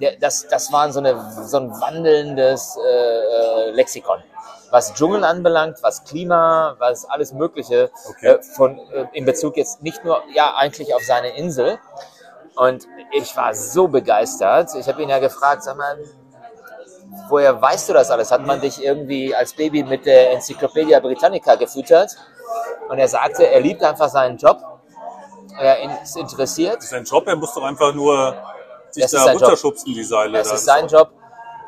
der, 0.00 0.16
das, 0.18 0.46
das 0.48 0.72
war 0.72 0.92
so, 0.92 1.00
eine, 1.00 1.18
so 1.46 1.58
ein 1.58 1.70
wandelndes 1.70 2.76
äh, 2.76 3.68
äh, 3.68 3.70
Lexikon. 3.70 4.22
Was 4.70 4.94
Dschungel 4.94 5.24
anbelangt, 5.24 5.78
was 5.82 6.04
Klima, 6.04 6.74
was 6.78 7.04
alles 7.04 7.32
Mögliche, 7.32 7.90
Okay. 8.10 8.26
äh, 8.34 8.42
von, 8.42 8.78
äh, 8.90 9.06
in 9.12 9.24
Bezug 9.24 9.56
jetzt 9.56 9.82
nicht 9.82 10.04
nur, 10.04 10.22
ja, 10.34 10.54
eigentlich 10.56 10.94
auf 10.94 11.02
seine 11.02 11.36
Insel, 11.36 11.78
Und 12.56 12.86
ich 13.12 13.36
war 13.36 13.54
so 13.54 13.86
begeistert. 13.86 14.70
Ich 14.78 14.88
habe 14.88 15.02
ihn 15.02 15.10
ja 15.10 15.18
gefragt, 15.18 15.62
sag 15.62 15.76
mal, 15.76 15.98
woher 17.28 17.60
weißt 17.60 17.88
du 17.88 17.92
das 17.92 18.10
alles? 18.10 18.32
Hat 18.32 18.46
man 18.46 18.60
dich 18.62 18.82
irgendwie 18.82 19.34
als 19.34 19.52
Baby 19.54 19.82
mit 19.82 20.06
der 20.06 20.32
Enzyklopädie 20.32 20.98
Britannica 21.00 21.54
gefüttert? 21.56 22.16
Und 22.88 22.98
er 22.98 23.08
sagte, 23.08 23.46
er 23.46 23.60
liebt 23.60 23.82
einfach 23.82 24.08
seinen 24.08 24.38
Job. 24.38 24.58
Er 25.58 26.02
ist 26.02 26.16
interessiert. 26.16 26.76
Das 26.76 26.84
ist 26.84 26.90
sein 26.90 27.04
Job, 27.04 27.26
er 27.26 27.36
muss 27.36 27.52
doch 27.52 27.62
einfach 27.62 27.92
nur 27.94 28.34
sich 28.90 29.02
Das 29.04 29.12
ist 29.12 29.18
da 29.20 29.24
sein 29.24 29.34
Job. 29.34 29.42
runterschubsen, 29.44 29.94
die 29.94 30.04
Seile. 30.04 30.38
Es 30.38 30.48
da. 30.48 30.54
ist 30.54 30.64
sein 30.64 30.86
Job, 30.88 31.10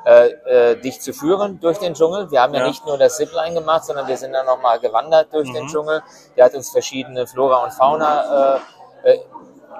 äh, 0.05 0.29
äh, 0.73 0.77
dich 0.81 1.01
zu 1.01 1.13
führen 1.13 1.61
durch 1.61 1.79
den 1.79 1.95
Dschungel. 1.95 2.31
Wir 2.31 2.43
haben 2.43 2.55
ja, 2.55 2.61
Ja. 2.61 2.67
nicht 2.69 2.87
nur 2.87 2.97
das 2.99 3.17
Zipline 3.17 3.55
gemacht, 3.55 3.85
sondern 3.85 4.07
wir 4.07 4.17
sind 4.17 4.33
dann 4.33 4.47
nochmal 4.47 4.79
gewandert 4.81 5.29
durch 5.33 5.49
Mhm. 5.49 5.55
den 5.55 5.67
Dschungel. 5.69 6.03
Der 6.37 6.45
hat 6.47 6.55
uns 6.55 6.71
verschiedene 6.71 7.27
Flora 7.27 7.65
und 7.65 7.73
Fauna 7.73 8.57
äh, 9.05 9.11
äh, 9.13 9.19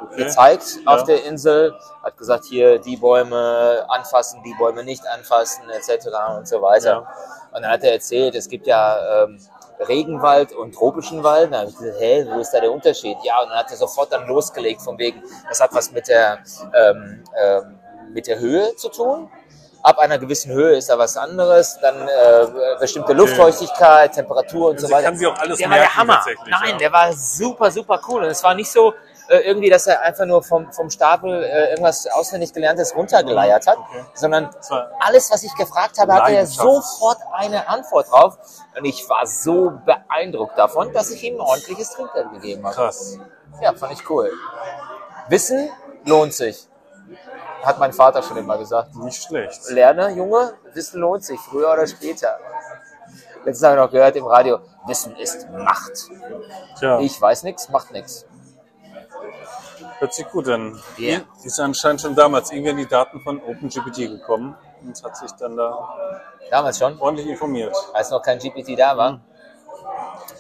Okay. 0.01 0.25
gezeigt 0.25 0.79
auf 0.87 1.01
Ja. 1.01 1.05
der 1.07 1.25
Insel. 1.25 1.75
Hat 2.05 2.17
gesagt, 2.17 2.45
hier 2.45 2.79
die 2.79 2.97
Bäume 2.97 3.85
anfassen, 3.89 4.41
die 4.45 4.55
Bäume 4.55 4.85
nicht 4.85 5.05
anfassen, 5.09 5.65
etc. 5.71 6.07
und 6.37 6.47
so 6.47 6.63
weiter. 6.63 6.89
Ja. 6.91 6.99
Und 7.53 7.63
dann 7.63 7.71
hat 7.73 7.83
er 7.83 7.93
erzählt, 7.95 8.35
es 8.37 8.49
gibt 8.49 8.67
ja 8.69 9.25
ähm, 9.25 9.41
Regenwald 9.87 10.53
und 10.53 10.75
tropischen 10.75 11.23
Wald. 11.23 11.53
Dann 11.53 11.61
habe 11.61 11.71
ich 11.71 11.77
gesagt, 11.77 12.01
hä, 12.01 12.27
wo 12.31 12.41
ist 12.41 12.51
da 12.51 12.61
der 12.61 12.73
Unterschied? 12.73 13.17
Ja, 13.23 13.41
und 13.43 13.51
dann 13.51 13.59
hat 13.59 13.71
er 13.71 13.77
sofort 13.77 14.13
dann 14.13 14.27
losgelegt 14.27 14.83
von 14.83 14.99
wegen, 14.99 15.23
das 15.49 15.61
hat 15.61 15.75
was 15.75 15.93
mit 15.93 16.09
der, 16.09 16.39
ähm, 16.75 17.23
ähm, 17.41 17.79
mit 18.13 18.27
der 18.27 18.39
Höhe 18.39 18.75
zu 18.77 18.89
tun. 18.89 19.31
Ab 19.83 19.99
einer 20.01 20.19
gewissen 20.19 20.53
Höhe 20.53 20.77
ist 20.77 20.91
da 20.91 20.99
was 20.99 21.17
anderes, 21.17 21.79
dann 21.81 22.09
äh, 22.09 22.47
bestimmte 22.81 23.13
Luftfeuchtigkeit, 23.13 24.13
Temperatur 24.13 24.71
und 24.71 24.77
Also 24.77 24.89
so 24.89 24.93
weiter. 24.93 25.05
kann 25.05 25.17
sie 25.17 25.27
auch 25.27 25.39
alles 25.39 25.59
der 25.59 25.69
war 25.69 25.77
der 25.77 25.83
merken 25.85 25.97
Hammer. 25.97 26.25
Nein, 26.51 26.71
ja. 26.73 26.77
der 26.79 26.93
war 26.93 27.13
super, 27.13 27.71
super 27.71 28.01
cool. 28.09 28.25
Und 28.25 28.31
es 28.31 28.43
war 28.43 28.55
nicht 28.55 28.71
so 28.71 28.93
äh, 29.29 29.39
irgendwie, 29.41 29.69
dass 29.71 29.87
er 29.87 30.01
einfach 30.03 30.25
nur 30.25 30.43
vom, 30.43 30.73
vom 30.73 30.91
Stapel 30.91 31.43
äh, 31.45 31.71
irgendwas 31.71 32.07
auswendig 32.07 32.53
gelerntes 32.53 32.95
runtergeleiert 32.97 33.67
hat, 33.67 33.77
Okay. 33.79 34.05
sondern 34.15 34.51
alles, 35.01 35.31
was 35.31 35.43
ich 35.43 35.55
gefragt 35.55 35.99
habe, 35.99 36.15
hatte 36.15 36.33
er 36.35 36.47
sofort 36.47 37.19
eine 37.33 37.69
Antwort 37.69 38.11
drauf. 38.11 38.39
Und 38.77 38.85
ich 38.85 39.09
war 39.09 39.27
so 39.27 39.73
beeindruckt 39.85 40.57
davon, 40.59 40.93
dass 40.93 41.11
ich 41.11 41.23
ihm 41.25 41.35
ein 41.37 41.41
ordentliches 41.41 41.91
Trinkgeld 41.91 42.33
gegeben 42.33 42.65
habe. 42.65 42.75
Krass. 42.75 43.19
Ja, 43.61 43.73
fand 43.75 43.93
ich 43.93 44.09
cool. 44.11 44.31
Wissen 45.29 45.71
lohnt 46.05 46.33
sich. 46.35 46.67
Hat 47.63 47.79
mein 47.79 47.93
Vater 47.93 48.23
schon 48.23 48.37
immer 48.37 48.57
gesagt. 48.57 48.95
Nicht 48.97 49.23
schlecht. 49.23 49.69
Lerne, 49.71 50.11
Junge, 50.11 50.55
Wissen 50.73 51.01
lohnt 51.01 51.25
sich, 51.25 51.41
früher 51.41 51.73
oder 51.73 51.87
später. 51.87 52.39
Letztens 53.45 53.63
habe 53.65 53.77
ich 53.77 53.83
noch 53.83 53.91
gehört 53.91 54.17
im 54.17 54.27
Radio, 54.27 54.61
Wissen 54.87 55.15
ist 55.17 55.49
Macht. 55.51 55.93
Tja, 56.79 57.01
Ich 57.01 57.21
weiß 57.21 57.43
nichts, 57.43 57.69
macht 57.69 57.91
nichts. 57.93 58.27
Hört 59.99 60.15
sich 60.15 60.27
gut 60.29 60.49
an. 60.49 60.79
Die 60.97 61.19
ist 61.45 61.59
anscheinend 61.61 62.01
schon 62.01 62.15
damals 62.15 62.51
irgendwie 62.53 62.71
an 62.71 62.77
die 62.77 62.87
Daten 62.87 63.21
von 63.21 63.41
OpenGPT 63.43 63.97
gekommen 64.09 64.57
und 64.83 65.03
hat 65.03 65.17
sich 65.17 65.31
dann 65.33 65.57
da 65.57 65.95
Damals 66.51 66.79
schon, 66.79 66.99
ordentlich 67.01 67.27
informiert. 67.27 67.75
als 67.93 68.11
noch 68.11 68.23
kein 68.23 68.39
GPT 68.39 68.77
da 68.77 68.97
war. 68.97 69.21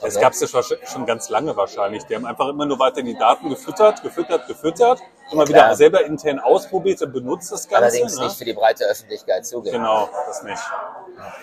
Das 0.00 0.14
Okay. 0.14 0.22
gab 0.24 0.32
es 0.32 0.40
ja 0.52 0.62
schon- 0.62 1.06
ganz 1.06 1.28
lange 1.28 1.56
wahrscheinlich. 1.56 2.04
Die 2.04 2.14
haben 2.14 2.24
einfach 2.24 2.48
immer 2.48 2.66
nur 2.66 2.78
weiter 2.78 3.02
die 3.02 3.16
Daten 3.16 3.48
gefüttert, 3.48 4.02
gefüttert, 4.02 4.46
gefüttert, 4.46 5.00
immer 5.32 5.46
wieder 5.48 5.58
klar. 5.64 5.74
selber 5.74 6.04
intern 6.04 6.38
ausprobiert 6.38 7.02
und 7.02 7.12
benutzt 7.12 7.50
das 7.50 7.66
Ganze. 7.68 7.84
Allerdings 7.86 8.16
ne? 8.16 8.24
nicht 8.24 8.36
für 8.38 8.44
die 8.44 8.52
breite 8.52 8.84
Öffentlichkeit 8.84 9.44
zugänglich. 9.46 9.72
Genau, 9.80 10.08
das 10.26 10.42
nicht. 10.44 10.62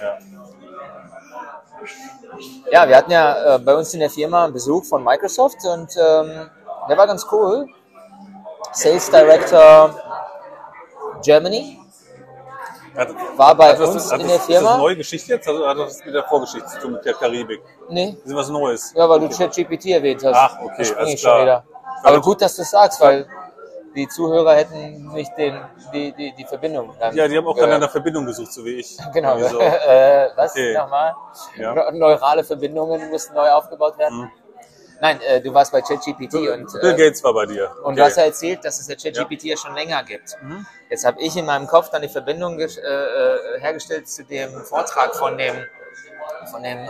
Ja. 0.02 0.18
Ja, 2.72 2.88
wir 2.88 2.96
hatten 2.98 3.12
ja 3.12 3.56
äh, 3.56 3.60
bei 3.60 3.76
uns 3.76 3.94
in 3.94 4.00
der 4.00 4.10
Firma 4.10 4.46
einen 4.46 4.54
Besuch 4.54 4.86
von 4.86 5.04
Microsoft 5.04 5.64
und 5.66 5.90
ähm, 5.98 6.50
der 6.90 6.98
war 6.98 7.08
ganz 7.08 7.26
cool. 7.32 7.68
Sales 8.76 9.10
Director 9.10 9.96
Germany 11.24 11.80
Hat, 12.96 13.10
war 13.38 13.56
bei 13.56 13.74
das, 13.74 13.90
uns 13.90 14.12
hat 14.12 14.20
in 14.22 14.28
das, 14.28 14.28
der 14.28 14.36
Ist 14.38 14.50
das 14.50 14.58
Firma. 14.58 14.74
eine 14.74 14.82
neue 14.84 14.96
Geschichte 14.98 15.34
jetzt? 15.34 15.48
Also 15.48 15.68
hat 15.68 15.78
das 15.78 16.04
mit 16.06 16.14
der 16.14 16.24
Vorgeschichte 16.24 16.68
zu 16.68 16.80
tun, 16.80 16.92
mit 16.94 17.06
der 17.06 17.14
Karibik? 17.14 17.62
Nee, 17.90 18.18
Das 18.24 18.32
ist 18.32 18.36
was 18.38 18.50
Neues. 18.50 18.94
ja, 18.96 19.10
weil 19.10 19.20
du 19.22 19.30
ChatGPT 19.30 19.86
erwähnt 19.88 20.24
hast. 20.24 20.36
Ach, 20.36 20.58
okay, 20.62 20.94
alles 20.98 21.14
ich 21.14 21.22
schon 21.22 21.32
klar. 21.32 21.42
wieder. 21.42 21.64
Aber 22.04 22.22
gut, 22.22 22.42
dass 22.42 22.56
du 22.56 22.62
es 22.62 22.72
sagst, 22.72 23.00
weil 23.02 23.26
die 23.96 24.08
Zuhörer 24.10 24.56
hätten 24.56 25.08
nicht 25.14 25.32
den, 25.38 25.58
die, 25.94 26.12
die, 26.12 26.34
die 26.36 26.44
Verbindung. 26.46 26.94
dann 27.00 27.16
Ja, 27.16 27.28
die 27.30 27.38
haben 27.38 27.48
auch 27.48 27.54
gehört. 27.56 27.70
nach 27.70 27.78
einer 27.78 27.90
Verbindung 27.90 28.26
gesucht, 28.26 28.52
so 28.52 28.64
wie 28.66 28.76
ich. 28.80 28.98
Genau. 29.14 29.34
Also, 29.36 29.60
äh, 29.88 30.30
was 30.36 30.52
Okay. 30.52 30.74
nochmal? 30.74 31.16
Ja. 31.58 31.74
Ne- 31.74 31.92
Neurale 31.98 32.44
Verbindungen 32.44 33.10
müssen 33.10 33.34
neu 33.34 33.50
aufgebaut 33.52 33.98
werden. 33.98 34.18
Mhm. 34.24 34.32
Nein, 35.02 35.20
äh, 35.22 35.42
du 35.42 35.54
warst 35.54 35.72
bei 35.72 35.82
ChatGPT 35.82 36.34
und, 36.36 36.72
Bill 36.82 36.92
äh, 36.94 36.96
Gates 36.98 37.24
war 37.24 37.34
bei 37.34 37.46
dir. 37.46 37.72
und 37.84 37.86
Okay. 37.86 37.96
du 37.96 38.04
hast 38.04 38.18
ja 38.18 38.24
erzählt, 38.24 38.64
dass 38.64 38.80
es 38.80 38.88
der 38.88 38.96
ChatGPT 38.98 39.44
ja. 39.44 39.58
schon 39.58 39.74
länger 39.76 40.04
gibt. 40.04 40.38
Mhm. 40.42 40.66
Jetzt 40.90 41.06
habe 41.06 41.20
ich 41.22 41.36
in 41.36 41.46
meinem 41.46 41.68
Kopf 41.68 41.90
dann 41.90 42.02
die 42.02 42.10
Verbindung 42.10 42.60
äh, 42.60 42.64
äh, 42.66 43.60
hergestellt 43.60 44.08
zu 44.08 44.24
dem 44.24 44.52
Vortrag 44.64 45.16
von 45.16 45.38
dem 45.38 45.56
von 46.52 46.62
dem 46.64 46.78
äh, 46.78 46.88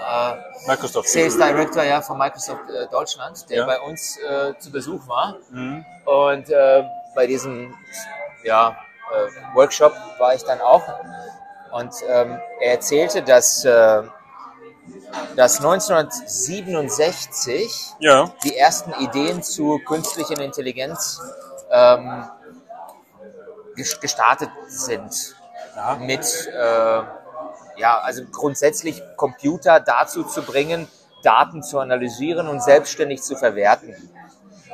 Microsoft. 0.68 1.10
Sales 1.10 1.38
Director 1.38 1.84
ja, 1.84 2.02
von 2.02 2.18
Microsoft 2.18 2.70
äh, 2.70 2.88
Deutschland, 2.92 3.50
der 3.50 3.58
Ja. 3.60 3.66
bei 3.66 3.80
uns 3.82 4.18
äh, 4.18 4.54
zu 4.60 4.72
Besuch 4.72 5.08
war. 5.08 5.38
Mhm. 5.50 5.86
Und 6.06 6.50
äh, 6.50 6.84
bei 7.16 7.26
diesem 7.28 7.74
ja, 8.44 8.78
äh, 9.14 9.56
Workshop 9.56 9.94
war 10.20 10.34
ich 10.36 10.44
dann 10.44 10.60
auch. 10.62 10.84
Und 11.72 11.94
ähm, 12.08 12.38
er 12.60 12.72
erzählte, 12.74 13.22
dass, 13.22 13.64
äh, 13.66 14.04
dass 15.36 15.58
1967 15.58 17.96
Ja, 18.00 18.32
die 18.44 18.56
ersten 18.58 18.94
Ideen 19.04 19.44
zu 19.44 19.80
künstlicher 19.86 20.40
Intelligenz 20.40 21.22
ähm, 21.72 22.26
ges- 23.76 24.00
gestartet 24.00 24.50
sind. 24.68 25.36
Ja. 25.76 25.96
Mit, 25.96 26.48
äh, 26.48 27.02
ja, 27.78 27.98
also 28.02 28.24
grundsätzlich 28.32 29.02
Computer 29.18 29.80
dazu 29.80 30.24
zu 30.24 30.42
bringen, 30.44 30.88
Daten 31.24 31.64
zu 31.64 31.80
analysieren 31.80 32.48
und 32.48 32.62
selbstständig 32.64 33.22
zu 33.24 33.36
verwerten. 33.36 33.94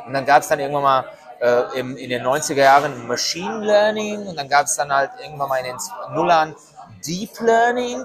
Und 0.05 0.13
dann 0.13 0.25
gab 0.25 0.41
es 0.43 0.49
dann 0.49 0.59
irgendwann 0.59 0.83
mal 0.83 1.05
äh, 1.39 1.79
im, 1.79 1.95
in 1.97 2.09
den 2.09 2.23
90er 2.23 2.55
Jahren 2.55 3.07
Machine 3.07 3.59
Learning 3.65 4.27
und 4.27 4.35
dann 4.37 4.47
gab 4.49 4.65
es 4.65 4.75
dann 4.75 4.93
halt 4.93 5.11
irgendwann 5.23 5.49
mal 5.49 5.57
in 5.57 5.65
den 5.65 5.77
Nullern 6.13 6.55
Deep 7.05 7.39
Learning 7.39 8.03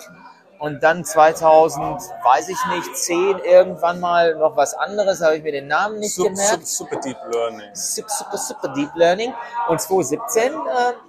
und 0.58 0.82
dann 0.82 1.04
2000, 1.04 2.00
weiß 2.24 2.48
ich 2.48 2.64
nicht, 2.66 2.96
10 2.96 3.38
irgendwann 3.40 4.00
mal 4.00 4.34
noch 4.36 4.56
was 4.56 4.74
anderes, 4.74 5.20
habe 5.20 5.36
ich 5.36 5.42
mir 5.42 5.52
den 5.52 5.68
Namen 5.68 5.98
nicht 5.98 6.14
Sup, 6.14 6.28
gemerkt. 6.28 6.66
sup, 6.66 6.88
super 6.88 7.00
Deep 7.00 7.18
Learning. 7.32 7.74
Super, 7.74 8.08
super, 8.08 8.36
super 8.38 8.68
Deep 8.68 8.90
Learning. 8.94 9.34
Und 9.68 9.80
2017 9.80 10.52
äh, 10.52 10.54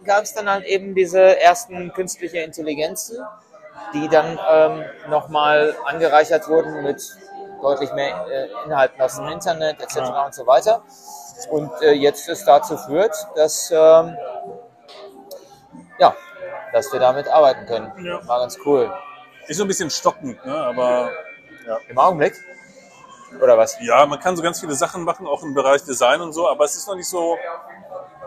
gab 0.06 0.24
es 0.24 0.34
dann 0.34 0.50
halt 0.50 0.66
eben 0.66 0.96
diese 0.96 1.40
ersten 1.40 1.92
künstliche 1.94 2.40
Intelligenzen, 2.40 3.18
die 3.94 4.08
dann 4.10 4.38
ähm, 4.50 4.84
nochmal 5.10 5.76
angereichert 5.86 6.48
wurden 6.48 6.84
mit 6.84 7.02
deutlich 7.62 7.92
mehr 7.94 8.26
äh, 8.30 8.48
Inhalten 8.66 9.02
aus 9.02 9.16
dem 9.16 9.28
Internet 9.28 9.82
etc. 9.82 9.96
Ja. 9.98 10.26
und 10.26 10.34
so 10.34 10.46
weiter. 10.46 10.84
Und 11.50 11.72
äh, 11.82 11.92
jetzt 11.94 12.28
es 12.28 12.44
dazu 12.46 12.78
führt, 12.78 13.16
dass, 13.36 13.72
ähm, 13.72 14.18
ja, 16.00 16.14
dass 16.74 16.92
wir 16.92 17.00
damit 17.00 17.28
arbeiten 17.28 17.66
können. 17.66 17.92
Ja. 18.06 18.28
War 18.28 18.40
ganz 18.40 18.58
cool. 18.66 18.92
Ist 19.48 19.58
so 19.58 19.64
ein 19.64 19.68
bisschen 19.68 19.90
stockend, 19.90 20.46
ne? 20.46 20.56
aber 20.56 21.12
ja. 21.66 21.78
Im 21.90 21.98
Augenblick? 21.98 22.34
Oder 23.42 23.58
was? 23.58 23.78
ja, 23.82 24.06
man 24.06 24.20
kann 24.20 24.38
so 24.38 24.44
ganz 24.44 24.60
viele 24.60 24.74
Sachen 24.74 25.04
machen, 25.04 25.28
auch 25.28 25.44
im 25.44 25.54
Bereich 25.54 25.84
Design 25.84 26.22
und 26.22 26.32
so, 26.34 26.48
aber 26.50 26.64
es 26.66 26.76
ist 26.76 26.88
noch 26.88 26.96
nicht 26.96 27.10
so 27.10 27.38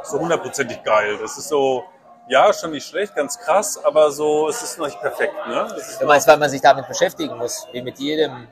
so 0.03 0.19
hundertprozentig 0.19 0.83
geil. 0.83 1.19
Das 1.21 1.37
ist 1.37 1.49
so, 1.49 1.85
ja, 2.29 2.53
schon 2.53 2.71
nicht 2.71 2.87
schlecht, 2.87 3.15
ganz 3.15 3.39
krass, 3.39 3.83
aber 3.83 4.11
so, 4.11 4.49
es 4.49 4.63
ist 4.63 4.79
noch 4.79 4.87
nicht 4.87 5.01
perfekt. 5.01 5.35
Ne? 5.47 5.69
Du 6.01 6.07
meinst, 6.07 6.27
weil 6.29 6.37
man 6.39 6.49
sich 6.49 6.61
damit 6.61 6.87
beschäftigen 6.89 7.37
muss, 7.37 7.67
wie 7.73 7.83
mit 7.83 7.99
jedem 7.99 8.47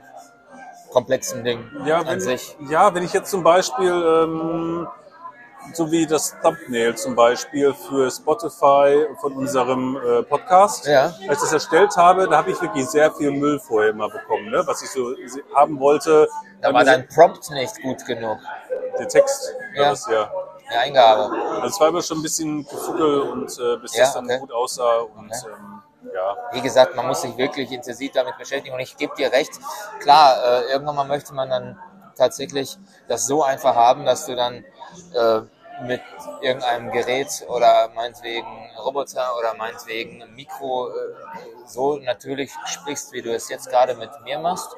komplexen 0.91 1.43
Ding 1.43 1.69
Ja, 1.85 1.99
an 1.99 2.07
wenn, 2.07 2.19
sich. 2.19 2.55
ja, 2.69 2.93
wenn 2.93 3.03
ich 3.03 3.13
jetzt 3.13 3.29
zum 3.31 3.43
Beispiel, 3.43 3.89
ähm, 3.91 4.87
so 5.73 5.91
wie 5.91 6.05
das 6.07 6.35
Thumbnail 6.41 6.95
zum 6.95 7.15
Beispiel 7.15 7.73
für 7.73 8.09
Spotify 8.09 9.05
von 9.21 9.33
unserem 9.33 9.97
äh, 9.97 10.23
Podcast, 10.23 10.85
Ja. 10.87 11.05
als 11.05 11.15
ich 11.21 11.27
das 11.41 11.53
erstellt 11.53 11.95
habe, 11.97 12.27
da 12.27 12.37
habe 12.37 12.51
ich 12.51 12.61
wirklich 12.61 12.87
sehr 12.89 13.11
viel 13.13 13.31
Müll 13.31 13.59
vorher 13.59 13.91
immer 13.91 14.09
bekommen, 14.09 14.49
ne? 14.49 14.63
was 14.65 14.81
ich 14.81 14.89
so 14.89 15.13
haben 15.55 15.79
wollte. 15.79 16.27
Da 16.61 16.73
war 16.73 16.83
dein 16.83 17.07
Prompt 17.07 17.49
nicht 17.51 17.81
gut 17.81 18.05
genug, 18.05 18.37
der 18.97 19.07
Text, 19.07 19.53
Ja. 19.75 19.89
Das, 19.91 20.07
ja. 20.07 20.31
die 20.71 20.75
Eingabe. 20.75 21.31
Also 21.55 21.67
es 21.67 21.79
war 21.79 21.87
aber 21.89 22.01
schon 22.01 22.19
ein 22.19 22.23
bisschen 22.23 22.65
gefuckel 22.65 23.21
und 23.21 23.59
äh, 23.59 23.77
bis 23.77 23.95
Ja, 23.95 24.05
das 24.05 24.13
dann 24.13 24.25
okay. 24.25 24.39
gut 24.39 24.51
aussah 24.51 24.99
und 25.15 25.27
Okay. 25.31 25.51
ähm, 25.53 25.81
ja. 26.13 26.35
Wie 26.53 26.61
gesagt, 26.61 26.95
man 26.95 27.05
muss 27.07 27.21
sich 27.21 27.37
wirklich 27.37 27.71
intensiv 27.71 28.11
damit 28.13 28.37
beschäftigen 28.37 28.73
und 28.73 28.79
ich 28.79 28.95
gebe 28.97 29.13
dir 29.15 29.31
recht. 29.31 29.51
Klar, 29.99 30.35
äh, 30.43 30.71
irgendwann 30.71 30.95
mal 30.95 31.03
möchte 31.03 31.33
man 31.33 31.49
dann 31.49 31.79
tatsächlich 32.19 32.77
das 33.07 33.25
so 33.25 33.43
einfach 33.43 33.75
haben, 33.75 34.05
dass 34.05 34.27
du 34.27 34.35
dann 34.35 34.63
äh, 35.15 35.41
mit 35.85 36.01
irgendeinem 36.41 36.91
Gerät 36.91 37.29
oder 37.47 37.89
meinetwegen 37.95 38.45
Roboter 38.83 39.37
oder 39.39 39.55
meinetwegen 39.55 40.23
Mikro 40.35 40.89
äh, 40.89 40.91
so 41.65 41.97
natürlich 41.97 42.51
sprichst, 42.65 43.13
wie 43.13 43.21
du 43.21 43.33
es 43.33 43.49
jetzt 43.49 43.69
gerade 43.69 43.95
mit 43.95 44.09
mir 44.23 44.39
machst. 44.39 44.75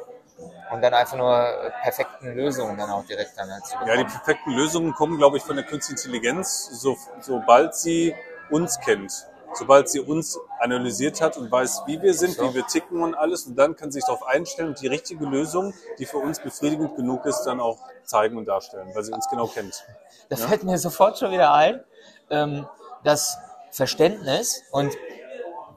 und 0.71 0.81
dann 0.81 0.93
einfach 0.93 1.17
nur 1.17 1.35
äh, 1.37 1.71
perfekten 1.83 2.33
Lösungen 2.35 2.77
dann 2.77 2.89
auch 2.89 3.05
direkt 3.05 3.37
dann 3.37 3.51
halt 3.51 3.65
zu 3.65 3.75
Ja, 3.85 3.97
die 3.97 4.05
perfekten 4.05 4.51
Lösungen 4.51 4.93
kommen, 4.93 5.17
glaube 5.17 5.37
ich, 5.37 5.43
von 5.43 5.55
der 5.55 5.65
künstlichen 5.65 5.99
Intelligenz, 5.99 6.69
so, 6.71 6.97
sobald 7.19 7.75
sie 7.75 8.15
uns 8.49 8.79
kennt. 8.79 9.27
Sobald 9.53 9.89
sie 9.89 9.99
uns 9.99 10.39
analysiert 10.59 11.21
hat 11.21 11.37
und 11.37 11.51
weiß, 11.51 11.83
wie 11.85 12.01
wir 12.01 12.13
sind, 12.13 12.39
wie 12.39 12.53
wir 12.53 12.65
ticken 12.67 13.03
und 13.03 13.15
alles. 13.15 13.45
Und 13.45 13.55
dann 13.55 13.75
kann 13.75 13.91
sie 13.91 13.99
sich 13.99 14.05
darauf 14.05 14.25
einstellen 14.25 14.69
und 14.69 14.81
die 14.81 14.87
richtige 14.87 15.25
Lösung, 15.25 15.73
die 15.99 16.05
für 16.05 16.17
uns 16.17 16.39
befriedigend 16.39 16.95
genug 16.95 17.25
ist, 17.25 17.43
dann 17.43 17.59
auch 17.59 17.77
zeigen 18.03 18.37
und 18.37 18.45
darstellen, 18.45 18.89
weil 18.93 19.03
sie 19.03 19.11
uns 19.11 19.27
genau 19.29 19.47
kennt. 19.47 19.85
Da 20.29 20.37
fällt 20.37 20.63
mir 20.63 20.77
sofort 20.77 21.19
schon 21.19 21.31
wieder 21.31 21.53
ein, 21.53 21.83
ähm, 22.29 22.67
das 23.03 23.37
Verständnis 23.71 24.63
und 24.71 24.93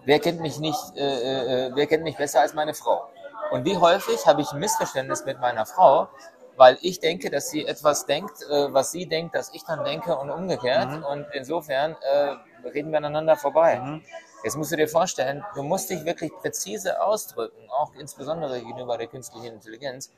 wer 0.04 0.18
kennt 0.20 0.40
mich 0.40 0.58
nicht, 0.58 0.78
äh, 0.96 1.66
äh, 1.66 1.70
wer 1.74 1.86
kennt 1.86 2.04
mich 2.04 2.16
besser 2.16 2.40
als 2.40 2.54
meine 2.54 2.74
Frau? 2.74 3.08
Und 3.50 3.64
wie 3.64 3.76
häufig 3.76 4.26
habe 4.26 4.42
ich 4.42 4.52
ein 4.52 4.58
Missverständnis 4.58 5.24
mit 5.24 5.40
meiner 5.40 5.66
Frau, 5.66 6.08
weil 6.56 6.78
ich 6.82 7.00
denke, 7.00 7.30
dass 7.30 7.50
sie 7.50 7.66
etwas 7.66 8.06
denkt, 8.06 8.42
äh, 8.42 8.72
was 8.72 8.92
sie 8.92 9.06
denkt, 9.06 9.34
dass 9.34 9.52
ich 9.52 9.64
dann 9.64 9.84
denke 9.84 10.16
und 10.16 10.30
umgekehrt. 10.30 11.04
Und 11.04 11.26
insofern 11.32 11.96
äh, 12.00 12.68
reden 12.68 12.90
wir 12.90 12.98
aneinander 12.98 13.36
vorbei. 13.36 14.00
Jetzt 14.44 14.56
musst 14.56 14.72
du 14.72 14.76
dir 14.76 14.88
vorstellen, 14.88 15.42
du 15.54 15.62
musst 15.62 15.88
dich 15.88 16.04
wirklich 16.04 16.30
präzise 16.42 17.00
ausdrücken, 17.02 17.68
auch 17.70 17.94
insbesondere 17.94 18.60
gegenüber 18.60 18.98
der 18.98 19.06
künstlichen 19.06 19.54
Intelligenz, 19.54 20.10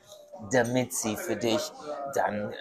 damit 0.51 0.93
sie 0.93 1.15
für 1.15 1.37
dich 1.37 1.71
dann 2.13 2.51
äh, 2.51 2.55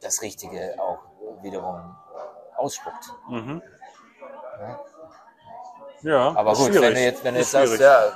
das 0.00 0.22
Richtige 0.22 0.76
auch 0.78 0.98
wiederum 1.42 1.96
ausspuckt. 2.56 3.10
Ja, 6.02 6.34
Aber 6.36 6.52
gut, 6.52 6.66
schwierig. 6.66 6.82
wenn 6.82 6.94
du 6.94 7.00
jetzt, 7.00 7.24
wenn 7.24 7.34
du 7.34 7.40
jetzt 7.40 7.50
sagst, 7.50 7.80
ja, 7.80 8.12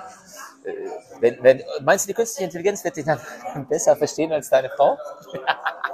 wenn, 1.21 1.43
wenn, 1.43 1.63
meinst 1.83 2.05
du, 2.05 2.09
die 2.09 2.15
künstliche 2.15 2.45
Intelligenz 2.45 2.85
wird 2.85 2.97
dich 2.97 3.05
dann 3.05 3.21
besser 3.69 3.97
verstehen 3.97 4.33
als 4.33 4.51
deine 4.51 4.71
Frau? 4.71 4.99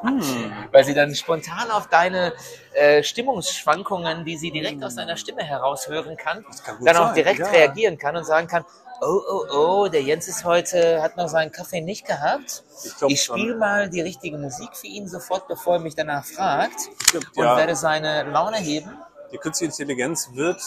Hm. 0.02 0.20
Weil 0.72 0.84
sie 0.84 0.94
dann 0.94 1.14
spontan 1.14 1.70
auf 1.70 1.88
deine 1.88 2.32
äh, 2.74 3.02
Stimmungsschwankungen, 3.02 4.24
die 4.24 4.36
sie 4.36 4.50
direkt 4.50 4.82
aus 4.82 4.96
deiner 4.96 5.16
Stimme 5.16 5.42
heraushören 5.42 6.16
kann, 6.16 6.44
kann 6.64 6.84
dann 6.84 6.96
auch 6.96 7.06
sein, 7.06 7.14
direkt 7.14 7.38
ja. 7.40 7.46
reagieren 7.46 7.98
kann 7.98 8.16
und 8.16 8.24
sagen 8.24 8.46
kann, 8.46 8.64
oh, 9.00 9.20
oh, 9.28 9.44
oh, 9.52 9.88
der 9.88 10.02
Jens 10.02 10.28
ist 10.28 10.44
heute, 10.44 11.02
hat 11.02 11.16
noch 11.16 11.28
seinen 11.28 11.52
Kaffee 11.52 11.80
nicht 11.80 12.06
gehabt. 12.06 12.64
Ich 12.84 13.02
Ich 13.08 13.22
spiele 13.22 13.56
mal 13.56 13.88
die 13.88 14.00
richtige 14.00 14.38
Musik 14.38 14.70
für 14.74 14.86
ihn 14.86 15.08
sofort, 15.08 15.48
bevor 15.48 15.74
er 15.74 15.80
mich 15.80 15.94
danach 15.94 16.24
fragt 16.24 16.88
glaub, 17.10 17.24
und 17.36 17.44
ja. 17.44 17.56
werde 17.56 17.76
seine 17.76 18.24
Laune 18.24 18.58
heben. 18.58 18.90
Die 19.32 19.38
künstliche 19.38 19.72
Intelligenz 19.72 20.30
wird 20.34 20.60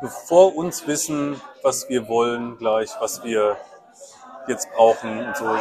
bevor 0.00 0.54
uns 0.56 0.86
wissen, 0.86 1.40
was 1.62 1.88
wir 1.88 2.08
wollen, 2.08 2.56
gleich, 2.58 2.90
was 3.00 3.22
wir 3.24 3.56
jetzt 4.46 4.70
brauchen 4.72 5.26
und 5.26 5.36
so. 5.36 5.56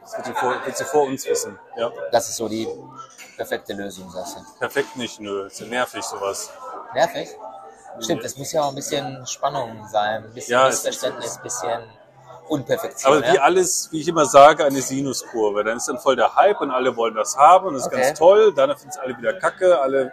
Das 0.00 0.16
wird 0.16 0.26
sie 0.26 0.32
vor, 0.34 0.54
wird 0.64 0.76
sie 0.76 0.84
vor 0.84 1.04
uns 1.04 1.26
wissen. 1.26 1.58
Ja. 1.76 1.90
Das 2.10 2.28
ist 2.28 2.36
so 2.36 2.48
die 2.48 2.66
perfekte 3.36 3.72
Lösung, 3.74 4.10
sagst 4.10 4.36
du. 4.36 4.40
Perfekt 4.58 4.96
nicht, 4.96 5.20
nö. 5.20 5.46
Ist 5.46 5.60
ja 5.60 5.66
nervig 5.66 6.02
sowas. 6.02 6.50
Nervig? 6.94 7.28
Stimmt, 8.00 8.24
es 8.24 8.36
muss 8.36 8.52
ja 8.52 8.62
auch 8.62 8.70
ein 8.70 8.74
bisschen 8.74 9.24
Spannung 9.26 9.86
sein, 9.88 10.24
ein 10.24 10.32
bisschen 10.32 10.52
Ja, 10.52 10.66
Missverständnis, 10.66 11.36
ein 11.36 11.42
bisschen 11.42 11.82
Unperfektion. 12.48 13.12
Aber 13.12 13.22
wie 13.30 13.36
ja? 13.36 13.42
alles, 13.42 13.88
wie 13.92 14.00
ich 14.00 14.08
immer 14.08 14.24
sage, 14.26 14.64
eine 14.64 14.80
Sinuskurve. 14.80 15.62
Dann 15.62 15.76
ist 15.76 15.88
dann 15.88 15.98
voll 15.98 16.16
der 16.16 16.34
Hype 16.34 16.60
und 16.60 16.70
alle 16.70 16.96
wollen 16.96 17.14
das 17.14 17.36
haben 17.36 17.66
und 17.68 17.74
das 17.74 17.82
ist 17.82 17.88
Okay. 17.92 18.02
ganz 18.02 18.18
toll. 18.18 18.52
Dann 18.54 18.70
finden 18.70 18.88
es 18.90 18.98
alle 18.98 19.16
wieder 19.16 19.34
kacke, 19.34 19.80
alle 19.80 20.12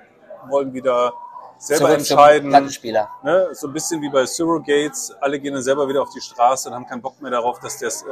wollen 0.49 0.73
wieder 0.73 1.13
selber 1.60 1.93
entscheiden. 1.93 2.49
Plattenspieler. 2.49 3.10
Ne? 3.24 3.49
So 3.53 3.68
ein 3.68 3.74
bisschen 3.74 4.01
wie 4.01 4.10
bei 4.10 4.26
Surrogates. 4.26 5.12
Alle 5.20 5.39
gehen 5.39 5.53
dann 5.53 5.64
selber 5.64 5.88
wieder 5.88 6.01
auf 6.01 6.10
die 6.10 6.22
Straße 6.22 6.70
und 6.70 6.76
haben 6.76 6.88
keinen 6.88 7.01
Bock 7.01 7.22
mehr 7.22 7.32
darauf, 7.32 7.60
dass 7.60 7.80
das, 7.80 8.03
äh, 8.03 8.05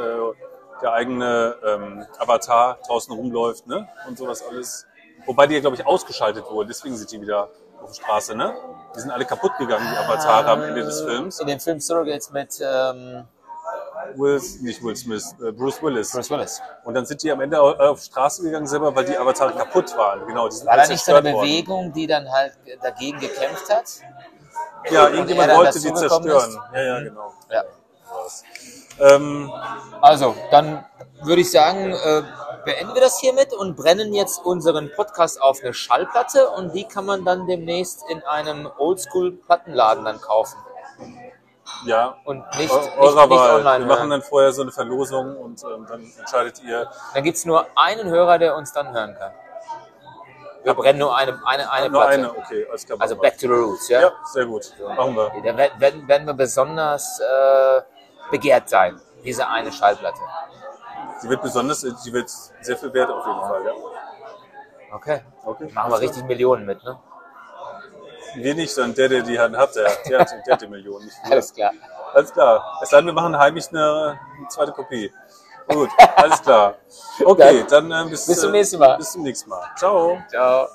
der 0.82 0.94
eigene 0.94 1.56
ähm, 1.66 2.06
Avatar 2.20 2.78
draußen 2.86 3.14
rumläuft 3.14 3.66
ne? 3.66 3.88
und 4.08 4.18
sowas 4.18 4.44
alles. 4.48 4.86
Wobei 5.26 5.48
die 5.48 5.56
ja, 5.56 5.62
glaube 5.62 5.76
ich, 5.76 5.86
ausgeschaltet 5.86 6.46
wurden. 6.50 6.68
Deswegen 6.68 6.96
sind 6.96 7.12
die 7.12 7.20
wieder 7.20 7.50
auf 7.82 7.90
der 7.90 7.96
Straße. 7.96 8.36
Ne? 8.36 8.56
Die 8.96 9.00
sind 9.00 9.12
alle 9.12 9.26
kaputt 9.26 9.58
gegangen, 9.58 9.88
die 9.92 9.98
Avatare 9.98 10.50
am 10.52 10.62
Ende 10.62 10.84
des 10.84 11.02
Films. 11.02 11.40
In 11.40 11.48
dem 11.48 11.60
Film 11.60 11.80
Surrogates 11.80 12.32
mit 12.32 12.60
ähm, 12.62 13.26
Will, 14.16 14.42
nicht 14.62 14.84
Will 14.84 14.96
Smith, 14.96 15.36
äh, 15.46 15.52
Bruce 15.52 15.82
Willis. 15.82 16.12
Bruce 16.12 16.30
Willis. 16.30 16.62
Und 16.84 16.94
dann 16.94 17.06
sind 17.06 17.22
die 17.24 17.32
am 17.32 17.42
Ende 17.42 17.62
au- 17.62 17.74
auf 17.76 18.02
Straße 18.02 18.44
gegangen 18.44 18.68
selber, 18.68 18.96
weil 18.96 19.06
die 19.06 19.18
Avatare 19.18 19.54
kaputt 19.54 19.96
waren. 19.98 20.26
Genau, 20.28 20.48
die 20.48 20.56
sind 20.56 20.68
War 20.68 20.78
da 20.78 20.88
nicht 20.88 21.04
so 21.04 21.14
eine 21.14 21.24
zerstört 21.24 21.36
worden. 21.36 21.50
Bewegung, 21.50 21.94
die 21.94 22.08
dann 22.08 22.32
halt 22.32 22.54
dagegen 22.82 23.20
gekämpft 23.20 23.70
hat? 23.70 23.86
Ja, 24.90 25.04
er 25.08 25.12
irgendjemand 25.12 25.54
wollte 25.56 25.80
die 25.80 25.94
zerstören. 25.94 26.58
Ja, 26.74 26.82
ja, 26.82 27.00
genau. 27.02 27.34
Ja. 27.52 27.64
Ähm, 29.00 29.52
Also, 30.02 30.36
dann 30.52 30.86
würde 31.22 31.42
ich 31.42 31.52
sagen, 31.52 31.92
äh, 31.92 32.24
beenden 32.66 32.94
wir 32.94 33.02
das 33.02 33.20
hiermit 33.20 33.54
und 33.54 33.76
brennen 33.76 34.14
jetzt 34.14 34.44
unseren 34.44 34.92
Podcast 34.96 35.42
auf 35.42 35.60
eine 35.62 35.74
Schallplatte 35.74 36.50
und 36.52 36.74
die 36.74 36.84
kann 36.86 37.06
man 37.06 37.26
dann 37.26 37.48
demnächst 37.48 38.04
in 38.10 38.24
einem 38.24 38.70
Oldschool-Plattenladen 38.78 40.06
dann 40.06 40.20
kaufen. 40.22 40.58
Ja, 41.86 42.16
Und 42.24 42.40
nicht, 42.58 42.60
nicht, 42.60 42.98
eurer 42.98 43.28
nicht 43.28 43.38
Wahl. 43.38 43.56
online. 43.56 43.80
Wir 43.80 43.86
machen 43.88 44.00
hören. 44.00 44.10
dann 44.10 44.22
vorher 44.22 44.52
so 44.52 44.62
eine 44.62 44.72
Verlosung 44.72 45.38
und 45.38 45.64
ähm, 45.64 45.86
dann 45.88 46.12
entscheidet 46.20 46.62
ihr. 46.64 46.90
Dann 47.14 47.24
gibt 47.24 47.38
es 47.38 47.46
nur 47.46 47.66
einen 47.76 48.10
Hörer, 48.10 48.38
der 48.38 48.56
uns 48.56 48.72
dann 48.74 48.92
hören 48.94 49.16
kann. 49.18 49.32
Wir 50.64 50.74
brennen 50.74 51.00
nur 51.00 51.16
eine, 51.16 51.40
eine, 51.46 51.72
eine 51.72 51.90
Nur 51.90 52.02
Platte. 52.02 52.14
eine, 52.16 52.38
okay, 52.38 52.68
alles 52.70 52.86
klar. 52.86 52.98
Also 53.00 53.16
back 53.16 53.38
to 53.38 53.48
the 53.48 53.54
roots, 53.54 53.88
ja? 53.88 54.02
Ja, 54.02 54.12
sehr 54.26 54.46
gut. 54.46 54.74
Machen 54.98 55.16
wir. 55.16 55.32
Da 55.44 55.58
werden, 55.58 56.08
werden, 56.08 56.26
wir 56.28 56.34
besonders 56.34 57.20
äh, 57.20 57.82
begehrt 58.32 58.68
sein, 58.68 59.00
diese 59.24 59.48
eine 59.48 59.72
Schallplatte. 59.72 60.20
Die 61.24 61.30
wird 61.30 61.42
besonders, 61.42 61.82
die 61.82 62.12
wird 62.14 62.30
sehr 62.30 62.78
viel 62.78 62.94
wert 62.94 63.10
auf 63.10 63.26
jeden 63.26 63.40
Fall. 63.40 63.66
Ja. 63.66 63.72
Okay. 64.94 65.22
Okay. 65.46 65.72
Machen 65.74 65.92
wir 65.92 66.02
richtig 66.02 66.24
Millionen 66.26 66.66
mit, 66.66 66.84
ne? 66.84 67.00
Wir 68.44 68.56
nicht, 68.56 68.74
sondern 68.74 68.96
der, 68.96 69.10
der 69.10 69.22
die 69.22 69.40
hat, 69.40 69.54
der, 69.76 69.92
der, 70.10 70.20
hat, 70.20 70.30
der 70.46 70.54
hat 70.54 70.62
die 70.62 70.68
Millionen. 70.68 71.10
Alles 71.24 71.54
klar. 71.54 71.72
Alles 72.14 72.32
klar. 72.32 72.80
Es 72.82 72.90
sei 72.90 72.98
denn, 72.98 73.08
wir 73.08 73.14
machen 73.14 73.38
heimlich 73.38 73.70
eine, 73.70 74.20
eine 74.38 74.48
zweite 74.50 74.72
Kopie. 74.72 75.12
Gut, 75.68 75.90
alles 76.16 76.42
klar. 76.42 76.76
Okay, 77.24 77.66
dann 77.70 77.92
äh, 77.92 78.10
bis, 78.10 78.26
Bis 78.26 78.40
zum 78.40 78.50
äh, 78.50 78.58
nächsten 78.58 78.80
Mal. 78.80 78.98
Bis 78.98 79.12
zum 79.12 79.24
nächsten 79.24 79.50
Mal. 79.50 79.64
Ciao. 79.76 80.22
Ciao. 80.30 80.68